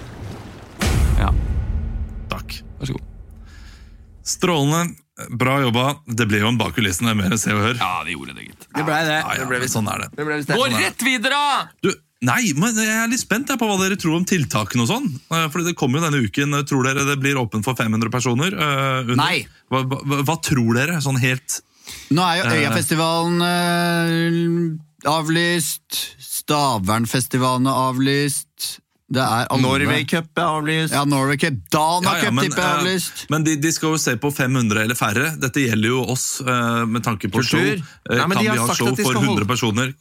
Strålende. 4.27 4.97
Bra 5.33 5.61
jobba. 5.62 5.85
Det 6.05 6.27
ble 6.29 6.43
jo 6.43 6.49
en 6.51 6.59
bak 6.61 6.75
kulissene 6.77 7.15
mer 7.17 7.33
enn 7.33 7.41
Se 7.41 7.55
og 7.55 7.62
Hør. 7.62 7.79
Ja, 7.81 8.03
det 8.05 8.17
gjorde 8.17 8.35
det, 8.37 8.51
gitt. 8.51 8.67
Det 8.69 8.83
ble 8.85 8.97
det. 9.07 9.21
Ja, 9.23 9.37
ja, 9.39 9.47
men 9.49 9.71
sånn 9.73 9.87
er 9.89 10.03
det. 10.03 10.09
Det 10.19 10.27
ble 10.27 10.41
Gå 10.41 10.43
det 10.43 10.59
som 10.59 10.61
var- 10.75 10.83
rett 10.83 11.05
videre! 11.07 11.39
da! 11.41 11.69
Du, 11.87 11.89
nei, 12.27 12.53
men 12.59 12.77
jeg 12.77 12.97
er 13.05 13.09
litt 13.09 13.23
spent 13.23 13.49
på 13.49 13.69
hva 13.71 13.79
dere 13.81 13.97
tror 13.97 14.19
om 14.19 14.27
tiltakene 14.29 14.85
og 14.85 14.91
sånn. 14.91 15.07
Eh, 15.31 15.47
Fordi 15.49 15.71
det 15.71 15.77
kommer 15.79 16.01
jo 16.01 16.11
denne 16.11 16.21
uken. 16.27 16.59
Tror 16.69 16.85
dere 16.85 17.07
det 17.09 17.17
blir 17.23 17.41
åpent 17.41 17.65
for 17.65 17.79
500 17.79 18.11
personer? 18.12 18.53
Uh, 18.53 19.07
under? 19.07 19.17
Nei. 19.23 19.47
Hva, 19.73 19.85
hva, 19.89 20.21
hva 20.27 20.37
tror 20.43 20.75
dere, 20.75 21.01
sånn 21.01 21.19
helt 21.23 21.62
Nå 22.11 22.23
er 22.27 22.41
jo 22.41 22.51
Øyafestivalen 22.51 23.41
uh, 23.47 25.11
avlyst. 25.11 26.19
Stavernfestivalen 26.19 27.69
er 27.71 27.79
avlyst. 27.89 28.81
Det 29.09 29.23
er 29.23 29.47
alle 29.55 29.62
Norway 29.62 30.03
Cup 30.11 30.33
er 30.35 30.49
avlyst. 30.51 30.92
Ja, 30.97 31.05
Norway 31.07 31.37
Cup. 31.38 31.55
Dana 31.71 32.11
Ja, 32.11 32.16
ja, 32.19 32.25
Cup 32.25 32.35
men, 32.35 32.45
tipper 32.49 32.62
jeg 32.62 32.71
er 32.73 32.81
avlyst. 32.81 33.21
Men 33.31 33.45
de, 33.47 33.53
de 33.62 33.71
skal 33.73 33.92
jo 33.95 33.99
se 34.03 34.16
på 34.19 34.33
500 34.35 34.83
eller 34.83 34.99
færre. 34.99 35.29
Dette 35.38 35.62
gjelder 35.62 35.92
jo 35.92 36.01
oss 36.11 36.25
eh, 36.42 36.81
med 36.90 37.05
tanke 37.07 37.31
på 37.31 37.38
Kultur. 37.38 37.79
show. 37.79 37.87
Eh, 38.11 38.16
Nei, 38.19 38.27
kan 38.35 38.42
vi 38.42 38.49
ha 38.51 38.66
show 38.75 38.90
for 38.97 39.12
100 39.14 39.29
holde- 39.29 39.47
personer? 39.47 39.95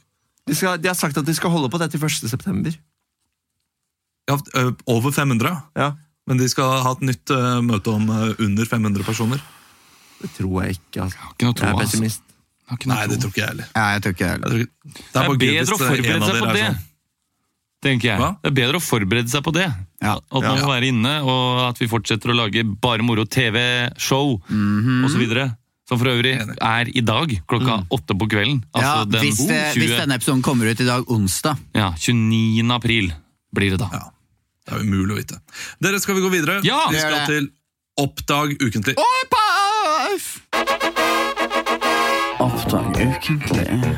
De, 0.46 0.54
skal, 0.58 0.78
de 0.82 0.88
har 0.90 0.98
sagt 0.98 1.16
at 1.18 1.24
de 1.26 1.34
skal 1.34 1.50
holde 1.54 1.70
på 1.70 1.78
det 1.78 1.90
til 1.94 2.02
1. 2.02 2.26
september. 2.30 2.74
Ja, 4.26 4.40
eh, 4.58 4.72
over 4.90 5.10
500, 5.14 5.54
ja. 5.78 5.92
Men 6.26 6.38
de 6.42 6.48
skal 6.50 6.80
ha 6.82 6.90
et 6.96 7.02
nytt 7.06 7.30
møte 7.62 7.92
om 7.94 8.08
under 8.10 8.64
500 8.66 9.04
personer. 9.06 9.38
Det 10.18 10.32
tror 10.34 10.64
jeg 10.64 10.80
ikke. 10.80 11.04
Altså. 11.04 11.18
Har 11.22 11.30
ikke 11.36 11.46
noe 11.46 11.54
tro, 11.54 11.66
Jeg 11.66 11.70
er 11.70 11.78
altså. 11.78 11.86
pessimist. 11.86 12.22
Har 12.66 12.76
ikke 12.80 12.88
noe 12.90 12.96
Nei, 12.98 13.06
det 13.12 13.18
tror 13.22 13.30
ikke 13.30 13.42
jeg 13.44 13.50
heller. 13.52 13.68
Ja, 13.76 13.84
jeg 13.94 14.02
tror 14.02 14.14
ikke 14.16 14.24
Jeg 14.26 14.32
heller. 14.34 14.48
tror 14.50 14.58
ikke- 14.58 14.74
Det 14.82 14.92
Det 15.06 15.22
er 15.22 15.28
gøy 15.28 15.36
hvis 15.36 15.46
bedre 15.46 15.74
å 15.76 15.78
forberede 15.86 16.26
seg 16.26 16.42
på 16.42 16.48
er 16.50 16.52
det. 16.58 16.66
sånn. 16.66 16.82
Tenker 17.86 18.10
jeg. 18.12 18.18
Hva? 18.20 18.32
Det 18.42 18.50
er 18.50 18.56
bedre 18.56 18.80
å 18.80 18.82
forberede 18.84 19.30
seg 19.30 19.44
på 19.46 19.52
det. 19.54 19.68
Ja. 20.02 20.16
At 20.18 20.42
man 20.42 20.58
må 20.60 20.72
være 20.72 20.90
inne, 20.90 21.12
og 21.22 21.60
at 21.68 21.78
vi 21.80 21.86
fortsetter 21.90 22.32
å 22.32 22.36
lage 22.36 22.64
bare 22.66 23.06
moro 23.06 23.24
TV-show 23.24 24.34
mm 24.50 25.04
og 25.06 25.12
så 25.12 25.20
videre. 25.22 25.46
Som 25.86 26.00
for 26.00 26.10
øvrig 26.10 26.32
er 26.66 26.88
i 26.90 27.02
dag 27.06 27.30
klokka 27.46 27.76
åtte 27.94 28.16
på 28.18 28.26
kvelden. 28.32 28.58
Altså, 28.74 28.88
Ja, 28.90 29.04
den 29.06 29.22
hvis, 29.22 29.38
det, 29.46 29.60
20 29.76 29.84
hvis 29.84 29.92
denne 30.00 30.16
episoden 30.18 30.42
kommer 30.42 30.66
ut 30.66 30.80
i 30.82 30.86
dag, 30.88 31.06
onsdag. 31.14 31.60
ja, 31.78 31.92
29. 31.94 32.66
april 32.74 33.12
blir 33.54 33.76
det 33.76 33.78
da. 33.84 33.90
Ja. 33.94 34.02
Det 34.66 34.74
er 34.74 34.82
umulig 34.82 35.14
å 35.14 35.20
vite. 35.20 35.38
Dere, 35.78 36.00
skal 36.02 36.18
vi 36.18 36.24
gå 36.26 36.32
videre? 36.32 36.58
Ja, 36.66 36.88
vi 36.90 36.98
skal 36.98 37.22
til 37.30 37.46
Oppdag 37.96 38.58
ukentlig. 38.60 38.96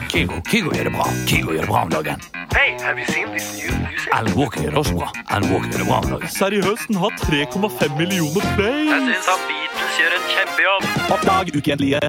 Kygo, 0.09 0.37
Kygo 0.47 0.71
gjør 0.71 0.87
det 0.87 0.93
bra. 0.95 1.07
Kygo 1.27 1.55
gjør 1.57 1.65
det 1.65 1.71
bra 1.73 1.81
om 1.83 1.91
dagen. 1.91 2.21
Hey, 2.55 2.77
have 2.85 2.99
you 3.01 3.07
seen 3.11 3.33
this 3.35 3.49
new 3.59 3.73
music? 3.83 4.07
Alan 4.15 4.37
Walker 4.39 4.63
gjør 4.63 4.71
det 4.77 4.79
også 4.79 4.95
bra. 4.95 5.09
Alan 5.27 5.51
Walker 5.51 5.73
gjør 5.73 5.83
det 5.83 5.89
bra 5.89 5.99
om 5.99 6.11
dagen. 6.13 6.31
Seriøst, 6.37 6.87
den 6.87 7.01
har 7.03 7.17
3,5 7.25 7.99
millioner 7.99 8.47
play! 8.55 8.87
Jeg 8.93 9.03
syns 9.09 9.33
at 9.35 9.43
Beatles 9.51 9.99
gjør 9.99 10.17
en 10.21 10.31
kjempejobb. 10.37 10.89
Oppdrag 11.17 11.53
ukentlige. 11.59 12.01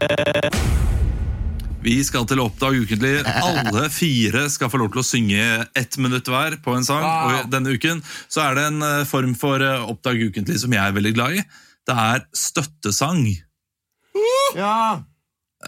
Vi 1.89 1.97
skal 2.05 2.29
til 2.29 2.43
Oppdag 2.45 2.77
ukentlig. 2.83 3.13
Alle 3.25 3.89
fire 3.89 4.45
skal 4.53 4.69
få 4.69 4.83
lov 4.83 4.93
til 4.93 5.01
å 5.01 5.07
synge 5.09 5.43
ett 5.81 5.97
minutt 5.97 6.29
hver 6.29 6.59
på 6.61 6.77
en 6.77 6.85
sang. 6.85 7.09
Og 7.09 7.49
denne 7.49 7.73
uken 7.73 8.05
så 8.29 8.45
er 8.51 8.59
det 8.59 8.69
en 8.69 8.85
eh, 8.85 9.05
form 9.09 9.33
for 9.39 9.65
eh, 9.65 9.89
Oppdag 9.89 10.27
ukentlig 10.29 10.61
som 10.61 10.77
jeg 10.77 10.83
er 10.85 10.97
veldig 10.99 11.17
glad 11.17 11.39
i. 11.39 11.45
Det 11.89 12.01
er 12.05 12.27
støttesang. 12.37 13.23
Ja! 14.53 14.99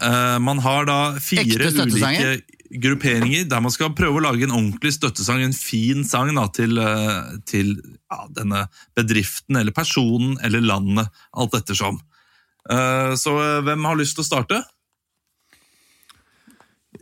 Eh, 0.00 0.38
man 0.40 0.58
har 0.64 0.86
da 0.88 0.98
fire 1.20 1.44
ulike 1.68 2.42
grupperinger 2.80 3.44
der 3.50 3.60
man 3.60 3.70
skal 3.74 3.90
prøve 3.92 4.16
å 4.16 4.24
lage 4.24 4.46
en 4.46 4.54
ordentlig 4.56 4.94
støttesang, 4.96 5.42
en 5.44 5.52
fin 5.52 6.06
sang 6.08 6.30
da, 6.34 6.46
til, 6.48 6.78
uh, 6.80 7.34
til 7.44 7.74
ja, 8.08 8.22
denne 8.32 8.62
bedriften 8.96 9.58
eller 9.60 9.74
personen 9.76 10.38
eller 10.40 10.64
landet, 10.64 11.10
alt 11.36 11.52
ettersom. 11.58 12.00
Uh, 12.64 13.12
så 13.20 13.34
hvem 13.66 13.84
har 13.84 14.00
lyst 14.00 14.16
til 14.16 14.24
å 14.24 14.30
starte? 14.30 14.62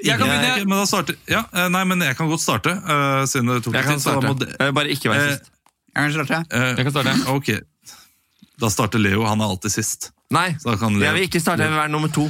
Jeg 0.00 0.16
kan 0.18 0.26
begynne. 0.26 0.66
men 0.66 0.78
da 0.80 0.86
starter, 0.88 1.16
ja, 1.28 1.44
nei, 1.70 1.82
men 1.86 2.02
jeg 2.02 2.16
kan 2.16 2.28
godt 2.30 2.40
starte, 2.40 2.70
eh, 2.72 3.22
siden 3.28 3.50
det 3.50 3.58
tok 3.66 3.74
Jeg 3.74 3.84
kan 3.84 3.98
tid. 3.98 4.02
så 4.02 4.14
da 4.14 4.20
starte. 4.20 4.28
må 4.30 4.38
det- 4.38 4.56
Eh, 4.60 4.70
Bare 4.72 4.88
ikke 4.88 5.10
vær 5.12 5.30
sist. 5.30 5.50
Jeg 5.94 6.02
kan 6.02 6.12
starte. 6.26 6.38
Jeg 6.50 6.84
kan 6.86 6.92
starte. 6.94 7.28
Ok, 7.28 7.50
da 8.58 8.68
starter 8.70 8.98
Leo, 8.98 9.24
han 9.26 9.40
er 9.40 9.44
alltid 9.50 9.70
sist. 9.70 10.10
Nei, 10.30 10.54
da 10.62 10.76
kan 10.78 10.94
jeg 11.02 11.14
vil 11.16 11.26
ikke 11.26 11.40
starte. 11.42 11.64
Jeg 11.64 11.72
vil 11.72 11.80
være 11.80 11.90
nummer 11.90 12.10
to. 12.14 12.28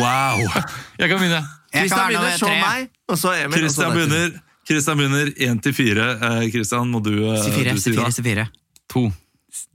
Wow! 0.00 0.40
Jeg 1.00 1.08
kan 1.10 1.20
begynne. 1.20 1.42
Være 1.72 2.06
begynner, 2.08 2.36
så 2.40 2.48
meg, 2.50 2.88
og 3.08 3.18
så 3.18 3.34
Emil. 3.44 3.60
Kristian 3.62 3.92
begynner. 3.94 4.32
Kristian 4.66 4.98
begynner 4.98 5.30
én 5.46 5.60
til 5.62 5.74
fire. 5.76 6.08
Eh, 6.16 6.50
Kristian, 6.52 6.90
må 6.90 7.00
du, 7.04 7.12
eh, 7.30 7.44
Si 7.44 8.22
fire. 8.22 8.48
To. 8.90 9.04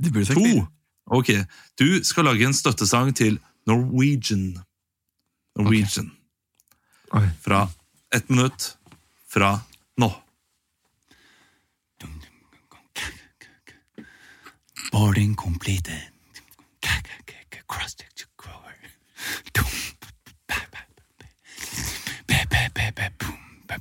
Du 0.04 0.12
burde 0.12 0.26
sagt 0.26 0.40
To. 0.40 0.66
Ok. 1.06 1.32
Du 1.80 2.04
skal 2.04 2.28
lage 2.28 2.46
en 2.46 2.54
støttesang 2.54 3.16
til 3.16 3.40
Norwegian. 3.68 4.58
Norwegian. 5.56 6.12
Okay. 7.12 7.30
Fra 7.46 7.68
ett 8.16 8.30
minutt 8.30 8.76
fra 9.30 9.60
nå. 9.98 10.12
Boarding 14.92 15.36
completed. 15.36 16.13
Cross 17.74 17.96
the 17.96 18.26
grower. 18.38 18.76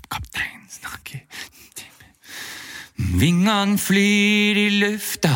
Kaptein 0.09 0.65
snakker 0.71 1.21
Vingene 2.97 3.79
flyr 3.79 4.57
i 4.57 4.69
lufta. 4.81 5.35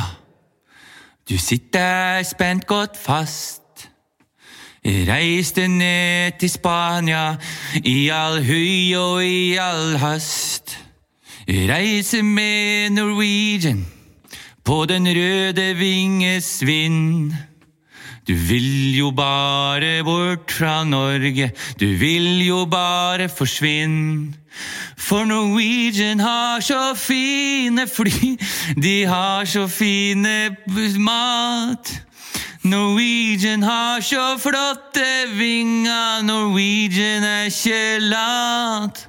Du 1.28 1.36
sitter 1.38 2.22
spent 2.22 2.66
godt 2.66 2.96
fast. 2.96 3.62
Reiste 4.84 5.68
ned 5.68 6.38
til 6.40 6.50
Spania 6.50 7.36
i 7.84 8.08
all 8.08 8.40
høy 8.44 8.94
og 8.96 9.24
i 9.24 9.56
all 9.60 9.98
hast. 10.00 10.78
Reise 11.48 12.22
med 12.22 12.90
Norwegian 12.96 13.84
på 14.64 14.86
den 14.86 15.06
røde 15.06 15.74
vinges 15.76 16.66
vind. 16.66 17.34
Du 18.26 18.34
vil 18.34 18.96
jo 18.96 19.10
bare 19.10 20.02
bort 20.04 20.50
fra 20.50 20.84
Norge, 20.84 21.50
du 21.80 21.86
vil 21.86 22.46
jo 22.46 22.64
bare 22.66 23.28
forsvinne. 23.28 24.34
For 24.96 25.24
Norwegian 25.24 26.20
har 26.20 26.60
så 26.60 26.94
fine 26.94 27.86
fly, 27.86 28.38
de 28.82 29.04
har 29.06 29.44
så 29.44 29.68
fine 29.68 30.56
mat. 30.98 32.02
Norwegian 32.62 33.62
har 33.62 34.00
så 34.00 34.38
flotte 34.38 35.06
vinger, 35.38 36.22
Norwegian 36.22 37.22
er 37.22 37.44
ikke 37.44 37.98
lat. 38.00 39.08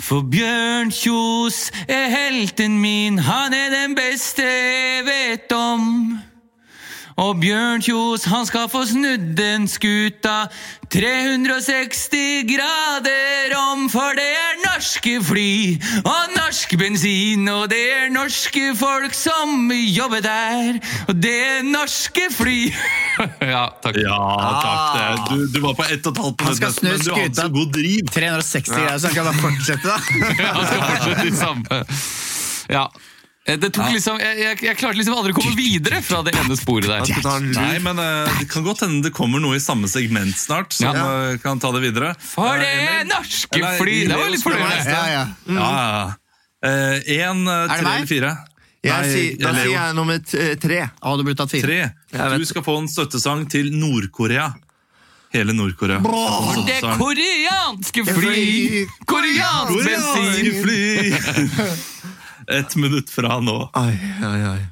For 0.00 0.22
Bjørn 0.22 0.88
Kjos 0.90 1.68
er 1.88 2.08
helten 2.08 2.80
min, 2.80 3.18
han 3.18 3.52
er 3.52 3.68
den 3.70 3.94
beste 3.94 4.42
jeg 4.42 5.04
vet 5.04 5.52
om. 5.52 6.16
Og 7.18 7.40
Bjørn 7.42 7.82
Kjos, 7.82 8.28
han 8.30 8.44
skal 8.46 8.68
få 8.70 8.84
snudd 8.86 9.32
den 9.38 9.64
skuta 9.66 10.46
360 10.94 12.46
grader 12.46 13.54
om, 13.58 13.88
for 13.90 14.14
det 14.14 14.26
er 14.38 14.60
norske 14.62 15.16
fly 15.26 15.50
og 16.04 16.36
norsk 16.36 16.76
bensin, 16.78 17.42
og 17.50 17.66
det 17.72 17.80
er 17.96 18.06
norske 18.14 18.70
folk 18.78 19.18
som 19.18 19.66
jobber 19.72 20.22
der, 20.24 20.78
og 21.08 21.18
det 21.18 21.34
er 21.48 21.66
norske 21.66 22.28
fly. 22.36 22.56
ja, 23.52 23.66
takk. 23.82 23.98
Ja, 23.98 24.22
takk. 24.62 24.86
Det. 24.94 25.10
Du, 25.34 25.44
du 25.58 25.60
var 25.66 25.74
på 25.74 25.90
ett 25.90 26.06
og 26.06 26.14
et 26.14 26.22
halvt 26.22 26.46
minutt, 26.46 26.82
men 26.86 26.86
du 26.86 26.86
hadde 26.86 27.02
så 27.02 27.18
skuta. 27.18 27.50
god 27.58 27.76
driv. 27.80 28.14
360 28.14 28.72
grader, 28.78 28.98
så 29.02 29.10
han 29.10 29.18
kan 29.18 29.30
bare 29.32 29.42
fortsette, 29.42 29.90
da. 29.90 29.98
Ja, 30.46 30.54
han 30.54 30.66
skal 30.70 30.82
fortsette 30.86 31.26
i 31.26 31.38
samme. 31.42 31.84
Ja. 32.68 32.86
Eh, 33.48 33.56
Det 33.56 33.70
tok 33.72 33.88
liksom, 33.94 34.18
jeg, 34.20 34.36
jeg, 34.42 34.58
jeg 34.66 34.76
klarte 34.76 34.98
liksom 35.00 35.16
aldri 35.16 35.32
å 35.32 35.38
komme 35.38 35.54
videre 35.56 36.02
fra 36.04 36.20
det 36.26 36.34
ene 36.36 36.56
sporet 36.58 36.88
der. 36.90 37.40
Nei, 37.56 37.78
men 37.84 37.96
uh, 38.02 38.28
det 38.38 38.48
kan 38.52 38.66
godt 38.66 38.84
hende 38.84 39.08
det 39.08 39.14
kommer 39.16 39.40
noe 39.40 39.56
i 39.56 39.62
samme 39.64 39.88
segment 39.88 40.36
snart, 40.36 40.76
som 40.76 40.92
Ja. 40.92 41.06
eh, 41.32 41.38
kan 41.42 41.58
ta 41.62 41.72
det 41.72 41.80
videre. 41.86 42.12
For 42.20 42.60
det 42.60 42.68
uh, 42.68 43.08
norske 43.08 43.56
Eller, 43.56 43.80
fly! 43.80 43.96
Det 44.10 44.20
var 44.20 44.30
litt 44.34 44.44
fornøyelig. 44.44 44.84
Ja, 44.92 45.02
ja. 45.14 45.24
Mm. 45.48 45.58
ja, 45.62 45.72
ja. 45.72 46.06
Eh, 46.58 47.18
En, 47.22 47.42
eh, 47.48 47.66
tre 47.72 47.78
eller 47.80 48.06
fire? 48.10 48.36
Jeg 48.84 48.94
Nei, 48.94 49.10
sier, 49.10 49.36
da 49.42 49.50
sier 49.56 49.72
jeg 49.74 49.94
nummer 49.98 50.20
eh, 50.38 50.54
tre. 50.62 50.78
Å, 51.02 51.16
du 51.18 51.24
burde 51.26 51.38
tatt 51.40 51.50
fire. 51.50 51.66
Tre. 52.12 52.38
Du 52.38 52.44
skal 52.46 52.62
få 52.66 52.76
en 52.78 52.88
støttesang 52.90 53.48
til 53.50 53.72
Nord-Korea. 53.74 54.52
Hele 55.34 55.52
Nord-Korea. 55.52 55.98
Det 56.64 56.78
koreanske 56.80 58.04
fly! 58.06 58.84
Koreansk 59.04 59.84
bensin! 59.84 60.62
Ett 62.48 62.76
minutt 62.76 63.10
fra 63.10 63.40
nå. 63.40 63.70
Ai, 63.76 63.98
ai, 64.24 64.42
ai. 64.48 64.62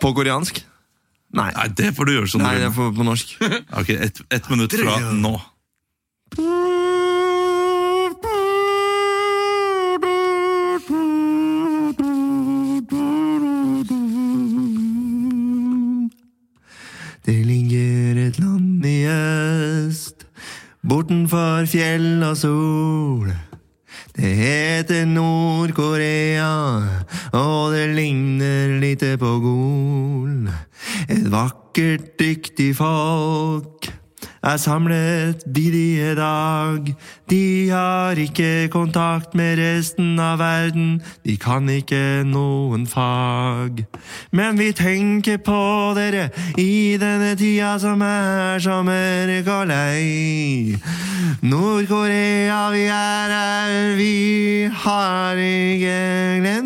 På 0.00 0.10
koreansk? 0.14 0.64
Nei. 1.36 1.50
Nei, 1.56 1.68
det 1.78 1.92
får 1.96 2.08
du 2.08 2.12
gjøre 2.16 2.28
som 2.32 2.42
du 2.42 2.46
Nei, 2.46 2.56
det 2.58 2.64
vil. 2.64 2.70
er 2.72 2.74
på, 2.76 2.88
på 2.98 3.06
norsk. 3.06 3.36
Ok, 3.80 3.90
ett 3.96 4.20
et 4.34 4.50
minutt 4.52 4.74
fra 4.76 4.98
nå. 5.14 5.36
Det 17.26 17.46
ligger 17.46 18.26
et 18.28 18.38
land 18.38 18.84
i 18.86 19.06
øst, 19.10 20.26
bortenfor 20.88 21.66
fjell 21.66 22.22
og 22.22 22.36
sol. 22.38 23.32
Det 24.16 24.32
heter 24.32 25.04
Nord-Korea, 25.04 26.52
og 27.36 27.72
det 27.74 27.90
ligner 27.98 28.78
lite 28.80 29.18
på 29.20 29.34
Gol. 29.44 30.48
Et 31.12 31.26
vakkert, 31.28 32.14
dyktig 32.16 32.70
folk 32.78 33.90
er 34.42 34.56
samlet 34.56 35.44
bidige 35.54 36.14
dag. 36.18 36.94
De 37.30 37.70
har 37.70 38.18
ikke 38.18 38.68
kontakt 38.72 39.34
med 39.34 39.58
resten 39.58 40.18
av 40.20 40.38
verden, 40.38 41.02
de 41.24 41.36
kan 41.36 41.68
ikke 41.68 42.24
noen 42.26 42.86
fag. 42.86 43.84
Men 44.30 44.58
vi 44.58 44.72
tenker 44.76 45.38
på 45.38 45.62
dere 45.96 46.28
i 46.58 46.96
denne 47.00 47.34
tida 47.38 47.76
som 47.82 48.02
er 48.02 48.60
mørk 48.86 49.48
og 49.48 49.66
lei. 49.70 50.76
Nord-Korea, 51.42 52.70
vi 52.72 52.86
er 52.90 53.36
her, 53.36 53.96
vi 53.96 54.70
har 54.84 55.36
ikke 55.36 56.40
glemt 56.40 56.65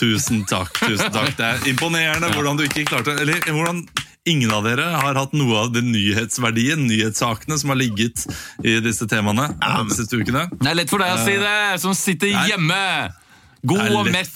tusen 0.00 0.44
takk. 0.48 0.72
tusen 0.80 1.12
takk. 1.14 1.34
Det 1.38 1.48
er 1.50 1.66
imponerende 1.74 2.30
hvordan 2.34 2.56
du 2.60 2.64
ikke 2.66 2.86
klarte 2.88 3.14
Eller 3.20 3.40
hvordan 3.46 3.84
ingen 4.28 4.50
av 4.52 4.64
dere 4.68 4.84
har 5.00 5.16
hatt 5.16 5.32
noe 5.36 5.62
av 5.64 5.70
den 5.74 5.90
nyhetsverdien, 5.94 6.82
nyhetssakene, 6.88 7.56
som 7.60 7.72
har 7.72 7.78
ligget 7.80 8.26
i 8.64 8.76
disse 8.84 9.06
temaene 9.08 9.46
de 9.56 9.96
siste 9.96 10.18
ukene. 10.20 10.46
Det 10.60 10.68
er 10.72 10.76
lett 10.76 10.92
for 10.92 11.00
deg 11.02 11.14
å 11.16 11.22
si 11.24 11.36
det, 11.40 11.54
som 11.82 11.96
sitter 11.96 12.34
Nei. 12.34 12.46
hjemme. 12.52 12.80
God 13.70 13.92
og 13.96 14.10
mett, 14.12 14.32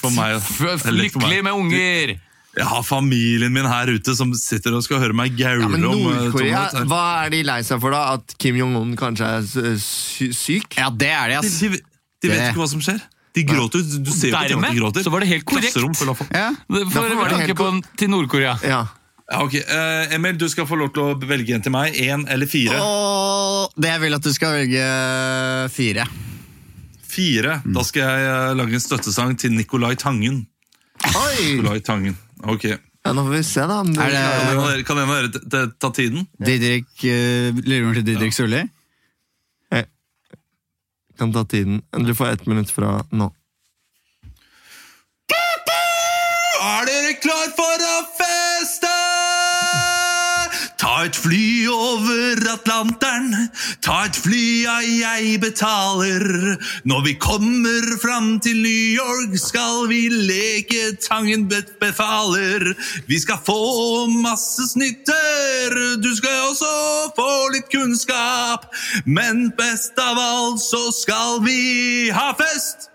lykkelig 0.93 1.43
med 1.45 1.53
unger. 1.53 2.15
Jeg 2.55 2.67
har 2.71 2.83
familien 2.87 3.51
min 3.53 3.67
her 3.67 3.91
ute 3.91 4.13
som 4.15 4.31
sitter 4.39 4.77
og 4.79 4.85
skal 4.87 5.01
høre 5.03 5.17
meg 5.17 5.33
gaule 5.35 5.65
Ja, 5.65 5.71
men 5.73 5.85
om 5.89 5.97
eh, 5.99 6.21
Nord-Korea, 6.29 6.61
hva 6.87 7.01
er 7.25 7.33
de 7.35 7.41
lei 7.49 7.57
seg 7.67 7.81
for 7.83 7.91
da? 7.97 8.03
At 8.15 8.37
Kim 8.39 8.55
Jong-un 8.61 8.93
kanskje 9.01 9.31
er 9.43 9.81
syk? 9.83 10.77
Ja, 10.79 10.87
det 10.95 11.11
er 11.11 11.33
det, 11.35 11.41
De, 11.43 11.49
ass. 11.51 11.59
de, 11.59 11.71
de 11.75 12.31
vet 12.31 12.39
Det- 12.39 12.53
ikke 12.53 12.63
hva 12.63 12.69
som 12.71 12.85
skjer. 12.85 13.03
De 13.35 13.43
gråter. 13.49 13.83
Du 14.05 14.11
ser 14.15 14.31
jo 14.31 14.37
ikke 14.37 14.59
at 14.61 14.71
de 14.71 14.79
gråter. 14.79 15.03
så 15.03 15.11
var 15.11 15.21
det 15.25 15.29
helt 15.33 15.45
korrekt. 15.45 15.73
Klasserom 15.73 15.95
full 15.99 16.09
av 16.13 16.17
folk. 16.21 16.31
Ja. 16.35 16.51
For 16.69 16.85
Derfor 16.85 17.17
var 17.19 17.29
det 17.29 17.39
tanke 17.39 17.47
helt 17.51 17.59
på 17.59 17.99
til 17.99 18.11
Nord-Korea. 18.13 18.53
Ja. 18.63 18.83
Ja, 19.33 19.41
ok. 19.43 19.55
Eh, 19.57 20.15
Emil, 20.15 20.37
du 20.39 20.45
skal 20.53 20.67
få 20.69 20.77
lov 20.77 20.93
til 20.95 21.03
å 21.03 21.15
velge 21.27 21.55
en 21.57 21.63
til 21.65 21.73
meg. 21.73 21.95
Én 21.97 22.27
eller 22.31 22.47
fire? 22.47 22.77
Og 22.79 23.73
det 23.81 23.89
jeg 23.91 24.01
vil 24.05 24.15
at 24.19 24.23
du 24.23 24.33
skal 24.37 24.53
velge 24.61 24.85
fire. 25.73 26.05
Fire. 27.15 27.61
Da 27.75 27.83
skal 27.87 28.03
jeg 28.05 28.27
eh, 28.31 28.55
lage 28.59 28.77
en 28.79 28.83
støttesang 28.83 29.37
til 29.41 29.55
Nicolai 29.55 29.95
Tangen. 30.01 30.43
Oi! 31.15 31.57
Nicolai 31.61 31.81
Tangen. 31.87 32.17
Ok. 32.45 32.67
Ja, 33.05 33.13
nå 33.13 33.25
får 33.27 33.35
vi 33.37 33.43
se, 33.45 33.65
da. 33.69 33.81
om 33.85 33.91
du 33.93 34.01
Er 34.01 34.11
det- 34.11 34.23
Kan 34.25 34.49
en 34.49 34.59
av 34.59 34.69
dere, 34.71 34.85
kan 34.85 34.99
en 34.99 35.11
av 35.11 35.17
dere 35.17 35.33
t- 35.33 35.45
t- 35.51 35.73
ta 35.81 35.91
tiden? 35.93 36.27
Didrik, 36.41 36.87
uh, 37.05 37.53
Lillebror 37.65 37.95
til 37.99 38.05
Didrik 38.05 38.33
Solli. 38.33 38.63
Kan 41.19 41.33
ta 41.33 41.45
tiden. 41.45 41.83
Du 41.91 42.15
får 42.15 42.27
ett 42.27 42.47
minutt 42.47 42.71
fra 42.71 43.05
nå. 43.11 43.33
Er 46.65 46.87
dere 46.89 47.13
klar 47.21 47.51
for 47.57 47.83
å 47.91 47.97
feste? 48.17 48.94
Ta 50.77 51.05
et 51.07 51.17
fly 51.17 51.69
over 51.71 52.41
Atlanteren, 52.51 53.31
ta 53.85 54.05
et 54.09 54.17
fly 54.19 54.65
ja, 54.65 54.79
jeg 54.83 55.39
betaler. 55.41 56.25
Når 56.85 57.05
vi 57.07 57.13
kommer 57.23 57.87
fram 58.03 58.41
til 58.43 58.59
New 58.63 58.87
York, 58.99 59.37
skal 59.39 59.87
vi 59.89 60.09
leke 60.11 60.97
Tangen 61.05 61.47
befaler. 61.81 62.75
Vi 63.07 63.21
skal 63.23 63.39
få 63.47 64.07
masse 64.11 64.67
snytter, 64.73 65.79
du 66.03 66.11
skal 66.17 66.51
også 66.51 66.73
få 67.17 67.31
litt 67.55 67.71
kunnskap. 67.73 68.67
Men 69.07 69.53
best 69.59 69.99
av 70.01 70.19
alt 70.19 70.65
så 70.65 70.89
skal 70.95 71.45
vi 71.47 72.11
ha 72.15 72.33
fest. 72.39 72.91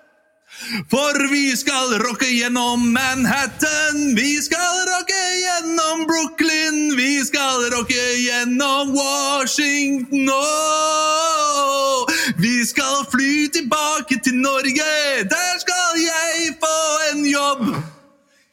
For 0.92 1.16
vi 1.32 1.56
skal 1.58 1.94
rocke 2.04 2.28
gjennom 2.28 2.92
Manhattan, 2.94 4.16
vi 4.16 4.42
skal 4.44 4.82
rocke 4.90 5.22
gjennom 5.40 6.04
Brooklyn, 6.08 6.98
vi 6.98 7.24
skal 7.26 7.64
rocke 7.72 8.04
gjennom 8.20 8.92
Washington. 8.94 10.30
Oh! 10.30 12.04
Vi 12.38 12.66
skal 12.66 13.06
fly 13.12 13.48
tilbake 13.48 14.20
til 14.24 14.36
Norge, 14.36 14.92
der 15.32 15.56
skal 15.64 16.04
jeg 16.04 16.54
få 16.60 16.76
en 17.14 17.26
jobb. 17.26 17.66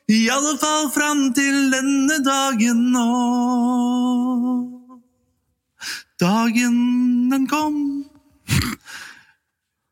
I 0.09 0.29
alle 0.31 0.55
fall 0.63 0.91
fram 0.95 1.35
til 1.35 1.71
denne 1.75 2.23
dagen 2.23 2.87
nå. 2.95 3.11
Dagen 6.23 7.31
den 7.35 7.47
kom, 7.51 7.79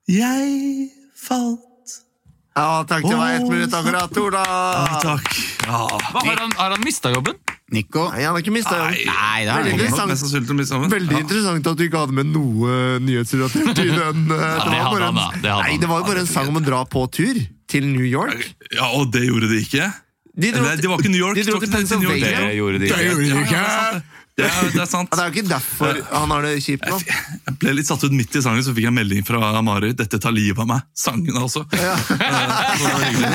jeg 0.09 0.91
falt. 1.19 1.74
Ja, 2.55 2.85
takk. 2.87 3.03
Det 3.03 3.17
var 3.19 3.33
ett 3.35 3.49
minutt 3.51 3.75
akkurat, 3.75 4.17
Ola. 4.17 4.43
Ja, 4.47 5.01
takk. 5.03 5.31
Ja. 5.67 5.81
Hva, 6.13 6.21
har 6.23 6.37
han, 6.39 6.53
har 6.57 6.71
han 6.77 6.85
mista 6.87 7.11
jobben? 7.11 7.35
Nico. 7.75 8.05
Nei, 8.13 8.23
han 8.23 8.37
har 8.37 8.45
ikke 8.45 8.55
mista 8.55 8.77
jobben. 8.79 9.01
Nei, 9.09 9.41
det 9.43 9.51
er 9.51 9.65
Veldig 9.65 9.89
interessant. 9.89 10.71
Til. 10.71 10.85
Veldig 10.93 11.19
interessant 11.25 11.67
at 11.73 11.81
du 11.81 11.85
ikke 11.89 12.05
hadde 12.05 12.15
med 12.15 12.31
noe 12.31 12.77
nyhetsrelatert 13.03 13.83
i 13.83 13.89
den. 13.91 14.23
eh, 14.31 14.71
det 15.83 15.91
var 15.91 15.99
jo 15.99 16.07
bare 16.07 16.23
en 16.23 16.31
sang 16.31 16.53
om 16.53 16.63
å 16.63 16.65
dra 16.65 16.85
på 16.87 17.09
tur 17.11 17.43
til 17.67 17.91
New 17.91 18.07
York. 18.07 18.53
Ja, 18.71 18.93
og 19.01 19.11
det 19.17 19.27
gjorde 19.27 19.51
de 19.51 19.59
ikke? 19.65 19.91
De 20.35 20.51
dro 20.55 20.63
Nei, 20.63 20.77
det 20.79 20.91
var 20.91 21.03
ikke 21.03 21.11
New 21.11 21.23
York. 21.25 21.39
De 21.39 21.47
dro 21.51 21.59
til. 21.63 21.75
Pennsylvania. 21.75 22.39
Det 22.47 22.55
gjorde 22.59 22.83
de 22.83 22.91
ikke. 23.43 23.65
Det 24.35 24.49
er, 24.49 24.71
det 24.75 24.81
er 24.83 24.89
sant. 24.91 25.13
Ja, 25.13 25.17
det 25.17 25.23
er 25.23 25.29
jo 25.29 25.35
ikke 25.37 25.51
derfor 25.53 25.99
han 26.11 26.33
har 26.35 26.43
det 26.43 26.55
kjipt 26.65 26.89
nå. 26.91 26.97
Jeg 27.07 27.53
ble 27.61 27.75
litt 27.79 27.87
satt 27.87 28.03
ut 28.03 28.15
midt 28.19 28.35
i 28.35 28.41
sangen, 28.43 28.65
så 28.67 28.73
fikk 28.75 28.89
jeg 28.89 28.91
en 28.91 28.97
melding 28.97 29.27
fra 29.27 29.39
Mari. 29.63 29.93
'Dette 29.95 30.19
tar 30.19 30.35
livet 30.35 30.59
av 30.59 30.67
meg'. 30.73 30.83
Sangen 30.91 31.39
altså. 31.39 31.63
Ja. 31.71 31.93
det 31.95 32.89
var 32.89 33.05
hyggelig. 33.05 33.31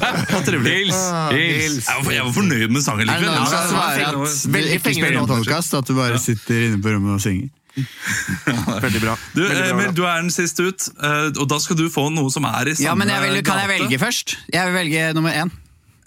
Det 0.00 0.32
var 0.32 0.46
trivelig. 0.48 0.72
Hils! 0.78 1.02
Hils! 1.34 1.90
Jeg 1.90 2.06
var, 2.06 2.14
jeg 2.16 2.24
var 2.24 2.32
fornøyd 2.38 2.72
med 2.72 2.86
sangen 2.86 3.12
Er 3.12 3.20
det 3.20 3.34
noen 3.34 4.30
som 4.32 4.54
Veldig 4.54 4.78
fengende 4.86 5.26
podkast, 5.28 5.76
at 5.76 5.92
du 5.92 5.98
bare 5.98 6.22
sitter 6.22 6.70
inne 6.70 6.80
på 6.80 6.94
rommet 6.96 7.18
og 7.18 7.22
synger? 7.24 7.52
Veldig 8.86 9.02
bra. 9.02 9.18
Du, 9.34 9.42
Veldig 9.42 9.60
bra, 9.60 9.68
Emil, 9.74 9.90
bra. 9.90 9.94
du 9.98 10.02
er 10.06 10.22
den 10.22 10.32
siste 10.32 10.70
ut, 10.70 10.88
eh, 10.94 11.28
og 11.34 11.44
da 11.50 11.58
skal 11.60 11.76
du 11.82 11.84
få 11.92 12.06
noe 12.14 12.32
som 12.32 12.46
er 12.48 12.70
i 12.70 12.76
samme 12.78 12.86
Ja, 12.86 12.96
men 12.96 13.12
jeg 13.12 13.26
vil, 13.26 13.42
Kan 13.44 13.60
jeg 13.64 13.72
velge 13.74 14.00
først? 14.00 14.38
Jeg 14.54 14.70
vil 14.70 14.78
velge 14.78 15.12
nummer 15.18 15.36
én. 15.36 15.52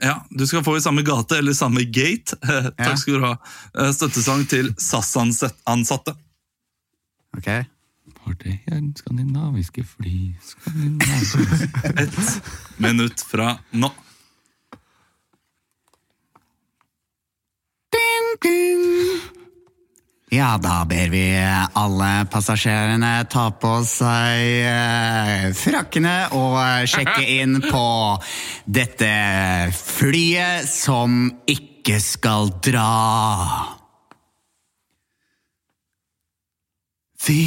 Ja, 0.02 0.20
Du 0.30 0.46
skal 0.48 0.64
få 0.64 0.76
i 0.78 0.82
samme 0.82 1.02
gate 1.02 1.38
eller 1.38 1.54
samme 1.54 1.84
gate. 1.84 2.38
Ja. 2.48 2.72
Takk 2.78 3.00
skal 3.02 3.14
du 3.18 3.26
ha. 3.26 3.34
Eh, 3.78 3.92
Støttesang 3.96 4.46
til 4.50 4.74
SAS-ansatte. 4.78 6.14
Ok. 7.38 7.50
For 8.24 8.36
det 8.44 8.58
er 8.68 8.78
en 8.78 8.92
skandinaviske 8.98 9.84
fly 9.88 10.36
skandinaviske. 10.52 11.94
Ett 12.04 12.20
minutt 12.84 13.22
fra 13.30 13.58
nå. 13.72 13.92
Ja, 20.30 20.58
da 20.60 20.82
ber 20.84 21.08
vi 21.08 21.24
alle 21.80 22.26
passasjerene 22.28 23.12
ta 23.32 23.46
på 23.62 23.70
seg 23.88 24.42
eh, 24.68 25.46
frakkene 25.56 26.16
og 26.36 26.58
sjekke 26.92 27.24
inn 27.40 27.62
på 27.64 27.84
dette 28.68 29.12
flyet 29.72 30.68
som 30.68 31.30
ikke 31.48 32.02
skal 32.04 32.52
dra. 32.60 32.92
Vi 37.28 37.44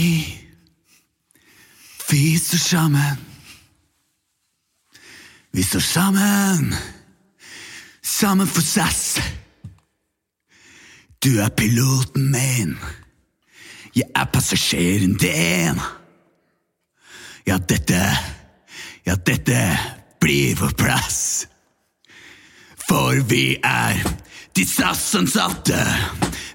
Vi 2.11 2.39
står 2.39 2.59
sammen. 2.59 3.21
Vi 5.53 5.63
står 5.63 5.81
sammen. 5.81 6.75
Sammen 8.03 8.47
for 8.47 8.65
SAS. 8.65 9.21
Du 11.21 11.35
er 11.37 11.51
piloten 11.53 12.31
min. 12.33 12.79
Jeg 13.93 14.07
er 14.17 14.29
passasjeren 14.33 15.19
din. 15.21 15.81
Ja, 17.47 17.59
dette 17.59 18.01
Ja, 19.07 19.15
dette 19.17 19.59
blir 20.21 20.57
vår 20.57 20.73
plass. 20.79 21.47
For 22.89 23.21
vi 23.29 23.59
er 23.65 24.01
de 24.57 24.65
SAS-ansatte. 24.65 25.81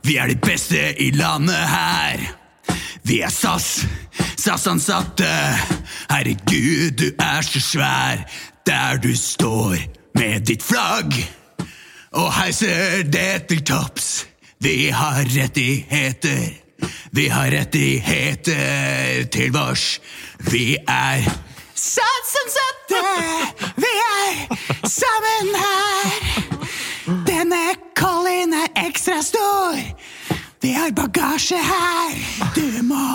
Vi 0.05 0.17
er 0.17 0.33
de 0.33 0.37
beste 0.41 0.81
i 1.01 1.11
landet 1.11 1.69
her. 1.69 2.25
Vi 3.03 3.21
er 3.21 3.33
SAS, 3.33 3.85
SAS-ansatte. 4.37 5.31
Herregud, 6.09 6.97
du 6.97 7.09
er 7.19 7.41
så 7.41 7.61
svær 7.61 8.25
der 8.65 8.97
du 8.97 9.13
står 9.17 9.77
med 10.17 10.45
ditt 10.49 10.63
flagg 10.63 11.13
og 12.15 12.31
heiser 12.33 13.03
det 13.03 13.49
til 13.49 13.61
topps. 13.61 14.25
Vi 14.59 14.89
har 14.89 15.23
rettigheter. 15.23 16.49
Vi 17.11 17.27
har 17.27 17.51
rettigheter 17.51 19.23
til 19.31 19.51
vårs. 19.53 19.99
Vi 20.51 20.77
er 20.87 21.23
satsansatte. 21.75 23.01
Vi 23.75 23.93
er 24.05 24.55
sammen 24.87 25.55
her. 25.55 26.11
Denne 27.27 27.75
Colin 27.95 28.53
er 28.53 28.87
ekstra 28.87 29.21
stor. 29.21 29.79
Vi 30.61 30.71
har 30.71 30.91
bagasje 30.91 31.57
her. 31.57 32.15
Du 32.55 32.83
må 32.83 33.05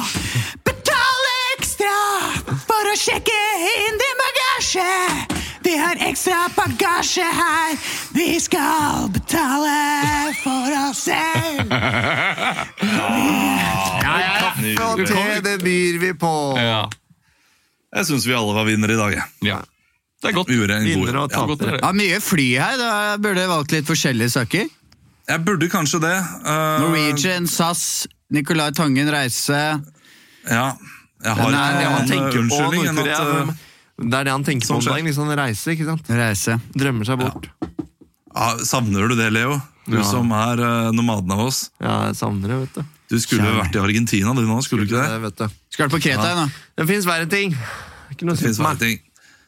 betale 0.65 1.35
ekstra 1.57 1.97
for 2.67 2.93
å 2.93 2.97
sjekke 2.97 3.41
inn 3.89 4.01
din 4.05 4.25
bagasje. 4.25 5.40
Vi 5.71 5.77
har 5.77 5.97
ekstra 6.01 6.49
bagasje 6.57 7.23
her. 7.23 7.79
Vi 8.15 8.41
skal 8.41 9.11
betale 9.15 9.75
for 10.43 10.91
oss 10.91 11.05
selv. 11.07 11.71
Ja, 14.01 14.17
Kaffe 14.41 14.73
og 14.83 15.03
te, 15.07 15.23
det 15.45 15.53
byr 15.63 16.01
vi 16.03 16.11
på. 16.19 16.33
Ja. 16.59 16.81
Jeg 17.95 18.09
syns 18.09 18.27
vi 18.27 18.35
alle 18.35 18.57
var 18.57 18.67
vinnere 18.67 18.97
i 18.97 18.99
dag. 18.99 19.15
jeg. 19.15 19.29
ja. 19.53 19.61
Det 20.23 20.33
er 20.33 20.37
godt. 20.41 20.51
Vi 20.51 20.59
gjorde 20.59 20.81
en 20.81 20.91
god 20.91 21.15
og 21.15 21.15
ja, 21.15 21.29
tapere. 21.37 21.79
Ja, 21.79 21.93
mye 22.03 22.19
fly 22.21 22.49
her. 22.59 22.77
Da 22.83 22.91
burde 23.23 23.47
jeg 23.47 23.55
valgt 23.55 23.79
litt 23.79 23.87
forskjellige 23.95 24.35
saker. 24.35 24.69
Jeg 25.31 25.45
burde 25.47 25.71
kanskje 25.71 26.03
det. 26.03 26.17
Uh... 26.43 26.83
Norwegian, 26.83 27.47
SAS, 27.47 28.09
Nicolai 28.35 28.73
Tangen 28.75 29.15
Reise. 29.15 29.63
Ja. 30.51 30.69
Jeg 31.23 31.39
har 31.39 31.55
Det 31.55 31.63
er 31.63 31.83
en 31.87 31.91
annen 31.95 32.41
unnskyldning 32.43 32.91
enn 32.91 33.05
at 33.07 33.19
eh, 33.23 33.59
Det 34.01 34.17
er 34.17 34.25
det 34.29 34.33
han 34.33 34.45
tenker 34.47 34.65
på 34.65 34.73
Sånn 34.79 34.81
om 34.81 34.95
dagen. 34.95 35.09
Liksom 35.11 35.33
reise, 35.37 35.75
ikke 35.75 35.87
sant? 35.91 36.09
Reise. 36.09 36.57
Drømmer 36.73 37.05
seg 37.09 37.21
bort. 37.21 37.51
ja, 38.35 38.47
Savner 38.65 39.09
du 39.11 39.17
det, 39.19 39.29
Leo? 39.35 39.61
Du 39.91 39.97
Ja. 39.99 40.05
som 40.07 40.31
er 40.33 40.61
eh, 40.63 40.91
nomaden 40.95 41.33
av 41.35 41.41
oss. 41.49 41.71
Ja, 41.83 42.07
jeg 42.09 42.17
savner 42.17 42.49
det, 42.49 42.59
vet 42.63 42.75
du. 42.75 42.85
Du 43.11 43.19
skulle 43.19 43.49
jo 43.49 43.57
vært 43.59 43.75
i 43.75 43.81
Argentina 43.83 44.33
du 44.37 44.43
nå, 44.47 44.61
skulle 44.63 44.87
du 44.87 44.93
ikke 44.95 45.03
det? 45.03 45.11
Det, 45.11 45.23
vet 45.25 45.37
du. 45.43 45.57
Skal 45.75 45.89
du 45.89 45.97
på 45.97 46.03
Kreta 46.05 46.29
igjen, 46.29 46.45
da? 46.45 46.67
Det 46.79 46.87
fins 46.93 47.09
verre 47.11 47.27
ting. 47.29 47.57
Ikke 48.13 48.29
noe 48.29 48.37
Det 48.39 48.59
meg. 48.59 48.79
ting. 48.79 49.01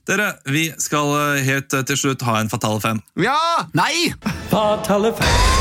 Dere, 0.05 0.33
vi 0.51 0.65
skal 0.83 1.13
eh, 1.39 1.45
helt 1.47 1.73
eh, 1.79 1.85
til 1.87 1.97
slutt 1.97 2.23
ha 2.27 2.41
en 2.41 2.51
Fatale 2.51 2.81
fem. 2.83 3.01
Ja! 3.23 3.39
Nei! 3.73 4.13
Fatale 4.51 5.13
fem. 5.15 5.61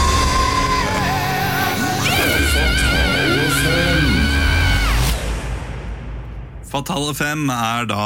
Fatale 6.71 7.13
fem 7.17 7.49
er 7.51 7.85
da 7.89 8.03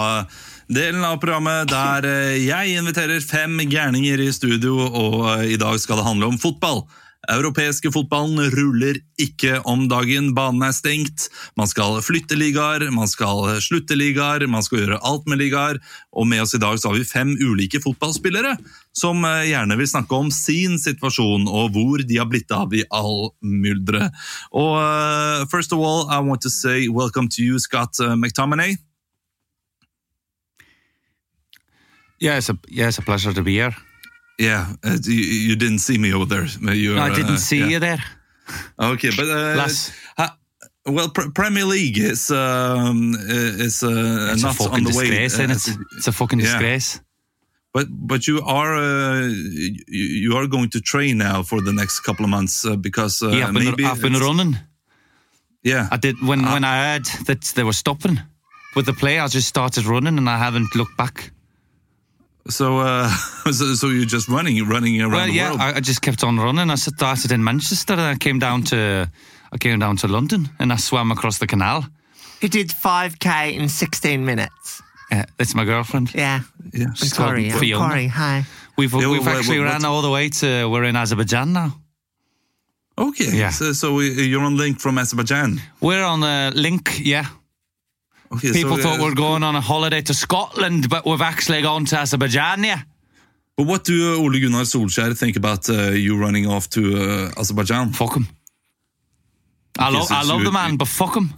delen 0.68 1.04
av 1.06 1.20
programmet 1.22 1.70
der 1.70 2.06
eh, 2.10 2.44
jeg 2.46 2.78
inviterer 2.80 3.24
fem 3.24 3.60
gærninger 3.70 4.22
i 4.24 4.32
studio, 4.34 4.78
og 4.86 5.26
eh, 5.36 5.56
i 5.56 5.60
dag 5.62 5.78
skal 5.82 6.02
det 6.02 6.08
handle 6.08 6.32
om 6.34 6.40
fotball. 6.42 6.86
Europeiske 7.26 7.90
fotballen 7.90 8.52
ruller 8.54 9.00
ikke 9.22 9.58
om 9.66 9.88
dagen, 9.90 10.28
banen 10.38 10.62
er 10.68 10.76
stengt. 10.78 11.26
Man 11.58 11.66
skal 11.70 11.98
flytte 12.06 12.38
ligaer, 12.38 12.86
man 12.94 13.10
skal 13.10 13.58
slutte 13.66 13.98
ligaer, 13.98 14.46
man 14.46 14.62
skal 14.66 14.84
gjøre 14.84 15.00
alt 15.02 15.26
med 15.30 15.42
ligaer. 15.42 15.80
Og 16.14 16.30
med 16.30 16.44
oss 16.44 16.54
i 16.54 16.62
dag 16.62 16.78
så 16.78 16.92
har 16.92 17.00
vi 17.00 17.08
fem 17.10 17.34
ulike 17.34 17.82
fotballspillere 17.82 18.56
som 18.96 19.26
eh, 19.26 19.50
gjerne 19.52 19.78
vil 19.82 19.90
snakke 19.90 20.18
om 20.18 20.34
sin 20.34 20.80
situasjon 20.82 21.50
og 21.50 21.78
hvor 21.78 22.06
de 22.06 22.22
har 22.22 22.30
blitt 22.30 22.54
av 22.54 22.74
i 22.74 22.86
all 22.94 23.32
mylderet. 23.42 24.14
Og 24.54 24.76
uh, 24.78 25.46
first 25.50 25.74
of 25.74 25.82
all, 25.82 26.06
I 26.10 26.22
want 26.26 26.46
to 26.46 26.54
say 26.54 26.88
welcome 26.90 27.30
to 27.38 27.42
you, 27.42 27.60
Scott 27.60 27.98
McTominay. 28.00 28.78
Yeah, 32.26 32.38
it's 32.38 32.50
a, 32.50 32.58
yeah, 32.68 32.88
it's 32.88 32.98
a 32.98 33.02
pleasure 33.02 33.34
to 33.34 33.44
be 33.44 33.52
here. 33.52 33.76
Yeah, 34.40 34.74
uh, 34.84 34.98
you, 35.04 35.14
you 35.50 35.56
didn't 35.56 35.80
see 35.80 35.98
me 35.98 36.14
over 36.14 36.26
there. 36.26 36.46
You're, 36.74 36.96
No, 36.96 37.04
I 37.04 37.12
uh, 37.12 37.16
didn't 37.16 37.38
see 37.38 37.60
yeah. 37.60 37.68
you 37.70 37.80
there. 37.80 38.04
Okay, 38.78 39.12
but 39.16 39.26
uh, 39.30 40.30
well, 40.88 41.10
pr- 41.10 41.32
Premier 41.34 41.66
League 41.66 41.98
is 41.98 42.30
um, 42.32 43.16
is 43.68 43.82
uh, 43.84 44.34
It's 44.34 44.44
a 44.44 44.54
fucking 44.54 44.84
the 44.84 44.98
way. 44.98 45.08
disgrace, 45.10 45.40
uh, 45.40 45.44
isn't 45.44 45.52
it? 45.52 45.78
It's 45.98 46.08
a 46.08 46.12
fucking 46.12 46.40
Yeah. 46.40 46.46
disgrace. 46.46 47.02
But 47.74 47.88
but 47.90 48.28
you 48.28 48.42
are 48.42 48.76
uh, 48.76 49.28
you, 49.88 50.06
you 50.32 50.38
are 50.38 50.48
going 50.48 50.70
to 50.72 50.80
train 50.82 51.18
now 51.18 51.44
for 51.44 51.62
the 51.62 51.74
next 51.74 52.02
couple 52.02 52.24
of 52.26 52.30
months 52.30 52.66
uh, 52.66 52.76
because 52.76 53.22
uh, 53.22 53.30
yeah, 53.30 53.48
I've 53.48 53.54
been, 53.54 53.66
maybe 53.66 53.86
I've 53.86 54.02
been 54.02 54.14
running. 54.20 54.58
Yeah, 55.64 55.88
I 55.92 55.98
did 55.98 56.16
when 56.22 56.42
when 56.44 56.64
I 56.64 56.76
heard 56.94 57.06
that 57.26 57.42
they 57.56 57.64
were 57.64 57.74
stopping 57.74 58.20
with 58.76 58.86
the 58.86 58.94
play. 58.94 59.20
I 59.20 59.28
just 59.28 59.48
started 59.48 59.86
running 59.86 60.18
and 60.18 60.30
I 60.30 60.38
haven't 60.38 60.76
looked 60.76 60.98
back. 60.98 61.32
So, 62.50 62.80
uh, 62.80 63.10
so 63.52 63.74
so 63.76 63.88
you're 63.90 64.06
just 64.06 64.28
running 64.28 64.68
running 64.68 65.02
around 65.02 65.12
well, 65.12 65.28
the 65.28 65.34
yeah, 65.34 65.50
world. 65.50 65.62
I, 65.62 65.78
I 65.78 65.80
just 65.80 66.02
kept 66.02 66.24
on 66.24 66.38
running. 66.40 66.70
I 66.70 66.76
started 66.76 67.32
in 67.32 67.44
Manchester 67.44 67.94
and 67.94 68.02
I 68.02 68.16
came 68.16 68.40
down 68.40 68.64
to 68.64 69.10
I 69.52 69.58
came 69.58 69.80
down 69.80 69.98
to 69.98 70.08
London 70.08 70.50
and 70.60 70.72
I 70.74 70.78
swam 70.78 71.12
across 71.12 71.38
the 71.38 71.48
canal. 71.48 71.86
He 72.42 72.48
did 72.48 72.70
5k 72.70 73.54
in 73.58 73.70
16 73.70 74.26
minutes. 74.26 74.82
Uh, 75.12 75.24
it's 75.40 75.56
my 75.56 75.66
girlfriend. 75.66 76.14
Yeah. 76.14 76.42
yeah. 76.74 76.88
I'm 76.88 76.96
sorry. 76.96 77.52
I'm 77.52 77.60
Fiona. 77.60 77.90
sorry. 77.90 78.08
Hi. 78.08 78.44
We've 78.78 78.92
Yeah, 78.94 79.10
we've 79.10 79.26
well, 79.26 79.38
actually 79.38 79.60
what- 79.60 79.66
ran 79.72 79.86
all 79.86 80.02
the 80.02 80.10
way 80.12 80.30
to 80.30 80.68
we're 80.70 80.84
in 80.84 80.96
Azerbaijan 80.96 81.54
now. 81.54 81.80
Okay, 82.98 83.38
Yeah. 83.38 83.52
so, 83.52 83.74
so 83.74 83.94
we- 83.94 84.24
you're 84.28 84.44
on 84.44 84.58
link 84.58 84.80
from 84.80 84.98
Azerbaijan. 84.98 85.62
We're 85.82 86.04
on 86.04 86.24
a 86.24 86.52
link, 86.56 87.00
yeah. 87.04 87.26
Okay, 88.36 88.52
People 88.54 88.78
so, 88.78 88.84
thought 88.84 88.96
uh, 89.00 89.04
we 89.04 89.10
we're 89.10 89.16
going 89.16 89.44
on 89.44 89.56
a 89.56 89.62
holiday 89.62 90.02
to 90.02 90.14
Scotland, 90.14 90.90
but 90.90 91.06
we've 91.06 91.22
actually 91.22 91.62
gone 91.62 91.86
to 91.86 91.98
Azerbaijan, 92.00 92.64
yeah. 92.64 92.82
But 93.58 93.68
what 93.68 93.84
do 93.86 94.14
uh, 94.16 94.18
Ole 94.18 94.40
Gunnar 94.40 94.64
Solskjær 94.66 95.18
think 95.18 95.36
about 95.38 95.70
uh, 95.70 95.92
you 95.92 96.18
running 96.18 96.46
off 96.48 96.70
to 96.72 96.82
uh, 96.98 97.40
Azerbaijan? 97.40 97.92
Fuck 97.94 98.16
him. 98.16 98.28
I 99.80 99.88
Okay, 99.88 99.98
love, 99.98 100.08
so- 100.08 100.16
I 100.16 100.24
love 100.24 100.40
you- 100.40 100.46
the 100.46 100.52
man, 100.52 100.78
but 100.78 100.88
fuck 100.88 101.16
him. 101.16 101.34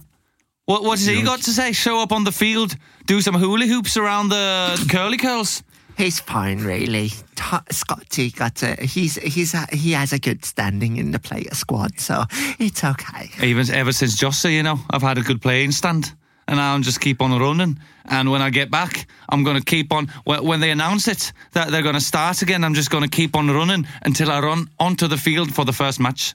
What, 0.66 0.82
what 0.82 0.98
has 0.98 1.06
he 1.06 1.22
got 1.22 1.40
to 1.44 1.50
say? 1.50 1.72
Show 1.72 2.02
up 2.02 2.12
on 2.12 2.24
the 2.24 2.32
field, 2.32 2.76
do 3.06 3.22
some 3.22 3.34
hula 3.34 3.66
hoops 3.66 3.96
around 3.96 4.28
the 4.28 4.86
curly 4.90 5.16
curls. 5.16 5.62
He's 5.96 6.20
fine, 6.20 6.58
really. 6.60 7.08
T- 7.08 7.64
Scotty 7.70 8.30
got 8.30 8.62
a, 8.62 8.74
he's 8.84 9.16
he's 9.16 9.54
a, 9.54 9.66
he 9.72 9.92
has 9.92 10.12
a 10.12 10.18
good 10.18 10.44
standing 10.44 10.96
in 10.98 11.10
the 11.12 11.18
player 11.18 11.54
squad, 11.54 11.98
so 11.98 12.24
it's 12.58 12.84
okay. 12.84 13.30
Even 13.42 13.68
ever 13.70 13.92
since 13.92 14.16
Jossa, 14.20 14.52
you 14.52 14.62
know, 14.62 14.78
I've 14.90 15.02
had 15.02 15.16
a 15.18 15.22
good 15.22 15.40
playing 15.40 15.72
stand, 15.72 16.12
and 16.48 16.60
I'll 16.60 16.80
just 16.80 17.00
keep 17.00 17.22
on 17.22 17.38
running. 17.38 17.78
And 18.10 18.30
when 18.30 18.42
I 18.42 18.50
get 18.50 18.70
back, 18.70 19.06
I'm 19.28 19.44
going 19.44 19.58
to 19.58 19.64
keep 19.64 19.92
on. 19.92 20.08
When 20.24 20.42
when 20.44 20.60
they 20.60 20.70
announce 20.70 21.06
it 21.08 21.32
that 21.52 21.70
they're 21.70 21.82
going 21.82 21.94
to 21.98 22.04
start 22.04 22.42
again, 22.42 22.64
I'm 22.64 22.74
just 22.74 22.90
going 22.90 23.04
to 23.08 23.16
keep 23.16 23.36
on 23.36 23.48
running 23.50 23.86
until 24.02 24.30
I 24.30 24.40
run 24.40 24.68
onto 24.78 25.06
the 25.08 25.16
field 25.18 25.54
for 25.54 25.64
the 25.64 25.72
first 25.72 26.00
match. 26.00 26.34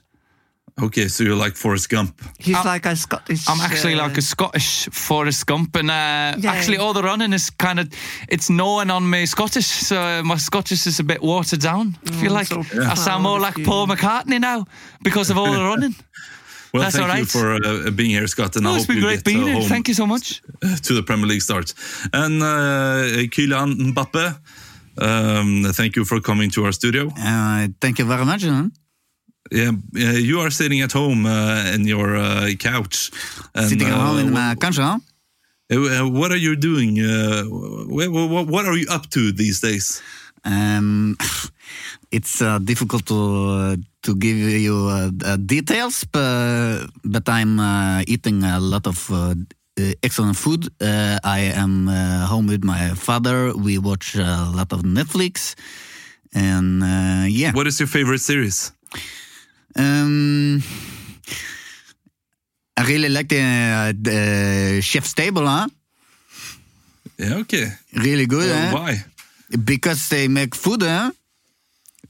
Okay, 0.82 1.06
so 1.08 1.22
you're 1.22 1.36
like 1.36 1.54
Forrest 1.56 1.88
Gump. 1.88 2.20
He's 2.40 2.64
like 2.64 2.84
a 2.86 2.96
Scottish 2.96 3.48
I'm 3.48 3.60
actually 3.60 3.94
uh, 3.94 4.08
like 4.08 4.18
a 4.18 4.22
Scottish 4.22 4.88
Forrest 4.90 5.46
Gump, 5.46 5.76
and 5.76 5.88
uh, 5.90 6.34
Yeah. 6.38 6.52
actually 6.52 6.78
all 6.78 6.92
the 6.92 7.02
running 7.02 7.32
is 7.32 7.50
kind 7.50 7.78
of 7.78 7.86
it's 8.28 8.48
known 8.48 8.90
on 8.90 9.08
me 9.08 9.26
Scottish, 9.26 9.66
so 9.66 9.96
uh, 9.96 10.22
my 10.24 10.36
Scottish 10.38 10.86
is 10.86 10.98
a 11.00 11.04
bit 11.04 11.20
watered 11.22 11.60
down. 11.60 11.96
I 12.06 12.10
feel 12.20 12.32
like 12.32 12.48
so 12.48 12.62
I 12.90 12.94
sound 12.94 13.22
more 13.22 13.38
like 13.40 13.58
you. 13.58 13.64
Paul 13.64 13.86
McCartney 13.86 14.40
now 14.40 14.64
because 15.02 15.30
of 15.30 15.38
all 15.38 15.52
the 15.52 15.62
running. 15.62 15.94
Well, 16.74 16.82
That's 16.82 16.96
thank 16.96 17.08
all 17.08 17.18
you 17.18 17.24
for 17.24 17.54
uh, 17.54 17.90
being 17.92 18.10
here, 18.10 18.26
Scott, 18.26 18.56
and 18.56 18.66
I 18.66 18.74
it's 18.74 18.84
hope 18.84 18.88
been 18.96 19.00
great 19.04 19.22
being 19.22 19.44
uh, 19.44 19.46
here. 19.46 19.62
Thank 19.62 19.86
you 19.86 19.94
so 19.94 20.06
much. 20.06 20.42
to 20.82 20.92
the 20.92 21.04
Premier 21.04 21.28
League 21.28 21.42
start. 21.42 21.72
And 22.12 22.42
uh, 22.42 23.28
Kylian 23.30 23.92
Mbappe, 23.92 24.36
um, 24.98 25.72
thank 25.72 25.94
you 25.94 26.04
for 26.04 26.20
coming 26.20 26.50
to 26.50 26.64
our 26.64 26.72
studio. 26.72 27.10
Uh, 27.16 27.68
thank 27.80 28.00
you 28.00 28.04
very 28.04 28.24
much. 28.24 28.42
Huh? 28.42 28.70
Yeah, 29.52 29.70
uh, 29.70 30.18
you 30.18 30.40
are 30.40 30.50
sitting 30.50 30.80
at 30.80 30.90
home 30.90 31.26
uh, 31.26 31.72
in 31.72 31.86
your 31.86 32.16
uh, 32.16 32.50
couch. 32.58 33.12
And, 33.54 33.68
Sitting 33.68 33.86
at 33.86 33.94
home 33.94 34.18
in 34.18 34.32
my 34.32 34.56
country. 34.56 34.82
Huh? 34.82 34.98
Uh, 35.70 36.08
what 36.08 36.32
are 36.32 36.36
you 36.36 36.56
doing? 36.56 36.98
Uh, 36.98 37.44
wh- 37.44 38.10
wh- 38.10 38.48
what 38.50 38.66
are 38.66 38.76
you 38.76 38.86
up 38.90 39.10
to 39.10 39.30
these 39.30 39.60
days? 39.60 40.02
Um, 40.44 41.16
it's 42.14 42.38
uh, 42.40 42.58
difficult 42.62 43.02
to 43.10 43.18
uh, 43.18 43.76
to 44.06 44.14
give 44.14 44.36
you 44.38 44.76
uh, 44.86 45.10
uh, 45.24 45.36
details, 45.36 46.04
but, 46.12 46.86
but 47.02 47.26
I'm 47.28 47.58
uh, 47.58 48.02
eating 48.06 48.44
a 48.44 48.60
lot 48.60 48.86
of 48.86 49.10
uh, 49.10 49.34
excellent 50.02 50.36
food. 50.36 50.68
Uh, 50.80 51.18
I 51.24 51.40
am 51.56 51.88
uh, 51.88 52.26
home 52.30 52.46
with 52.46 52.62
my 52.62 52.94
father. 52.94 53.52
We 53.56 53.78
watch 53.78 54.14
a 54.14 54.50
lot 54.54 54.72
of 54.72 54.82
Netflix, 54.84 55.54
and 56.34 56.82
uh, 56.82 57.26
yeah. 57.26 57.52
What 57.52 57.66
is 57.66 57.80
your 57.80 57.88
favorite 57.88 58.20
series? 58.20 58.70
Um, 59.76 60.62
I 62.76 62.82
really 62.86 63.08
like 63.08 63.28
the, 63.28 63.96
the 64.00 64.80
Chef's 64.82 65.14
Table, 65.14 65.46
huh? 65.46 65.66
Yeah, 67.18 67.38
okay. 67.42 67.72
Really 67.94 68.26
good, 68.26 68.50
Uh, 68.50 68.70
huh? 68.70 68.74
why? 68.74 69.04
Because 69.64 70.08
they 70.08 70.28
make 70.28 70.54
food, 70.54 70.82
huh? 70.82 71.10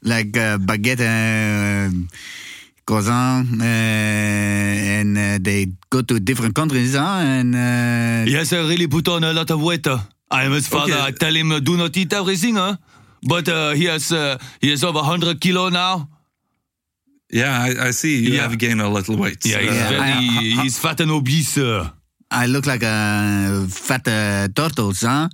Like 0.05 0.37
uh, 0.37 0.59
baguette, 0.59 1.01
uh, 1.01 1.89
croissant, 2.85 3.47
uh, 3.59 3.65
and 3.65 5.17
uh, 5.17 5.39
they 5.41 5.67
go 5.89 6.03
to 6.03 6.21
different 6.21 6.55
countries, 6.55 6.95
huh? 6.95 7.21
And 7.25 7.55
uh, 7.55 8.31
Yes, 8.31 8.53
I 8.53 8.59
really 8.59 8.87
put 8.87 9.09
on 9.09 9.25
a 9.25 9.33
lot 9.33 9.51
of 9.51 9.63
weight. 9.63 9.87
uh. 9.87 9.99
I 10.31 10.45
am 10.45 10.53
his 10.53 10.69
father. 10.69 10.93
Okay. 10.93 11.03
I 11.03 11.11
tell 11.13 11.35
him 11.35 11.53
uh, 11.53 11.61
do 11.61 11.77
not 11.77 11.97
eat 11.97 12.13
everything, 12.13 12.57
huh? 12.57 12.77
But 13.23 13.49
uh, 13.49 13.71
he 13.73 13.85
has 13.87 14.13
uh, 14.13 14.37
he 14.61 14.71
has 14.71 14.85
over 14.85 14.99
100 15.01 15.41
kilo 15.41 15.71
now. 15.71 16.09
Yeah, 17.33 17.63
I, 17.63 17.89
I 17.89 17.91
see 17.93 18.19
you 18.25 18.35
Yeah. 18.35 18.43
have 18.43 18.59
gained 18.59 18.81
a 18.83 18.89
little 18.89 19.17
weight. 19.17 19.45
Yeah, 19.47 19.59
he's, 19.61 19.71
Uh, 19.71 19.89
very, 19.89 20.63
he's 20.63 20.79
fat 20.79 21.01
and 21.01 21.11
obese. 21.13 21.57
Uh. 21.57 21.89
I 22.31 22.47
look 22.47 22.67
like 22.67 22.83
a 22.83 23.67
fat 23.71 24.07
uh, 24.07 24.49
turtles, 24.55 25.01
huh? 25.01 25.29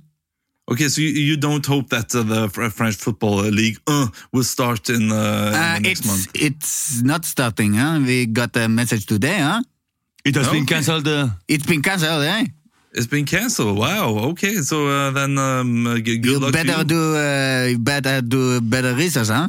Okay, 0.71 0.87
so 0.89 1.01
you, 1.01 1.09
you 1.29 1.37
don't 1.37 1.65
hope 1.65 1.87
that 1.89 2.09
uh, 2.15 2.23
the 2.23 2.41
French 2.71 2.95
Football 2.95 3.37
League 3.59 3.77
uh, 3.87 4.07
will 4.33 4.43
start 4.55 4.89
in, 4.89 5.11
uh, 5.11 5.15
in 5.15 5.15
Uh, 5.15 5.73
the 5.75 5.79
next 5.79 5.99
it's 5.99 6.07
month? 6.07 6.25
it's 6.47 6.73
not 7.11 7.21
starting, 7.25 7.71
huh? 7.81 7.99
We 8.09 8.25
got 8.25 8.55
a 8.57 8.67
message 8.67 9.05
today, 9.05 9.39
huh? 9.39 9.61
It 10.23 10.35
has 10.35 10.47
been 10.49 10.65
cancelled. 10.65 11.07
Uh. 11.07 11.29
It's 11.47 11.65
been 11.65 11.81
cancelled, 11.81 12.23
eh? 12.23 12.45
It's 12.93 13.07
been 13.07 13.25
cancelled. 13.25 13.77
Wow. 13.77 14.07
Okay, 14.31 14.55
so 14.69 14.75
uh, 14.87 15.11
then 15.11 15.37
um, 15.37 15.83
good 16.03 16.25
You 16.25 16.39
luck 16.39 16.51
better 16.53 16.73
to 16.73 16.83
you. 16.83 16.93
do 16.95 17.01
uh, 17.15 17.65
you 17.71 17.79
better 17.79 18.21
do 18.21 18.59
better 18.61 18.93
research, 18.93 19.29
huh? 19.29 19.47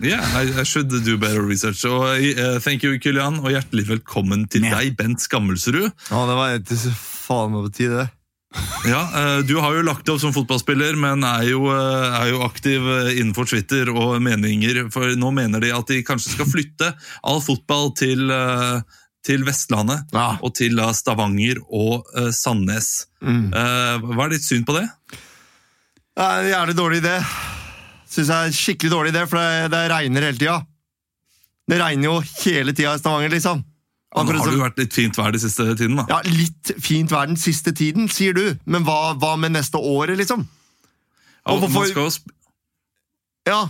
Yeah, 0.00 0.22
I, 0.40 0.60
I 0.60 0.64
should 0.64 0.88
do 0.88 1.18
better 1.18 1.42
research. 1.42 1.84
Og, 1.84 2.00
uh, 2.16 2.58
thank 2.64 2.82
you, 2.86 2.96
Kylian, 3.02 3.42
og 3.44 3.50
hjertelig 3.52 3.84
velkommen 3.90 4.46
til 4.48 4.64
yeah. 4.64 4.78
deg, 4.78 4.96
Bent 4.96 5.20
Skammelsrud. 5.20 5.90
Ja, 6.08 6.20
det 6.30 6.36
var 6.38 6.56
faen 6.96 7.52
meg 7.52 7.66
på 7.66 7.72
tide. 7.82 8.06
Ja, 8.84 9.00
eh, 9.14 9.38
Du 9.46 9.56
har 9.60 9.74
jo 9.74 9.82
lagt 9.86 10.08
opp 10.08 10.20
som 10.20 10.32
fotballspiller, 10.34 10.96
men 10.98 11.22
er 11.24 11.44
jo, 11.50 11.66
eh, 11.70 12.16
er 12.20 12.30
jo 12.32 12.42
aktiv 12.42 12.80
eh, 12.82 13.12
innenfor 13.20 13.46
Twitter 13.46 13.90
og 13.92 14.20
meninger. 14.22 14.88
For 14.90 15.14
nå 15.16 15.30
mener 15.34 15.62
de 15.62 15.70
at 15.74 15.86
de 15.86 16.02
kanskje 16.06 16.34
skal 16.34 16.48
flytte 16.50 16.90
all 17.22 17.40
fotball 17.44 17.92
til, 17.94 18.26
til 19.26 19.46
Vestlandet. 19.46 20.10
Ja. 20.16 20.34
Og 20.42 20.54
til 20.58 20.80
Stavanger 20.96 21.62
og 21.68 22.08
Sandnes. 22.34 23.06
Mm. 23.20 23.50
Hva 23.52 24.26
er 24.26 24.34
ditt 24.34 24.46
syn 24.46 24.66
på 24.66 24.74
det? 24.78 24.88
Det 26.10 26.26
er 26.26 26.42
en 26.42 26.50
jævlig 26.50 26.76
dårlig 26.76 27.02
idé. 27.04 27.16
Syns 28.10 28.26
jeg 28.26 28.34
er 28.34 28.50
en 28.50 28.56
skikkelig 28.56 28.90
dårlig 28.92 29.12
idé, 29.14 29.26
for 29.30 29.38
det, 29.38 29.70
det 29.70 29.86
regner 29.92 30.26
hele 30.26 30.40
tida. 30.40 30.58
Det 31.70 31.78
regner 31.78 32.08
jo 32.08 32.16
hele 32.42 32.74
tida 32.74 32.96
i 32.96 33.02
Stavanger, 33.02 33.30
liksom. 33.30 33.62
Nå 34.10 34.22
Akkurat 34.24 34.40
har 34.42 34.50
det 34.50 34.58
jo 34.58 34.64
vært 34.64 34.78
litt 34.82 34.94
fint 34.96 35.14
vær 35.20 35.30
den 35.30 35.40
siste 35.40 35.64
tiden. 35.78 35.94
da. 36.00 36.04
Ja, 36.10 36.16
Litt 36.26 36.72
fint 36.82 37.12
vær 37.14 37.28
den 37.30 37.36
siste 37.38 37.70
tiden, 37.72 38.08
sier 38.10 38.34
du. 38.34 38.56
Men 38.66 38.82
hva, 38.82 39.14
hva 39.14 39.36
med 39.38 39.52
neste 39.54 39.78
året, 39.78 40.18
liksom? 40.18 40.42
Ja, 41.46 41.52
og 41.54 41.60
hvorfor- 41.62 41.84
man 41.84 41.92
skal 41.92 42.08
også... 42.08 42.20
Ja. 43.46 43.60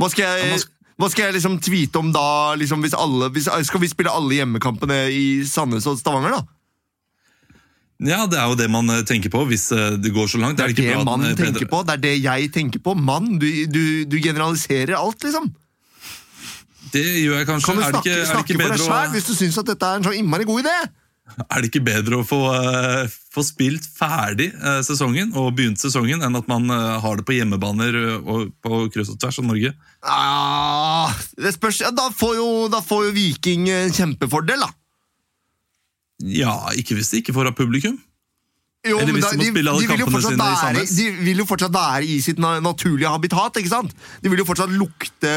Hva 0.00 0.08
skal 0.10 0.24
Ja, 0.24 0.46
jeg, 0.54 0.64
hva 1.00 1.10
skal 1.12 1.26
jeg 1.28 1.34
liksom 1.36 1.58
tweete 1.60 2.00
om 2.00 2.08
da, 2.12 2.54
liksom, 2.56 2.80
hvis 2.80 2.96
alle, 2.96 3.28
hvis, 3.34 3.50
Skal 3.68 3.80
vi 3.84 3.88
spille 3.92 4.10
alle 4.12 4.38
hjemmekampene 4.40 4.96
i 5.12 5.44
Sandnes 5.44 5.86
og 5.86 6.00
Stavanger, 6.00 6.38
da? 6.40 6.42
ja, 8.00 8.24
det 8.26 8.38
er 8.40 8.48
jo 8.48 8.56
det 8.56 8.70
man 8.72 8.88
eh, 8.88 9.02
tenker 9.04 9.28
på 9.28 9.42
hvis 9.44 9.66
eh, 9.76 9.98
det 10.00 10.12
går 10.16 10.26
så 10.32 10.38
langt. 10.40 10.56
Det 10.56 10.64
er 10.64 10.72
ikke 10.72 10.88
det 10.88 11.04
man 11.04 11.20
er 11.28 11.34
tenker 11.36 11.68
på. 11.68 11.82
Det 11.84 11.98
er 11.98 12.04
det 12.06 12.14
jeg 12.24 12.48
tenker 12.54 12.80
på. 12.80 12.94
Mann, 12.96 13.34
du, 13.38 13.44
du, 13.68 13.82
du 14.08 14.16
generaliserer 14.24 14.96
alt, 14.96 15.20
liksom. 15.26 15.50
Det 16.94 17.04
gjør 17.04 17.36
jeg 17.38 17.48
kanskje. 17.48 17.66
Kan 17.70 17.78
du 17.78 17.84
er, 17.84 17.92
det 17.92 17.92
snakke, 17.92 18.08
ikke, 18.08 18.16
er, 18.16 18.24
det 18.24 18.32
snakke 18.32 18.56
for 18.56 18.74
deg 18.74 18.82
sjæl 18.86 19.14
hvis 19.14 19.28
du 19.28 19.34
syns 19.36 19.60
at 19.62 19.70
dette 19.70 19.92
er 19.92 20.00
en 20.00 20.08
så 20.10 20.16
innmari 20.16 20.48
god 20.48 20.64
idé? 20.64 20.76
er 21.52 21.62
det 21.62 21.70
ikke 21.70 21.84
bedre 21.86 22.20
å 22.20 22.26
få, 22.26 22.40
uh, 22.50 23.04
få 23.34 23.44
spilt 23.46 23.86
ferdig 23.96 24.50
uh, 24.58 24.80
sesongen 24.86 25.32
og 25.38 25.52
begynt 25.58 25.80
sesongen, 25.82 26.22
enn 26.26 26.38
at 26.38 26.50
man 26.50 26.66
uh, 26.72 26.98
har 27.02 27.20
det 27.20 27.26
på 27.28 27.36
hjemmebaner 27.36 27.98
og 28.20 28.50
på 28.64 28.82
kryss 28.94 29.12
og 29.14 29.20
tvers 29.22 29.40
av 29.42 29.48
Norge? 29.48 29.72
Ah, 30.02 31.14
det 31.38 31.54
spørs, 31.56 31.82
ja, 31.84 31.94
da, 31.94 32.08
får 32.14 32.36
jo, 32.40 32.50
da 32.72 32.82
får 32.84 33.08
jo 33.08 33.16
Viking 33.16 33.68
en 33.72 33.94
kjempefordel, 33.94 34.66
da. 34.66 34.70
Ja, 36.20 36.54
ikke 36.76 36.98
hvis 36.98 37.12
det 37.12 37.22
ikke 37.22 37.36
får 37.36 37.52
av 37.52 37.58
publikum. 37.58 37.96
Jo, 38.80 38.96
men 39.04 39.18
da, 39.20 39.28
de 39.36 39.44
spille 39.44 39.68
alle 39.68 39.84
vil 39.84 40.00
jo 40.00 40.06
være, 40.08 40.82
de 40.88 41.06
vil 41.20 41.40
jo 41.42 41.44
fortsatt 41.44 41.74
være 41.74 42.06
i 42.08 42.14
sitt 42.24 42.38
naturlige 42.40 43.10
habitat. 43.12 43.58
ikke 43.60 43.68
sant? 43.68 43.92
De 44.24 44.32
vil 44.32 44.40
jo 44.40 44.46
fortsatt 44.48 44.72
lukte 44.72 45.32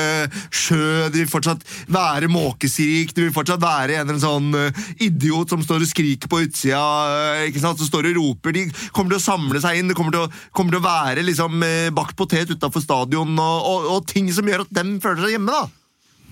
sjø, 0.48 1.10
de 1.12 1.26
vil 1.26 1.28
fortsatt 1.28 1.66
være 1.92 2.30
måkeskrik, 2.32 3.12
de 3.12 3.26
vil 3.26 3.36
fortsatt 3.36 3.60
være 3.60 4.00
en 4.00 4.08
eller 4.08 4.16
annen 4.16 4.24
sånn 4.24 4.56
eh, 4.62 4.88
idiot 5.10 5.52
som 5.52 5.66
står 5.66 5.84
og 5.84 5.92
skriker 5.92 6.32
på 6.32 6.40
utsida, 6.46 6.86
eh, 7.18 7.50
ikke 7.52 7.66
sant? 7.66 7.84
som 7.84 7.92
står 7.92 8.14
og 8.14 8.22
roper. 8.22 8.56
De 8.56 8.66
kommer 8.96 9.18
til 9.18 9.20
å 9.20 9.28
samle 9.28 9.60
seg 9.66 9.82
inn, 9.82 9.92
det 9.92 10.00
kommer 10.00 10.16
til 10.16 10.24
å, 10.24 10.32
kommer 10.56 10.78
til 10.78 10.80
å 10.80 10.88
være 10.88 11.28
liksom 11.28 11.68
eh, 11.68 11.92
bakt 11.92 12.16
potet 12.16 12.56
utafor 12.56 12.88
stadion, 12.88 13.36
og, 13.36 13.72
og, 13.74 13.94
og 13.98 14.08
ting 14.08 14.32
som 14.32 14.48
gjør 14.48 14.64
at 14.64 14.76
dem 14.80 15.02
føler 15.04 15.28
seg 15.28 15.36
hjemme. 15.36 15.52
da. 15.52 15.83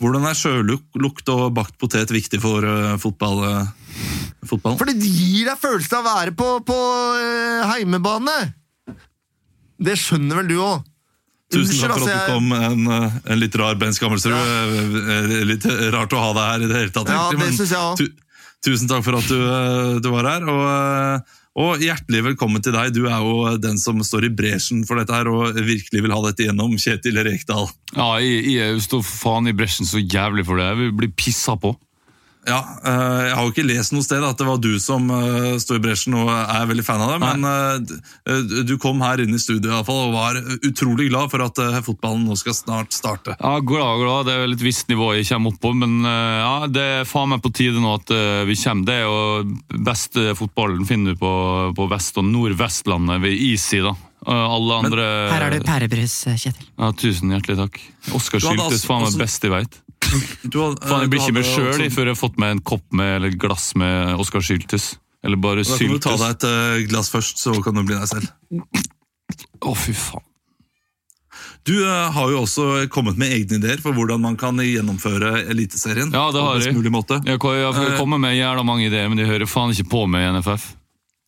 Hvordan 0.02 0.24
er 0.26 0.38
sjølukt 0.38 1.30
og 1.30 1.44
bakt 1.54 1.76
potet 1.82 2.10
viktig 2.10 2.40
for 2.42 2.66
uh, 2.66 2.96
fotball, 3.02 3.44
uh, 3.46 3.98
fotballen? 4.50 4.80
For 4.80 4.90
det 4.90 4.98
gir 4.98 5.52
deg 5.52 5.60
følelsen 5.62 6.00
av 6.00 6.08
å 6.08 6.16
være 6.16 6.34
på, 6.38 6.48
på 6.66 6.78
uh, 7.18 7.68
heimebane. 7.70 8.38
Det 9.82 9.94
skjønner 10.02 10.42
vel 10.42 10.50
du 10.50 10.58
òg. 10.62 10.88
Tusen 11.52 11.84
takk 11.84 11.98
for 12.00 12.08
at 12.08 12.16
du 12.16 12.32
kom, 12.32 12.52
en, 12.56 12.86
en 12.88 13.40
litt 13.42 13.56
rar 13.60 13.76
Ben 13.78 13.94
Skammelsrud. 13.94 14.34
Ja. 14.34 15.44
Litt 15.50 15.66
rart 15.92 16.14
å 16.16 16.22
ha 16.22 16.30
deg 16.38 16.46
her 16.48 16.64
i 16.64 16.70
det 16.70 16.78
hele 16.80 16.94
tatt. 16.96 17.12
Ja, 17.12 17.26
egentlig, 17.28 17.50
det 17.50 17.58
synes 17.58 17.74
jeg 17.76 17.90
også. 17.90 18.06
tu, 18.08 18.38
tusen 18.70 18.92
takk 18.92 19.04
for 19.04 19.20
at 19.20 19.28
du, 19.28 20.00
du 20.00 20.08
var 20.14 20.30
her. 20.32 20.48
Og, 20.48 21.36
og 21.60 21.82
hjertelig 21.84 22.22
velkommen 22.30 22.64
til 22.64 22.76
deg. 22.76 22.94
Du 22.96 23.06
er 23.10 23.20
jo 23.20 23.56
den 23.60 23.80
som 23.82 24.00
står 24.06 24.30
i 24.30 24.34
bresjen 24.34 24.86
for 24.88 25.00
dette 25.00 25.16
her 25.16 25.28
og 25.32 25.58
virkelig 25.58 26.04
vil 26.06 26.14
ha 26.16 26.22
dette 26.28 26.48
gjennom. 26.48 26.78
Kjetil 26.80 27.20
Rekdal. 27.28 27.68
Ja, 27.98 28.14
jeg, 28.24 28.46
jeg 28.56 28.84
står 28.88 29.04
faen 29.08 29.52
i 29.52 29.56
bresjen 29.56 29.90
så 29.90 30.00
jævlig 30.00 30.48
for 30.48 30.62
det. 30.62 30.70
Jeg 30.72 30.80
vil 30.80 30.94
bli 31.02 31.12
pissa 31.12 31.58
på. 31.60 31.74
Ja, 32.48 32.58
eh, 32.86 33.22
Jeg 33.28 33.34
har 33.38 33.46
jo 33.46 33.52
ikke 33.52 33.66
lest 33.68 33.94
noe 33.94 34.02
sted 34.06 34.24
at 34.26 34.40
det 34.40 34.48
var 34.48 34.58
du 34.62 34.72
som 34.82 35.06
eh, 35.14 35.58
står 35.62 35.78
i 35.78 35.84
bresjen 35.84 36.16
og 36.18 36.30
er 36.32 36.66
veldig 36.72 36.86
fan 36.86 37.04
av 37.06 37.12
det, 37.14 37.20
men 37.22 37.46
eh, 37.46 38.64
du 38.66 38.74
kom 38.82 39.02
her 39.06 39.22
inn 39.22 39.36
i 39.38 39.42
studio 39.42 39.70
i 39.70 39.76
hvert 39.76 39.86
fall, 39.86 40.08
og 40.08 40.16
var 40.16 40.40
utrolig 40.66 41.12
glad 41.12 41.30
for 41.34 41.46
at 41.46 41.62
fotballen 41.86 42.26
nå 42.26 42.38
skal 42.40 42.58
snart 42.58 42.96
starte. 42.98 43.36
Ja, 43.38 43.60
glad, 43.62 44.02
glad. 44.02 44.30
Det 44.30 44.38
er 44.38 44.56
et 44.56 44.66
visst 44.66 44.90
nivå 44.90 45.12
jeg 45.20 45.30
kommer 45.30 45.54
opp 45.54 45.62
på, 45.62 45.74
men 45.78 46.02
ja, 46.06 46.66
det 46.72 46.86
er 47.02 47.10
faen 47.10 47.30
meg 47.36 47.44
på 47.46 47.54
tide 47.54 47.82
nå 47.82 47.94
at 48.00 48.10
vi 48.50 48.58
kommer. 48.58 48.88
Det 48.90 48.98
er 48.98 49.06
jo 49.06 49.84
beste 49.86 50.32
fotballen 50.38 50.88
finner 50.90 51.14
du 51.14 51.22
på, 51.22 51.34
på 51.78 51.88
Vest- 51.92 52.18
og 52.18 52.26
Nordvestlandet 52.26 53.22
ved 53.22 53.38
Easy, 53.38 53.84
da. 53.86 53.94
Alle 54.26 54.82
andre 54.84 55.06
Her 55.32 55.48
er 55.48 55.56
det 55.56 55.64
pærebrus, 55.66 56.18
Kjetil. 56.30 56.68
Ja, 56.78 56.92
Tusen 56.98 57.34
hjertelig 57.34 57.58
takk. 57.62 57.80
Oskar 58.18 58.42
altså- 58.42 58.86
faen 58.90 59.06
meg 59.08 59.18
best 59.22 59.46
jeg 59.46 59.54
veit. 59.54 59.82
Du, 60.44 60.58
had- 60.62 60.80
Faen, 60.84 61.02
jeg 61.06 61.10
blir 61.14 61.22
ikke 61.22 61.34
med 61.38 61.46
hadde 61.46 61.74
sjøl 61.78 61.92
før 61.94 62.10
jeg 62.10 62.16
har 62.16 62.20
fått 62.22 62.38
meg 62.42 62.56
en 62.58 62.62
kopp 62.72 62.86
med, 62.92 63.16
eller 63.18 63.32
et 63.34 63.40
glass 63.40 63.72
med 63.80 64.16
Oskar 64.20 64.44
Syltes 64.46 64.96
Eller 65.24 65.38
bare 65.38 65.64
Da 65.64 65.78
kan 65.78 65.94
du 65.94 66.00
ta 66.02 66.16
deg 66.18 66.36
et 66.36 66.44
eh, 66.50 66.88
glass 66.90 67.12
først, 67.14 67.38
så 67.44 67.54
kan 67.64 67.76
du 67.78 67.84
bli 67.86 67.96
deg 67.96 68.08
selv. 68.10 68.28
Å, 69.62 69.76
fy 69.78 69.94
faen. 69.94 70.26
Du 71.64 71.76
uh, 71.86 72.10
har 72.12 72.32
jo 72.34 72.40
også 72.42 72.88
kommet 72.90 73.20
med 73.22 73.30
egne 73.36 73.60
ideer 73.60 73.78
for 73.84 73.94
hvordan 73.94 74.20
man 74.24 74.36
kan 74.40 74.58
gjennomføre 74.58 75.44
Eliteserien. 75.54 76.10
Ja, 76.10 76.32
det 76.34 76.42
har 76.42 76.58
jeg. 76.66 76.74
måte. 76.90 77.22
Jeg 77.26 77.40
kan- 77.40 77.54
jeg 77.54 77.92
Eh, 77.94 77.98
kommer 78.00 78.18
med 78.18 78.34
jævla 78.36 78.64
mange 78.66 78.88
ideer, 78.90 79.08
men 79.10 79.18
de 79.18 79.26
hører 79.30 79.46
faen 79.46 79.70
ikke 79.70 79.90
på 79.90 80.08
meg 80.10 80.26
i 80.26 80.32
NFF. 80.40 80.74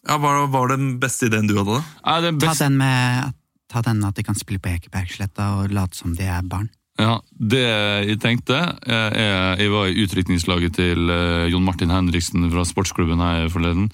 Ja, 0.10 0.18
Hva 0.18 0.50
var 0.52 0.68
den 0.74 0.98
beste 1.00 1.30
ideen 1.30 1.48
du 1.48 1.56
hadde? 1.56 1.78
da? 1.78 1.84
Ja, 2.06 2.22
den 2.22 2.40
best... 2.40 2.58
Ta 2.60 2.66
den 2.66 2.78
med 2.78 3.34
Ta 3.70 3.82
den 3.82 4.04
at 4.04 4.14
de 4.16 4.24
kan 4.24 4.36
spille 4.36 4.60
på 4.60 4.70
Ekebergsletta 4.70 5.64
og 5.64 5.72
late 5.72 5.96
som 5.96 6.14
de 6.14 6.24
er 6.24 6.42
barn. 6.44 6.70
Ja, 7.00 7.18
Det 7.34 7.64
jeg 7.64 8.20
tenkte 8.22 8.58
eh, 8.86 9.16
er, 9.18 9.56
Jeg 9.58 9.72
var 9.74 9.88
i 9.90 10.04
utrykningslaget 10.04 10.76
til 10.78 11.10
eh, 11.10 11.48
Jon 11.50 11.66
Martin 11.66 11.90
Henriksen 11.90 12.46
fra 12.52 12.66
sportsklubben 12.70 13.24
her 13.24 13.50
forleden. 13.50 13.90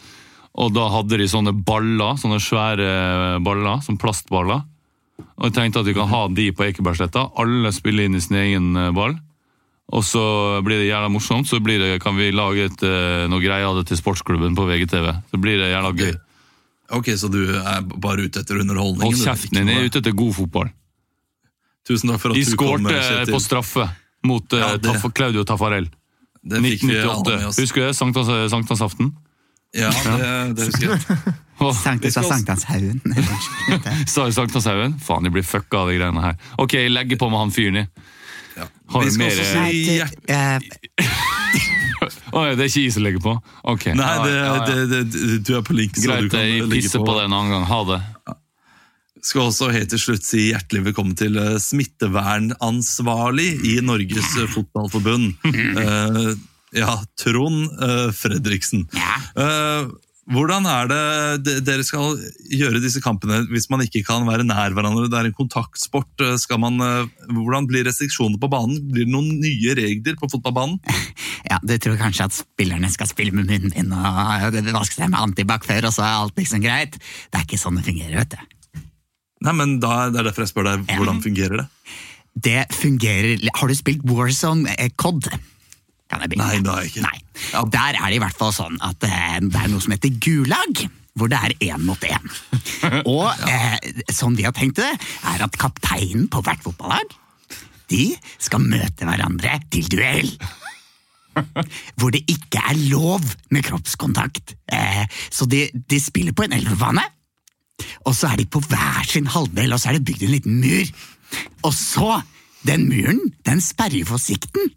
Og 0.60 0.74
da 0.76 0.89
hadde 0.91 1.20
de 1.22 1.30
sånne 1.30 1.54
baller, 1.54 2.18
sånne 2.20 2.41
svære 2.43 3.39
baller, 3.45 3.80
som 3.86 4.00
plastballer. 4.02 4.66
Og 5.39 5.47
jeg 5.47 5.56
tenkte 5.56 5.84
at 5.84 5.88
vi 5.88 5.95
kan 5.95 6.10
ha 6.12 6.26
de 6.28 6.50
på 6.56 6.66
Ekebergsletta. 6.68 7.30
Alle 7.39 7.72
spiller 7.76 8.08
inn 8.08 8.18
i 8.18 8.24
sin 8.24 8.39
egen 8.39 8.74
eh, 8.76 8.91
ball. 8.95 9.16
Og 9.89 10.04
så 10.06 10.22
blir 10.66 10.84
det 10.84 10.89
jævla 10.89 11.10
morsomt. 11.10 11.47
Så 11.50 11.62
blir 11.64 11.80
det, 11.82 11.93
kan 12.04 12.18
vi 12.20 12.32
lage 12.36 12.68
et, 12.70 12.84
eh, 12.86 13.28
noe 13.32 13.41
greier 13.41 13.70
av 13.70 13.80
det 13.80 13.88
til 13.89 14.00
sportsklubben 14.02 14.58
på 14.58 14.68
VGTV. 14.70 15.14
Så 15.32 15.39
blir 15.41 15.62
det 15.62 15.72
jævla 15.72 15.93
gøy. 15.95 16.18
Ok, 17.00 17.14
Så 17.22 17.30
du 17.30 17.41
er 17.54 17.82
bare 17.82 18.26
ute 18.26 18.41
etter 18.41 18.60
underholdningen? 18.60 19.14
Hold 19.14 19.24
kjeften 19.24 19.60
din, 19.60 19.68
jeg 19.70 19.78
er 19.78 19.89
ute 19.89 20.02
etter 20.02 20.16
god 20.18 20.34
fotball. 20.34 20.72
Tusen 21.90 22.12
takk 22.14 22.22
for 22.22 22.30
at 22.32 22.38
De 22.38 22.44
du 22.46 22.56
kom. 22.60 22.86
skårte 22.86 23.26
på 23.34 23.40
straffe 23.42 23.88
mot 24.30 24.54
eh, 24.54 24.60
Ja, 24.62 24.76
Taff- 24.78 25.10
Claudio 25.18 25.44
Taffarel. 25.48 25.90
Det 26.46 26.62
fikk 26.64 26.86
vi 26.88 26.96
alle 27.02 27.18
1998. 27.18 27.38
med 27.40 27.48
oss. 27.50 27.58
Husker 27.60 27.82
du 27.82 27.88
det? 27.90 27.96
Sankthans- 27.98 28.50
Sankthansaften? 28.54 29.10
Ja, 29.76 29.90
det, 29.92 30.56
det 30.58 30.66
husker 30.70 30.88
jeg. 30.94 31.00
Sankthans 31.84 32.16
også- 32.18 32.30
Sankthanshaugen. 32.32 33.02
Sa 34.14 34.26
jeg 34.30 34.34
Sankthanshaugen? 34.38 34.96
Faen, 35.04 35.24
de 35.28 35.34
blir 35.36 35.44
fucka 35.46 35.82
av 35.84 35.92
de 35.92 35.98
greiene 36.00 36.24
her. 36.24 36.38
Ok, 36.62 36.74
jeg 36.80 36.94
legger 36.94 37.20
på 37.22 37.30
med 37.34 37.40
han 37.44 37.52
fyren 37.54 37.82
i. 37.84 37.86
Har 38.90 39.04
Vi 39.04 39.10
du 39.10 39.14
skal 39.14 39.26
mer 39.26 39.32
også 39.32 39.46
si 39.70 40.00
eh, 40.00 40.60
ja, 42.34 42.56
det 42.56 42.64
er 42.64 42.70
ikke 42.70 42.82
is 42.88 42.96
som 42.98 43.04
legger 43.06 43.22
på? 43.24 43.34
Ok. 43.72 43.86
Nei, 43.96 44.14
det, 44.26 44.34
ja, 44.34 44.46
ja. 44.50 44.66
det, 44.66 45.02
det, 45.14 45.38
du 45.48 45.52
er 45.58 45.64
på 45.68 45.76
link, 45.78 45.96
så 46.00 46.02
du 46.18 46.28
Greit, 46.30 46.34
jeg 46.40 46.70
pisser 46.72 47.00
på. 47.04 47.08
på 47.12 47.18
det 47.20 47.28
en 47.30 47.36
annen 47.38 47.52
gang. 47.54 47.66
Ha 47.70 47.80
det. 47.92 48.00
Skal 49.26 49.50
også 49.50 49.72
helt 49.74 49.92
til 49.92 50.00
slutt 50.00 50.24
si 50.24 50.50
hjertelig 50.50 50.90
velkommen 50.90 51.16
til 51.20 51.36
eh, 51.40 51.58
smittevernansvarlig 51.60 53.50
i 53.68 53.80
Norges 53.84 54.36
eh, 54.40 54.52
Fotballforbund. 54.54 55.34
Uh, 55.44 56.36
ja, 56.76 56.94
Trond 57.20 57.66
uh, 57.82 58.14
Fredriksen. 58.16 58.86
Uh, 59.36 59.90
hvordan 60.30 60.68
er 60.70 60.90
det 61.42 61.56
dere 61.66 61.84
skal 61.84 62.20
gjøre 62.54 62.80
disse 62.84 63.02
kampene 63.02 63.42
hvis 63.50 63.66
man 63.74 63.82
ikke 63.82 64.04
kan 64.08 64.28
være 64.30 64.46
nær 64.46 64.76
hverandre? 64.78 65.10
Det 65.10 65.18
er 65.18 65.30
en 65.32 65.36
kontaktsport. 65.36 66.22
Skal 66.38 66.62
man, 66.62 66.78
hvordan 67.34 67.66
blir 67.68 67.88
restriksjonene 67.90 68.38
på 68.40 68.52
banen? 68.52 68.78
Blir 68.94 69.10
det 69.10 69.16
noen 69.16 69.40
nye 69.42 69.74
regler 69.80 70.20
på 70.22 70.30
fotballbanen? 70.32 70.80
Ja, 71.50 71.58
Du 71.66 71.72
tror 71.82 71.96
kanskje 71.98 72.28
at 72.28 72.36
spillerne 72.36 72.92
skal 72.94 73.10
spille 73.10 73.34
med 73.34 73.50
munnbind 73.50 73.96
og 73.96 74.60
vaske 74.76 75.00
seg 75.00 75.10
med 75.10 75.18
antibac 75.18 75.66
før, 75.66 75.88
og 75.90 75.96
så 75.96 76.06
er 76.06 76.20
alt 76.20 76.38
liksom 76.38 76.62
greit. 76.62 77.00
Det 77.00 77.40
er 77.40 77.48
ikke 77.48 77.58
sånn 77.58 77.80
det 77.80 77.88
fungerer, 77.88 78.20
vet 78.20 78.36
du. 78.36 78.59
Nei, 79.46 79.56
men 79.56 79.78
da, 79.80 80.10
Det 80.12 80.20
er 80.22 80.30
derfor 80.30 80.46
jeg 80.46 80.52
spør 80.52 80.68
deg, 80.68 80.86
hvordan 81.00 81.22
fungerer 81.24 81.62
det? 81.62 81.68
Det 82.40 82.66
fungerer 82.76 83.48
Har 83.56 83.72
du 83.72 83.76
spilt 83.78 84.04
Warzone 84.08 84.76
eh, 84.76 84.92
COD? 85.00 85.30
Kan 86.10 86.24
jeg? 86.26 86.40
Nei, 86.40 86.56
det 86.66 86.72
har 86.72 86.84
jeg 86.84 86.94
ikke. 86.94 87.06
Nei. 87.06 87.20
Der 87.70 88.00
er 88.00 88.08
det 88.08 88.18
i 88.18 88.24
hvert 88.24 88.40
fall 88.40 88.54
sånn 88.56 88.80
at 88.86 89.04
eh, 89.06 89.38
det 89.46 89.60
er 89.60 89.70
noe 89.70 89.84
som 89.84 89.94
heter 89.94 90.16
gulag. 90.24 90.86
Hvor 91.20 91.30
det 91.30 91.38
er 91.38 91.54
én 91.70 91.84
mot 91.86 92.06
én. 92.08 92.30
Og 93.18 93.28
eh, 93.50 93.76
sånn 94.14 94.38
vi 94.40 94.48
har 94.48 94.56
tenkt 94.56 94.80
det, 94.80 94.90
er 95.30 95.44
at 95.46 95.58
kapteinen 95.60 96.30
på 96.32 96.42
hvert 96.46 96.64
fotballag 96.66 97.18
de 97.90 98.14
skal 98.38 98.64
møte 98.64 99.06
hverandre 99.08 99.60
til 99.74 99.88
duell. 99.90 100.30
Hvor 102.00 102.14
det 102.14 102.22
ikke 102.30 102.62
er 102.72 102.78
lov 102.90 103.26
med 103.54 103.66
kroppskontakt. 103.66 104.56
Eh, 104.72 105.06
så 105.34 105.48
de, 105.50 105.66
de 105.74 106.02
spiller 106.02 106.36
på 106.38 106.46
en 106.46 106.56
elvebane. 106.60 107.04
Og 108.08 108.16
så 108.16 108.32
er 108.32 108.40
de 108.40 108.48
på 108.50 108.62
hver 108.70 109.08
sin 109.08 109.30
halvdel, 109.30 109.74
og 109.74 109.82
så 109.82 109.90
er 109.90 109.98
det 109.98 110.08
bygd 110.08 110.26
en 110.26 110.34
liten 110.34 110.60
mur. 110.62 110.92
Og 111.68 111.74
så, 111.76 112.22
den 112.68 112.88
muren, 112.90 113.22
den 113.46 113.62
sperrer 113.64 114.02
jo 114.02 114.10
for 114.12 114.22
sikten. 114.22 114.72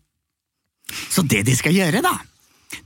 Så 1.10 1.24
det 1.28 1.44
de 1.48 1.56
skal 1.56 1.74
gjøre, 1.76 2.04
da 2.04 2.18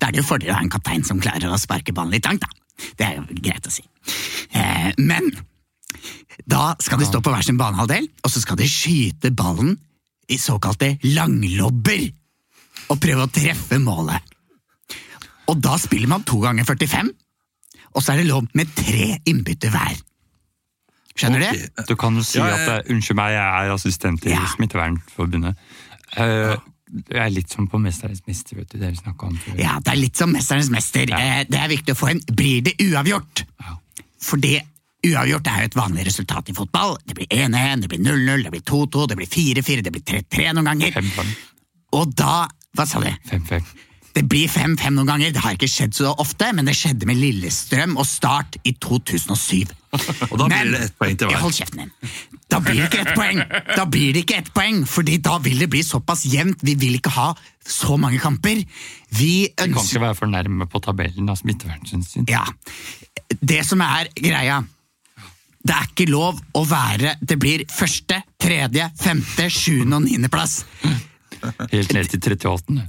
Da 0.01 0.09
er 0.09 0.17
det 0.17 0.23
jo 0.25 0.27
fordel 0.27 0.51
å 0.51 0.57
ha 0.57 0.62
en 0.64 0.71
kaptein 0.71 1.05
som 1.07 1.21
klarer 1.23 1.47
å 1.47 1.59
sparke 1.62 1.95
ballen 1.95 2.17
litt 2.17 2.27
langt, 2.27 2.43
da. 2.43 2.51
Det 2.99 3.07
er 3.07 3.21
jo 3.21 3.37
greit 3.39 3.69
å 3.69 3.71
si. 3.71 3.85
Eh, 4.51 4.91
men 4.99 5.31
da 6.45 6.75
skal 6.83 6.99
de 6.99 7.07
stå 7.07 7.21
på 7.23 7.31
hver 7.33 7.47
sin 7.47 7.59
banehalvdel, 7.61 8.09
og 8.25 8.33
så 8.33 8.43
skal 8.43 8.59
de 8.59 8.67
skyte 8.69 9.31
ballen 9.31 9.77
i 10.27 10.39
såkalte 10.43 10.97
langlobber. 11.07 12.03
Og 12.91 13.01
prøve 13.03 13.29
å 13.29 13.33
treffe 13.33 13.79
målet. 13.83 14.35
Og 15.51 15.62
da 15.62 15.77
spiller 15.79 16.11
man 16.11 16.27
to 16.27 16.41
ganger 16.43 16.67
45, 16.67 17.14
og 17.95 18.03
så 18.03 18.12
er 18.12 18.21
det 18.21 18.29
lov 18.29 18.51
med 18.59 18.75
tre 18.77 19.14
innbytte 19.25 19.71
hver. 19.73 19.95
Skjønner 21.17 21.41
du? 21.41 21.59
det? 21.59 21.87
Du 21.89 21.95
kan 21.97 22.14
jo 22.19 22.23
si 22.23 22.39
Ja, 22.39 22.47
at 22.47 22.59
jeg- 22.59 22.85
det, 22.87 22.93
Unnskyld 22.95 23.17
meg, 23.17 23.33
jeg 23.33 23.67
er 23.67 23.73
assistent 23.75 24.27
i 24.27 24.31
Ja. 24.31 24.47
Smittevernforbundet. 24.57 25.57
Uh, 26.17 26.57
Jeg 27.11 27.19
er 27.19 27.31
litt 27.31 27.51
som 27.51 27.67
på 27.67 27.81
Mesternes 27.83 28.21
mester, 28.29 28.57
vet 28.57 28.69
du. 28.71 28.79
Dere 28.79 28.95
snakka 28.95 29.27
om 29.27 29.37
før. 29.43 29.57
Ja, 29.59 29.79
det 29.83 29.91
er 29.93 29.97
litt 29.97 30.17
som 30.17 30.31
Mesternes 30.33 30.69
mester. 30.71 31.03
Eh, 31.12 31.45
Det 31.51 31.59
er 31.59 31.69
viktig 31.69 31.95
å 31.95 31.99
få 31.99 32.11
en 32.12 32.21
Blir 32.33 32.62
det 32.62 32.77
uavgjort? 32.79 33.43
For 34.23 34.37
det 34.37 34.62
uavgjort 35.05 35.47
er 35.51 35.59
jo 35.59 35.64
et 35.64 35.75
vanlig 35.75 36.07
resultat 36.07 36.49
i 36.49 36.53
fotball. 36.53 36.97
Det 37.05 37.17
blir 37.17 37.27
1-1, 37.29 37.81
det 37.83 37.89
blir 37.89 37.99
0-0, 37.99 38.43
det 38.45 38.53
blir 38.53 38.62
2-2, 38.62 39.09
det 39.09 39.17
blir 39.17 39.27
4-4, 39.27 39.83
det 39.83 39.93
blir 39.93 40.03
3-3 40.03 40.53
noen 40.55 40.64
ganger. 40.71 40.93
5-5. 40.93 41.27
Og 41.93 42.14
da 42.14 42.47
Hva 42.77 42.87
sa 42.87 43.01
du? 43.01 43.09
5-5. 43.31 43.64
Det 44.14 44.29
blir 44.29 44.49
5-5 44.49 44.95
noen 44.95 45.07
ganger. 45.07 45.33
Det 45.33 45.43
har 45.43 45.55
ikke 45.57 45.69
skjedd 45.69 45.93
så 45.97 46.14
ofte, 46.17 46.53
men 46.55 46.64
det 46.67 46.75
skjedde 46.77 47.05
med 47.07 47.17
Lillestrøm 47.17 47.97
og 47.99 48.07
Start 48.07 48.57
i 48.64 48.73
2007. 48.73 49.67
Og 50.30 50.38
da 50.40 50.49
blir 50.51 50.72
det 50.72 50.80
ett 50.86 50.97
poeng 50.99 51.18
til 51.18 51.30
hver. 51.30 51.40
Hold 51.42 51.57
kjeften 51.57 51.82
din. 51.84 51.92
Da 52.51 52.61
blir 52.62 52.78
det 52.80 52.86
ikke 52.88 53.03
ett 53.03 53.16
poeng! 53.16 53.42
Da 53.72 53.84
blir 53.90 54.14
det 54.14 54.22
ikke 54.24 54.38
ett 54.42 54.53
poeng, 54.55 54.84
fordi 54.88 55.18
da 55.22 55.36
vil 55.42 55.59
det 55.62 55.68
bli 55.72 55.82
såpass 55.86 56.24
jevnt. 56.30 56.62
Vi 56.66 56.76
vil 56.78 56.99
ikke 57.01 57.12
ha 57.16 57.32
så 57.66 57.99
mange 58.01 58.20
kamper. 58.22 58.62
Vi 59.16 59.32
ønsker... 59.51 59.66
Vi 59.66 59.74
kan 59.74 59.90
ikke 59.90 60.05
være 60.07 60.18
for 60.20 60.32
nærme 60.32 60.68
på 60.70 60.82
tabellen 60.84 61.30
av 61.32 61.40
smittevernhensyn. 61.40 62.28
Ja. 62.30 62.44
Det 63.40 63.62
som 63.66 63.80
er 63.82 64.11
greia 64.14 64.61
Det 65.66 65.74
er 65.74 65.86
ikke 65.88 66.05
lov 66.07 66.36
å 66.55 66.61
være 66.68 67.16
Det 67.18 67.34
blir 67.42 67.64
første, 67.66 68.20
tredje, 68.38 68.86
femte, 69.01 69.49
sjuende 69.51 69.99
og 69.99 70.05
niendeplass. 70.07 70.61
Helt 71.72 71.97
ned 71.97 72.12
til 72.12 72.22
38. 72.22 72.84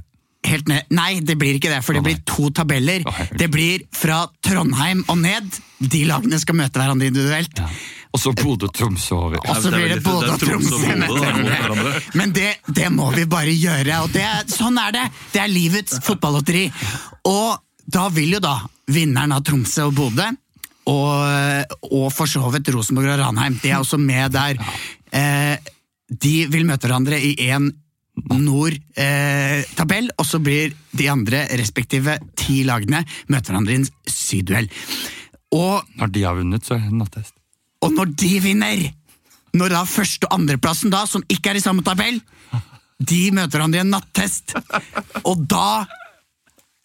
Helt 0.48 0.68
ned. 0.70 0.88
Nei, 0.94 1.20
det 1.24 1.36
blir 1.40 1.58
ikke 1.58 1.70
det, 1.72 1.82
for 1.84 1.98
det 1.98 2.02
blir 2.06 2.18
to 2.28 2.48
tabeller. 2.54 3.04
Det 3.36 3.50
blir 3.52 3.84
fra 3.94 4.22
Trondheim 4.44 5.04
og 5.08 5.20
ned. 5.20 5.60
De 5.78 6.02
lagene 6.08 6.40
skal 6.40 6.56
møte 6.58 6.80
hverandre 6.80 7.10
individuelt. 7.10 7.60
Ja. 7.60 7.68
Og 8.08 8.22
så 8.22 8.32
Bodø-Tromsø 8.32 9.14
over. 9.14 9.38
Og 9.44 9.60
så 9.62 9.70
blir 9.74 9.92
det 9.92 10.00
Bodø 10.02 10.32
og 10.32 10.40
Tromsø. 10.40 10.94
Men 12.18 12.32
det, 12.34 12.54
det 12.66 12.88
må 12.94 13.10
vi 13.14 13.26
bare 13.28 13.52
gjøre, 13.52 14.00
og 14.06 14.12
det, 14.14 14.26
sånn 14.54 14.80
er 14.80 14.94
det. 14.96 15.06
Det 15.34 15.42
er 15.44 15.52
livets 15.52 16.00
fotballotteri. 16.06 16.66
Og 17.28 17.58
da 17.88 18.08
vil 18.12 18.38
jo 18.38 18.42
da 18.44 18.56
vinneren 18.92 19.36
av 19.36 19.44
Tromsø 19.44 19.90
og 19.90 19.96
Bodø, 19.98 20.30
og, 20.88 21.74
og 21.92 22.06
for 22.16 22.30
så 22.30 22.48
vidt 22.54 22.70
Rosenborg 22.72 23.12
og 23.12 23.20
Ranheim, 23.20 23.58
de 23.60 23.74
er 23.74 23.82
også 23.82 24.00
med 24.00 24.32
der. 24.32 24.56
Eh, 25.12 25.68
de 26.08 26.34
vil 26.48 26.64
møte 26.64 26.88
hverandre 26.88 27.18
i 27.20 27.34
én 27.50 27.68
nord-tabell, 28.38 30.10
og 30.18 30.26
så 30.26 30.40
blir 30.42 30.74
de 30.96 31.08
andre 31.10 31.44
respektive 31.58 32.18
ti 32.38 32.62
lagene 32.68 33.04
møter 33.28 33.52
hverandre 33.52 33.74
i 33.76 33.80
en 33.82 33.88
sydduell. 34.08 34.70
Og 35.54 35.84
Når 35.96 36.12
de 36.12 36.22
har 36.26 36.36
vunnet, 36.36 36.64
så 36.64 36.76
er 36.76 36.86
det 36.86 36.92
nattest. 36.92 37.34
og 37.82 37.92
når 37.94 38.16
de 38.18 38.40
vinner, 38.40 38.92
når 39.54 39.68
da 39.68 39.84
første- 39.84 40.26
og 40.28 40.40
andreplassen 40.40 40.90
da, 40.90 41.06
som 41.06 41.22
ikke 41.28 41.50
er 41.50 41.56
i 41.56 41.64
samme 41.64 41.82
tabell, 41.82 42.20
de 42.98 43.30
møter 43.30 43.58
hverandre 43.58 43.78
i 43.78 43.84
en 43.84 43.94
nattest. 43.94 44.54
Og 45.24 45.46
da 45.48 45.86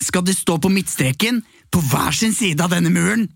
skal 0.02 0.24
de 0.24 0.34
stå 0.36 0.60
på 0.62 0.70
midtstreken 0.70 1.42
på 1.74 1.82
hver 1.90 2.14
sin 2.16 2.34
side 2.34 2.62
av 2.62 2.70
denne 2.70 2.92
muren. 2.94 3.28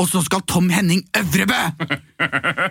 Og 0.00 0.08
så 0.08 0.22
skal 0.24 0.44
Tom 0.48 0.70
Henning 0.72 1.02
Øvrebø 1.16 1.58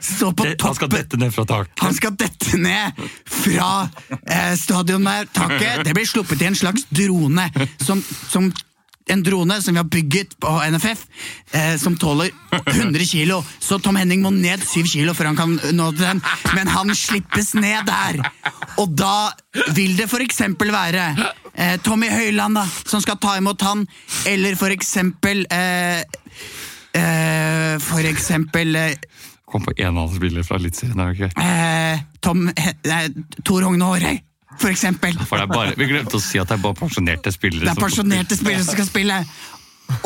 stå 0.01 0.31
på 0.31 0.47
toppen! 0.57 0.65
han 0.65 0.77
skal 0.77 0.89
dette 0.93 1.19
ned 1.19 1.33
fra 1.35 1.45
taket. 1.45 1.83
Han 1.83 1.93
skal 1.97 2.15
dette 2.17 2.57
ned 2.57 3.03
fra 3.25 3.69
eh, 4.09 4.55
stadiontaket. 4.57 5.85
Det 5.85 5.93
blir 5.93 6.09
sluppet 6.09 6.41
i 6.41 6.49
en 6.49 6.57
slags 6.57 6.87
drone. 6.89 7.45
Som, 7.85 8.01
som 8.29 8.49
en 9.09 9.23
drone 9.23 9.61
som 9.61 9.73
vi 9.73 9.77
har 9.77 9.89
bygget 9.89 10.39
på 10.39 10.51
NFF, 10.71 11.05
eh, 11.51 11.77
som 11.77 11.97
tåler 11.97 12.29
100 12.65 13.05
kilo. 13.05 13.43
Så 13.59 13.79
Tom 13.79 13.95
Henning 13.95 14.21
må 14.21 14.29
ned 14.29 14.61
7 14.65 14.83
kilo 14.85 15.13
før 15.17 15.31
han 15.31 15.39
kan 15.39 15.55
nå 15.73 15.91
til 15.91 16.05
den. 16.05 16.21
Men 16.55 16.69
han 16.69 16.93
slippes 16.95 17.53
ned 17.57 17.89
der. 17.89 18.21
Og 18.77 18.93
da 18.97 19.31
vil 19.73 19.97
det 19.97 20.09
for 20.11 20.21
eksempel 20.21 20.71
være 20.73 21.09
eh, 21.53 21.77
Tommy 21.85 22.09
Høiland 22.13 22.59
da, 22.61 22.65
som 22.85 23.01
skal 23.01 23.17
ta 23.21 23.35
imot 23.39 23.65
han, 23.65 23.87
eller 24.29 24.57
for 24.59 24.73
eksempel 24.73 25.45
eh, 25.49 26.05
eh, 26.97 27.75
for 27.83 28.05
eksempel 28.09 28.75
eh, 28.75 28.95
Kom 29.49 29.63
på 29.65 29.73
en 29.77 29.87
annen 29.97 30.11
spiller 30.13 30.43
fra 30.45 30.59
Eliteserien. 30.61 30.99
er 30.99 31.13
det 31.17 31.29
eh, 31.41 32.01
Tom 32.21 32.49
eh, 32.49 33.07
Tor 33.43 33.65
Hogne 33.65 33.85
Hårøy, 33.85 34.19
for 34.61 34.69
eksempel. 34.69 35.15
For 35.25 35.41
bare, 35.49 35.73
vi 35.79 35.87
glemte 35.89 36.19
å 36.19 36.21
si 36.21 36.37
at 36.37 36.51
det 36.51 36.59
er 36.59 36.61
bare 36.61 36.77
pensjonerte 36.77 37.33
spillere. 37.33 37.65
Det 37.65 37.73
er 37.73 37.81
pensjonerte 37.81 38.37
spillere 38.37 38.65
som 38.67 38.77
skal 38.77 38.89
spille. 38.91 39.17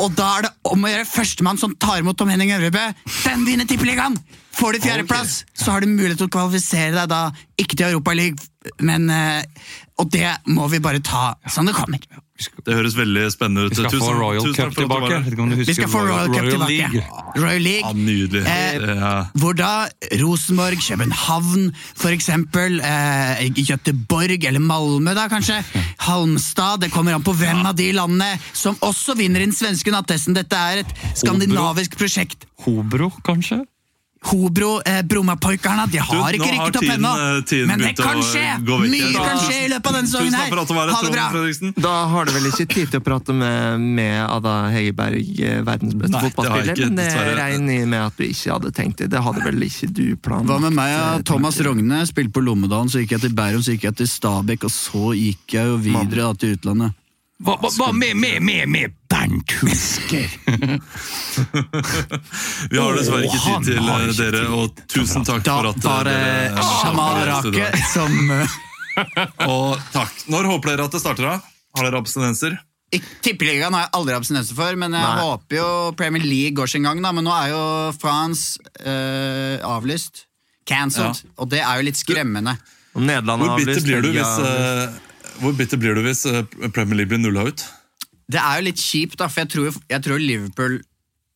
Og 0.00 0.14
da 0.16 0.30
er 0.38 0.46
det 0.46 0.52
om 0.72 0.86
å 0.86 0.94
gjøre 0.94 1.04
førstemann 1.10 1.60
som 1.60 1.74
tar 1.76 2.00
imot 2.00 2.16
Tom 2.16 2.32
Henning 2.32 2.54
Øvrebø. 2.56 2.86
Den 3.26 3.44
vinner 3.44 3.68
Tippeligaen! 3.68 4.16
Får 4.54 4.76
du 4.76 4.84
fjerdeplass, 4.84 5.44
så 5.54 5.74
har 5.74 5.82
du 5.82 5.90
mulighet 5.90 6.20
til 6.22 6.28
å 6.30 6.34
kvalifisere 6.34 6.94
deg 6.94 7.08
da, 7.10 7.22
ikke 7.60 7.78
til 7.78 7.90
Europaligaen, 7.92 8.38
men 8.80 9.10
eh, 9.12 9.42
Og 10.00 10.08
det 10.10 10.30
må 10.50 10.66
vi 10.72 10.80
bare 10.82 11.02
ta 11.04 11.34
som 11.52 11.66
det 11.68 11.74
kommer. 11.76 12.00
Det 12.34 12.74
høres 12.74 12.96
veldig 12.98 13.28
spennende 13.30 13.68
ut. 13.68 13.74
Vi 13.76 13.76
skal 13.78 14.00
få 14.02 14.14
Royal 14.16 14.42
tusen 14.42 14.56
Cup 14.56 14.74
tilbake. 14.74 15.18
Vi 15.60 15.74
skal 15.76 15.90
få 15.92 16.00
Royal 16.02 16.32
Cup 16.32 16.48
tilbake. 16.48 16.72
League. 16.72 17.02
Royal 17.38 17.62
League. 17.62 17.84
Ja, 17.84 17.92
nydelig. 17.94 18.42
Eh, 18.42 18.88
ja. 18.98 19.12
Hvor 19.38 19.54
da 19.54 19.86
Rosenborg, 20.18 20.82
København, 20.82 21.68
for 21.94 22.10
eksempel, 22.10 22.80
eh, 22.80 23.44
Göteborg 23.54 24.48
eller 24.48 24.60
Malmö 24.60 25.14
da 25.14 25.28
kanskje, 25.30 25.60
Halmstad, 26.08 26.80
det 26.82 26.90
kommer 26.90 27.14
an 27.14 27.22
på 27.22 27.36
hvem 27.38 27.62
av 27.66 27.76
de 27.78 27.92
landene 27.94 28.34
som 28.52 28.74
også 28.82 29.14
vinner 29.14 29.46
den 29.46 29.54
svenske 29.54 29.94
nattesten. 29.94 30.34
Dette 30.34 30.58
er 30.58 30.82
et 30.82 30.96
skandinavisk 31.14 31.94
prosjekt. 32.00 32.48
Hobro, 32.66 33.12
kanskje? 33.22 33.62
Hobro, 34.24 34.80
eh, 34.86 35.02
Brommapojkarna, 35.02 35.86
de 35.90 35.98
har 35.98 36.32
Du, 36.32 36.38
ikke 36.38 36.48
rykket 36.54 36.76
opp 36.80 36.90
ennå. 36.94 37.12
eh, 37.52 37.66
Men 37.66 37.78
det 37.78 37.96
kan 37.96 38.16
skje! 38.22 38.44
Mye 38.64 39.12
Da- 39.12 39.24
kan 39.28 39.38
skje 39.44 39.58
i 39.64 39.68
løpet 39.68 39.86
av 39.86 39.92
denne 39.94 40.08
sesongen 40.08 40.34
her. 40.34 40.50
Ha 40.54 41.02
det 41.02 41.12
bra! 41.12 41.72
Da 41.76 42.06
har 42.08 42.24
du 42.24 42.32
vel 42.32 42.46
ikke 42.50 42.66
tid 42.68 42.90
til 42.90 43.00
å 43.00 43.04
prate 43.04 43.34
med, 43.34 43.80
med 43.80 44.30
Ada 44.30 44.70
Hegerberg, 44.72 45.40
eh, 45.40 45.60
verdens 45.62 45.94
beste 45.94 46.20
fotballspiller? 46.24 46.76
Men 46.88 46.96
det 46.96 47.36
regner 47.36 47.78
jeg 47.78 47.88
med 47.88 48.00
at 48.06 48.16
du 48.16 48.24
ikke 48.24 48.52
hadde 48.52 48.72
tenkt 48.72 48.96
det. 48.96 49.10
Det 49.10 49.20
hadde 49.22 49.44
vel 49.44 49.60
ikke 49.68 49.92
du 49.92 50.16
planlagt? 50.16 50.48
Hva 50.48 50.60
med 50.60 50.72
meg? 50.72 50.88
Ja? 50.90 51.14
eh, 51.16 51.22
Thomas 51.22 51.56
tanke? 51.56 51.68
Rogne 51.68 52.06
spilte 52.08 52.32
på 52.32 52.42
Lommedalen, 52.44 52.88
så 52.88 53.00
gikk 53.04 53.10
jeg 53.18 53.20
til 53.28 53.34
Bærum, 53.34 53.60
så 53.62 53.76
gikk 53.76 53.82
jeg 53.90 53.96
til 53.96 54.06
Stabekk, 54.06 54.64
og 54.64 54.70
så 54.70 55.12
gikk 55.14 55.58
jeg 55.58 55.66
jo 55.66 55.76
videre 55.76 56.22
da, 56.28 56.32
til 56.32 56.56
utlandet. 56.56 56.94
Hva, 57.44 57.54
hva, 57.60 57.68
hva 57.76 57.88
med, 57.92 58.16
med, 58.16 58.40
med, 58.42 58.68
med 58.72 58.92
Bernt 59.10 59.52
Husker? 59.60 60.30
Vi 62.70 62.78
har 62.78 62.94
dessverre 62.96 63.26
ikke 63.26 63.40
tid 63.44 63.66
til 63.68 63.80
eh, 63.80 64.04
ikke 64.08 64.18
dere, 64.20 64.44
tid. 64.44 64.54
og 64.56 64.84
tusen 64.94 65.26
takk 65.26 65.44
Da 65.46 65.56
for 65.60 65.70
at 65.72 65.84
var 65.84 66.08
det 66.08 66.14
dere 66.14 66.68
Jamal. 66.84 67.18
Rake 67.28 67.66
som 67.94 68.12
eh, 68.38 68.54
Og 69.50 69.74
takk. 69.92 70.14
Når 70.30 70.48
håper 70.52 70.72
dere 70.74 70.86
at 70.88 70.94
det 70.96 71.02
starter, 71.02 71.26
da? 71.26 71.34
Har 71.76 71.88
dere 71.88 72.00
abstinenser? 72.00 72.56
I 72.94 73.00
Tippeligaen 73.26 73.74
har 73.74 73.88
jeg 73.88 73.94
aldri 73.98 74.14
abstinenser 74.14 74.54
for, 74.54 74.76
men 74.78 74.94
jeg 74.94 75.02
Nei. 75.02 75.22
håper 75.26 75.56
jo 75.58 75.68
Premier 75.98 76.22
League 76.22 76.54
går 76.60 76.70
sin 76.70 76.84
gang. 76.86 77.00
da, 77.02 77.10
Men 77.16 77.26
nå 77.26 77.32
er 77.34 77.48
jo 77.50 77.62
France 77.98 78.60
eh, 78.78 79.58
avlyst. 79.66 80.24
Cancelled. 80.64 81.24
Og 81.42 81.50
det 81.52 81.58
er 81.64 81.80
jo 81.80 81.88
litt 81.90 81.98
skremmende. 81.98 82.54
Om 82.94 83.02
Nederland 83.08 83.42
Hvor 83.42 83.56
bitter 83.58 83.74
avlyst, 83.74 83.88
blir 83.88 83.98
du 84.00 84.06
Belgia 84.12 84.22
hvis, 84.22 84.46
har- 84.46 84.86
eh, 84.86 85.02
hvor 85.40 85.54
bitter 85.58 85.80
blir 85.80 85.96
du 85.96 86.02
hvis 86.06 86.24
eh, 86.30 86.42
Premier 86.74 87.00
League 87.00 87.10
blir 87.12 87.22
nulla 87.22 87.46
ut? 87.48 87.64
Det 88.30 88.40
er 88.40 88.58
jo 88.60 88.66
litt 88.68 88.80
kjipt, 88.80 89.18
da, 89.20 89.28
for 89.28 89.44
jeg 89.44 89.52
tror, 89.52 89.78
jeg 89.90 90.04
tror 90.06 90.22
Liverpool 90.22 90.78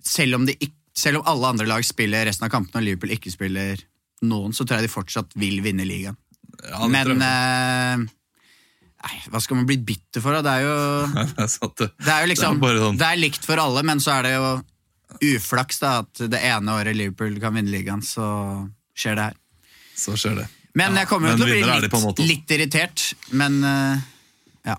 selv 0.08 0.38
om, 0.38 0.46
de 0.48 0.54
selv 0.96 1.20
om 1.20 1.26
alle 1.30 1.50
andre 1.52 1.66
lag 1.68 1.84
spiller 1.86 2.26
resten 2.28 2.46
av 2.46 2.52
kampene 2.52 2.80
og 2.80 2.86
Liverpool 2.86 3.12
ikke 3.16 3.32
spiller 3.32 3.82
noen, 4.24 4.54
så 4.56 4.64
tror 4.64 4.80
jeg 4.80 4.88
de 4.88 4.92
fortsatt 4.94 5.36
vil 5.38 5.60
vinne 5.64 5.86
ligaen. 5.86 6.16
Ja, 6.64 6.88
Men 6.90 7.20
eh, 7.22 8.06
nei, 9.04 9.18
hva 9.30 9.42
skal 9.44 9.60
man 9.60 9.68
bli 9.68 9.76
bitter 9.90 10.24
for? 10.24 10.34
da? 10.34 10.42
Det 10.42 10.54
er 10.56 10.64
jo, 10.66 10.78
Det 11.36 11.44
er 11.44 11.52
sant, 11.52 11.76
det. 11.78 11.90
det 12.02 12.14
er 12.14 12.24
jo 12.24 12.32
liksom 12.32 12.58
Det 12.62 12.72
er 12.72 12.82
sånn. 12.86 12.98
Det 13.02 13.10
er 13.12 13.22
likt 13.22 13.46
for 13.46 13.62
alle, 13.62 13.84
men 13.86 14.02
så 14.02 14.16
er 14.16 14.26
det 14.26 14.34
jo 14.34 14.48
uflaks 15.36 15.80
da, 15.82 15.92
at 16.02 16.24
det 16.32 16.40
ene 16.44 16.74
året 16.74 16.96
Liverpool 16.98 17.38
kan 17.42 17.54
vinne 17.56 17.72
ligaen, 17.72 18.02
så 18.04 18.26
skjer 18.98 19.18
det 19.18 19.28
her. 19.30 19.38
Så 19.98 20.16
skjer 20.18 20.40
det. 20.42 20.48
Men 20.78 20.94
Ja, 20.94 21.02
jeg 21.02 21.10
kommer 21.10 21.32
jo 21.34 21.40
til 21.40 21.48
å 21.48 21.50
bli 21.50 21.62
litt, 21.82 22.24
litt 22.30 22.54
irritert. 22.58 23.08
Men 23.34 23.58
ja. 24.66 24.76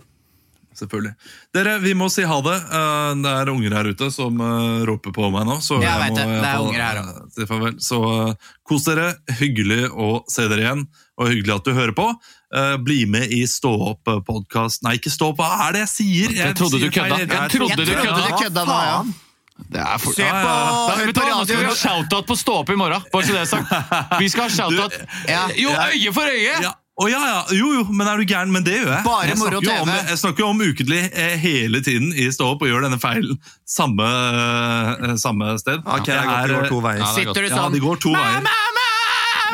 Selvfølgelig. 0.79 1.11
Dere, 1.51 1.73
vi 1.83 1.91
må 1.97 2.07
si 2.13 2.23
ha 2.23 2.37
det. 2.45 2.55
Eh, 2.55 3.13
Det 3.25 3.31
er 3.41 3.49
unger 3.51 3.73
her 3.75 3.89
ute 3.91 4.07
som 4.15 4.39
eh, 4.39 4.85
roper 4.87 5.11
på 5.15 5.27
meg 5.33 5.47
nå. 5.49 5.57
Så 5.65 5.81
Jeg 5.81 5.89
jeg 5.89 5.99
vet 6.05 6.13
må 6.13 6.19
det. 6.21 6.27
Det 6.39 6.49
er 6.53 6.63
unger 6.63 6.83
her 6.85 6.99
også. 7.01 7.23
Si 7.35 7.47
farvel. 7.49 7.75
Så 7.83 7.99
eh, 8.13 8.33
kos 8.69 8.85
dere. 8.87 9.07
Hyggelig 9.41 9.81
å 9.91 10.09
se 10.31 10.47
dere 10.47 10.63
igjen, 10.63 10.85
og 11.19 11.33
hyggelig 11.33 11.57
at 11.57 11.67
du 11.67 11.73
hører 11.75 11.95
på. 11.97 12.07
Eh, 12.55 12.75
Bli 12.85 13.01
med 13.11 13.33
i 13.35 13.43
Stå 13.49 13.69
opp-podkast 13.91 14.81
Nei, 14.87 14.95
ikke 14.97 15.11
Stå 15.13 15.33
opp, 15.33 15.41
hva 15.43 15.67
er 15.67 15.75
det 15.75 15.83
jeg 15.83 15.91
sier? 15.97 16.37
Jeg 16.39 16.55
trodde 16.57 16.79
du 16.81 16.87
kødda. 16.89 17.19
Jeg 17.19 17.27
Jeg 17.29 17.51
trodde 17.57 17.75
du 17.75 17.91
jeg 17.91 17.99
trodde 17.99 18.21
kødda. 18.23 18.29
du 18.29 18.43
kødda 18.45 19.27
for... 19.99 20.13
Se 20.13 20.21
Ja, 20.25 20.31
på, 20.31 20.49
ja, 20.49 20.99
ja. 20.99 21.05
Du 21.05 21.13
på 21.13 21.21
radioen! 21.21 21.47
Vi 21.47 21.55
skal 21.55 21.65
ha 21.69 21.79
shout-out 22.01 22.27
på 22.27 22.35
Stå 22.35 22.59
opp 22.63 22.69
i 22.69 22.77
morgen. 22.79 23.01
Bare 23.13 23.25
så 23.25 23.33
det 23.33 23.41
er 23.41 23.49
sagt. 23.49 24.19
Vi 24.19 24.29
skal 24.29 24.47
ha 24.47 24.49
shout-out. 24.49 24.99
Ja. 25.29 25.47
Jo, 25.55 25.73
øye 25.73 26.13
for 26.13 26.29
øye! 26.29 26.61
Ja. 26.63 26.75
Oh, 26.99 27.07
ja, 27.07 27.19
ja. 27.23 27.43
Jo, 27.55 27.69
jo, 27.77 27.83
men 27.95 28.07
er 28.11 28.19
du 28.19 28.25
gæren? 28.27 28.51
Men 28.51 28.65
det 28.65 28.73
gjør 28.81 28.89
jeg. 28.91 29.03
Bare 29.05 29.27
jeg 29.29 29.37
moro 29.39 29.61
snakker 29.61 29.69
jo 29.69 29.83
om, 29.85 29.91
TV. 29.91 30.09
jeg 30.09 30.19
snakker 30.19 30.43
jo 30.43 30.47
om 30.51 30.63
ukentlig 30.65 30.99
eh, 31.13 31.35
hele 31.39 31.79
tiden 31.85 32.09
i 32.11 32.25
Stå 32.35 32.49
opp 32.55 32.65
og 32.65 32.67
gjør 32.67 32.83
denne 32.89 32.99
feilen 32.99 33.39
samme, 33.63 34.09
eh, 35.07 35.13
samme 35.21 35.53
sted. 35.61 35.79
Ok, 35.85 36.09
det 36.09 36.17
er 36.17 36.27
godt 36.27 36.51
det 36.51 36.57
går 36.57 36.67
to 36.73 36.81
veier. 36.83 36.99
Ja, 36.99 37.07
er 37.07 37.15
Sitter 37.21 37.39
du 37.39 37.47
Ja, 37.47 37.55
sånn 37.55 37.77
det 37.77 37.83
går 37.85 38.03
to 38.03 38.11
veier. 38.17 38.43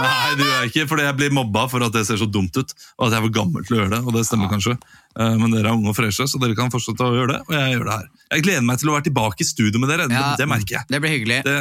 Nei, 0.02 0.36
det 0.40 0.48
gjør 0.48 0.58
jeg 0.64 0.72
ikke, 0.72 0.86
fordi 0.92 1.06
jeg 1.08 1.18
blir 1.20 1.34
mobba 1.36 1.66
for 1.72 1.86
at 1.86 1.96
det 1.96 2.04
ser 2.08 2.20
så 2.22 2.28
dumt 2.28 2.58
ut. 2.58 2.74
Og 2.98 3.08
at 3.08 3.16
jeg 3.16 3.22
er 3.22 3.26
for 3.28 3.36
gammel 3.38 3.66
til 3.68 3.78
å 3.78 3.80
gjøre 3.82 3.94
det, 3.96 4.02
og 4.04 4.18
det 4.18 4.26
stemmer 4.28 4.52
kanskje. 4.52 4.76
Eh, 5.16 5.38
Men 5.40 5.56
dere 5.56 5.72
er 5.72 5.78
unge 5.78 5.94
og 5.94 5.98
freshe, 5.98 6.28
så 6.28 6.42
dere 6.42 6.58
kan 6.58 6.74
fortsette 6.74 7.06
å 7.06 7.16
gjøre 7.16 7.38
det. 7.38 7.40
Og 7.48 7.56
jeg 7.58 7.78
gjør 7.78 7.88
det 7.88 7.96
her. 7.96 8.12
Jeg 8.36 8.46
gleder 8.50 8.68
meg 8.68 8.82
til 8.82 8.92
å 8.92 8.98
være 8.98 9.08
tilbake 9.10 9.46
i 9.46 9.50
studio 9.50 9.82
med 9.84 9.94
dere. 9.94 10.10
Ja. 10.12 10.28
Det, 10.34 10.44
det 10.44 10.52
merker 10.52 10.80
jeg. 10.80 10.90
Det 10.92 11.02
blir 11.04 11.16
hyggelig. 11.16 11.42
Det, 11.48 11.58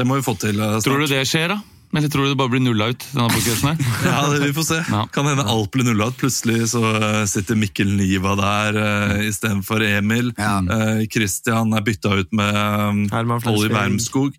det 0.00 0.08
må 0.08 0.18
vi 0.18 0.26
få 0.26 0.36
til 0.40 0.58
Snart. 0.58 0.84
Tror 0.86 1.04
du 1.04 1.08
det 1.12 1.22
skjer, 1.28 1.54
da? 1.56 1.60
Eller 1.94 2.10
tror 2.10 2.26
du 2.26 2.32
det 2.32 2.38
bare 2.40 2.50
blir 2.50 2.62
nulla 2.64 2.88
ut? 2.90 3.04
denne 3.12 3.28
podcasten 3.30 3.68
her? 3.70 3.90
Ja, 4.08 4.22
det, 4.32 4.40
Vi 4.48 4.54
får 4.56 4.64
se. 4.66 4.78
Ja. 4.90 5.04
Kan 5.14 5.28
hende 5.30 5.44
alt 5.46 5.70
blir 5.70 5.86
nulla 5.86 6.08
ut. 6.10 6.16
Plutselig 6.18 6.72
så 6.72 6.82
eh, 6.98 7.20
sitter 7.30 7.58
Mikkel 7.58 7.92
Niva 7.94 8.34
der 8.40 8.78
uh, 8.80 9.20
istedenfor 9.28 9.84
Emil. 9.86 10.32
Ja. 10.34 10.56
Uh, 10.66 11.04
Christian 11.12 11.70
er 11.76 11.84
bytta 11.86 12.16
ut 12.18 12.34
med 12.34 12.58
um, 12.58 13.04
Olli 13.52 13.70
Wermskog. 13.70 14.34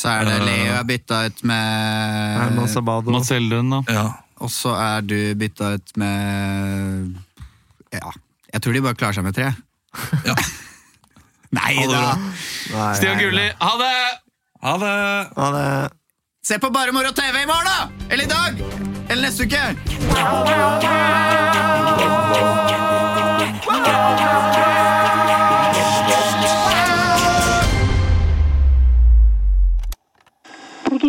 Så 0.00 0.08
er 0.08 0.24
det 0.24 0.38
Leo 0.46 0.72
er 0.78 0.84
bytta 0.88 1.24
ut 1.28 1.42
Herman 1.44 2.54
med 2.56 2.70
Sabado. 2.72 3.12
Mats 3.12 3.30
Eldøen, 3.36 3.68
da. 3.74 3.80
Ja. 3.92 4.06
Og 4.40 4.48
så 4.52 4.72
er 4.72 5.04
du 5.04 5.18
bytta 5.36 5.74
ut 5.76 5.92
med 6.00 7.18
Ja, 7.92 8.12
jeg 8.54 8.62
tror 8.64 8.72
de 8.76 8.82
bare 8.86 8.96
klarer 8.96 9.18
seg 9.18 9.26
med 9.26 9.36
tre. 9.36 9.50
Ja. 10.24 10.36
Nei 11.58 11.74
da! 11.90 12.14
Stian 12.96 13.18
Gulli, 13.18 13.48
ha 13.60 13.72
det! 13.80 13.94
Ha 14.62 14.74
det! 14.78 14.96
Ha 15.36 15.48
det. 15.56 15.68
Se 16.46 16.58
på 16.62 16.70
Bare 16.72 16.94
moro 16.96 17.10
TV 17.12 17.42
i 17.42 17.46
morgen, 17.50 17.66
da! 17.68 17.88
Eller 18.08 18.24
i 18.24 18.30
dag! 18.30 18.52
Eller 19.10 19.22
neste 19.28 19.44
uke! 19.44 19.64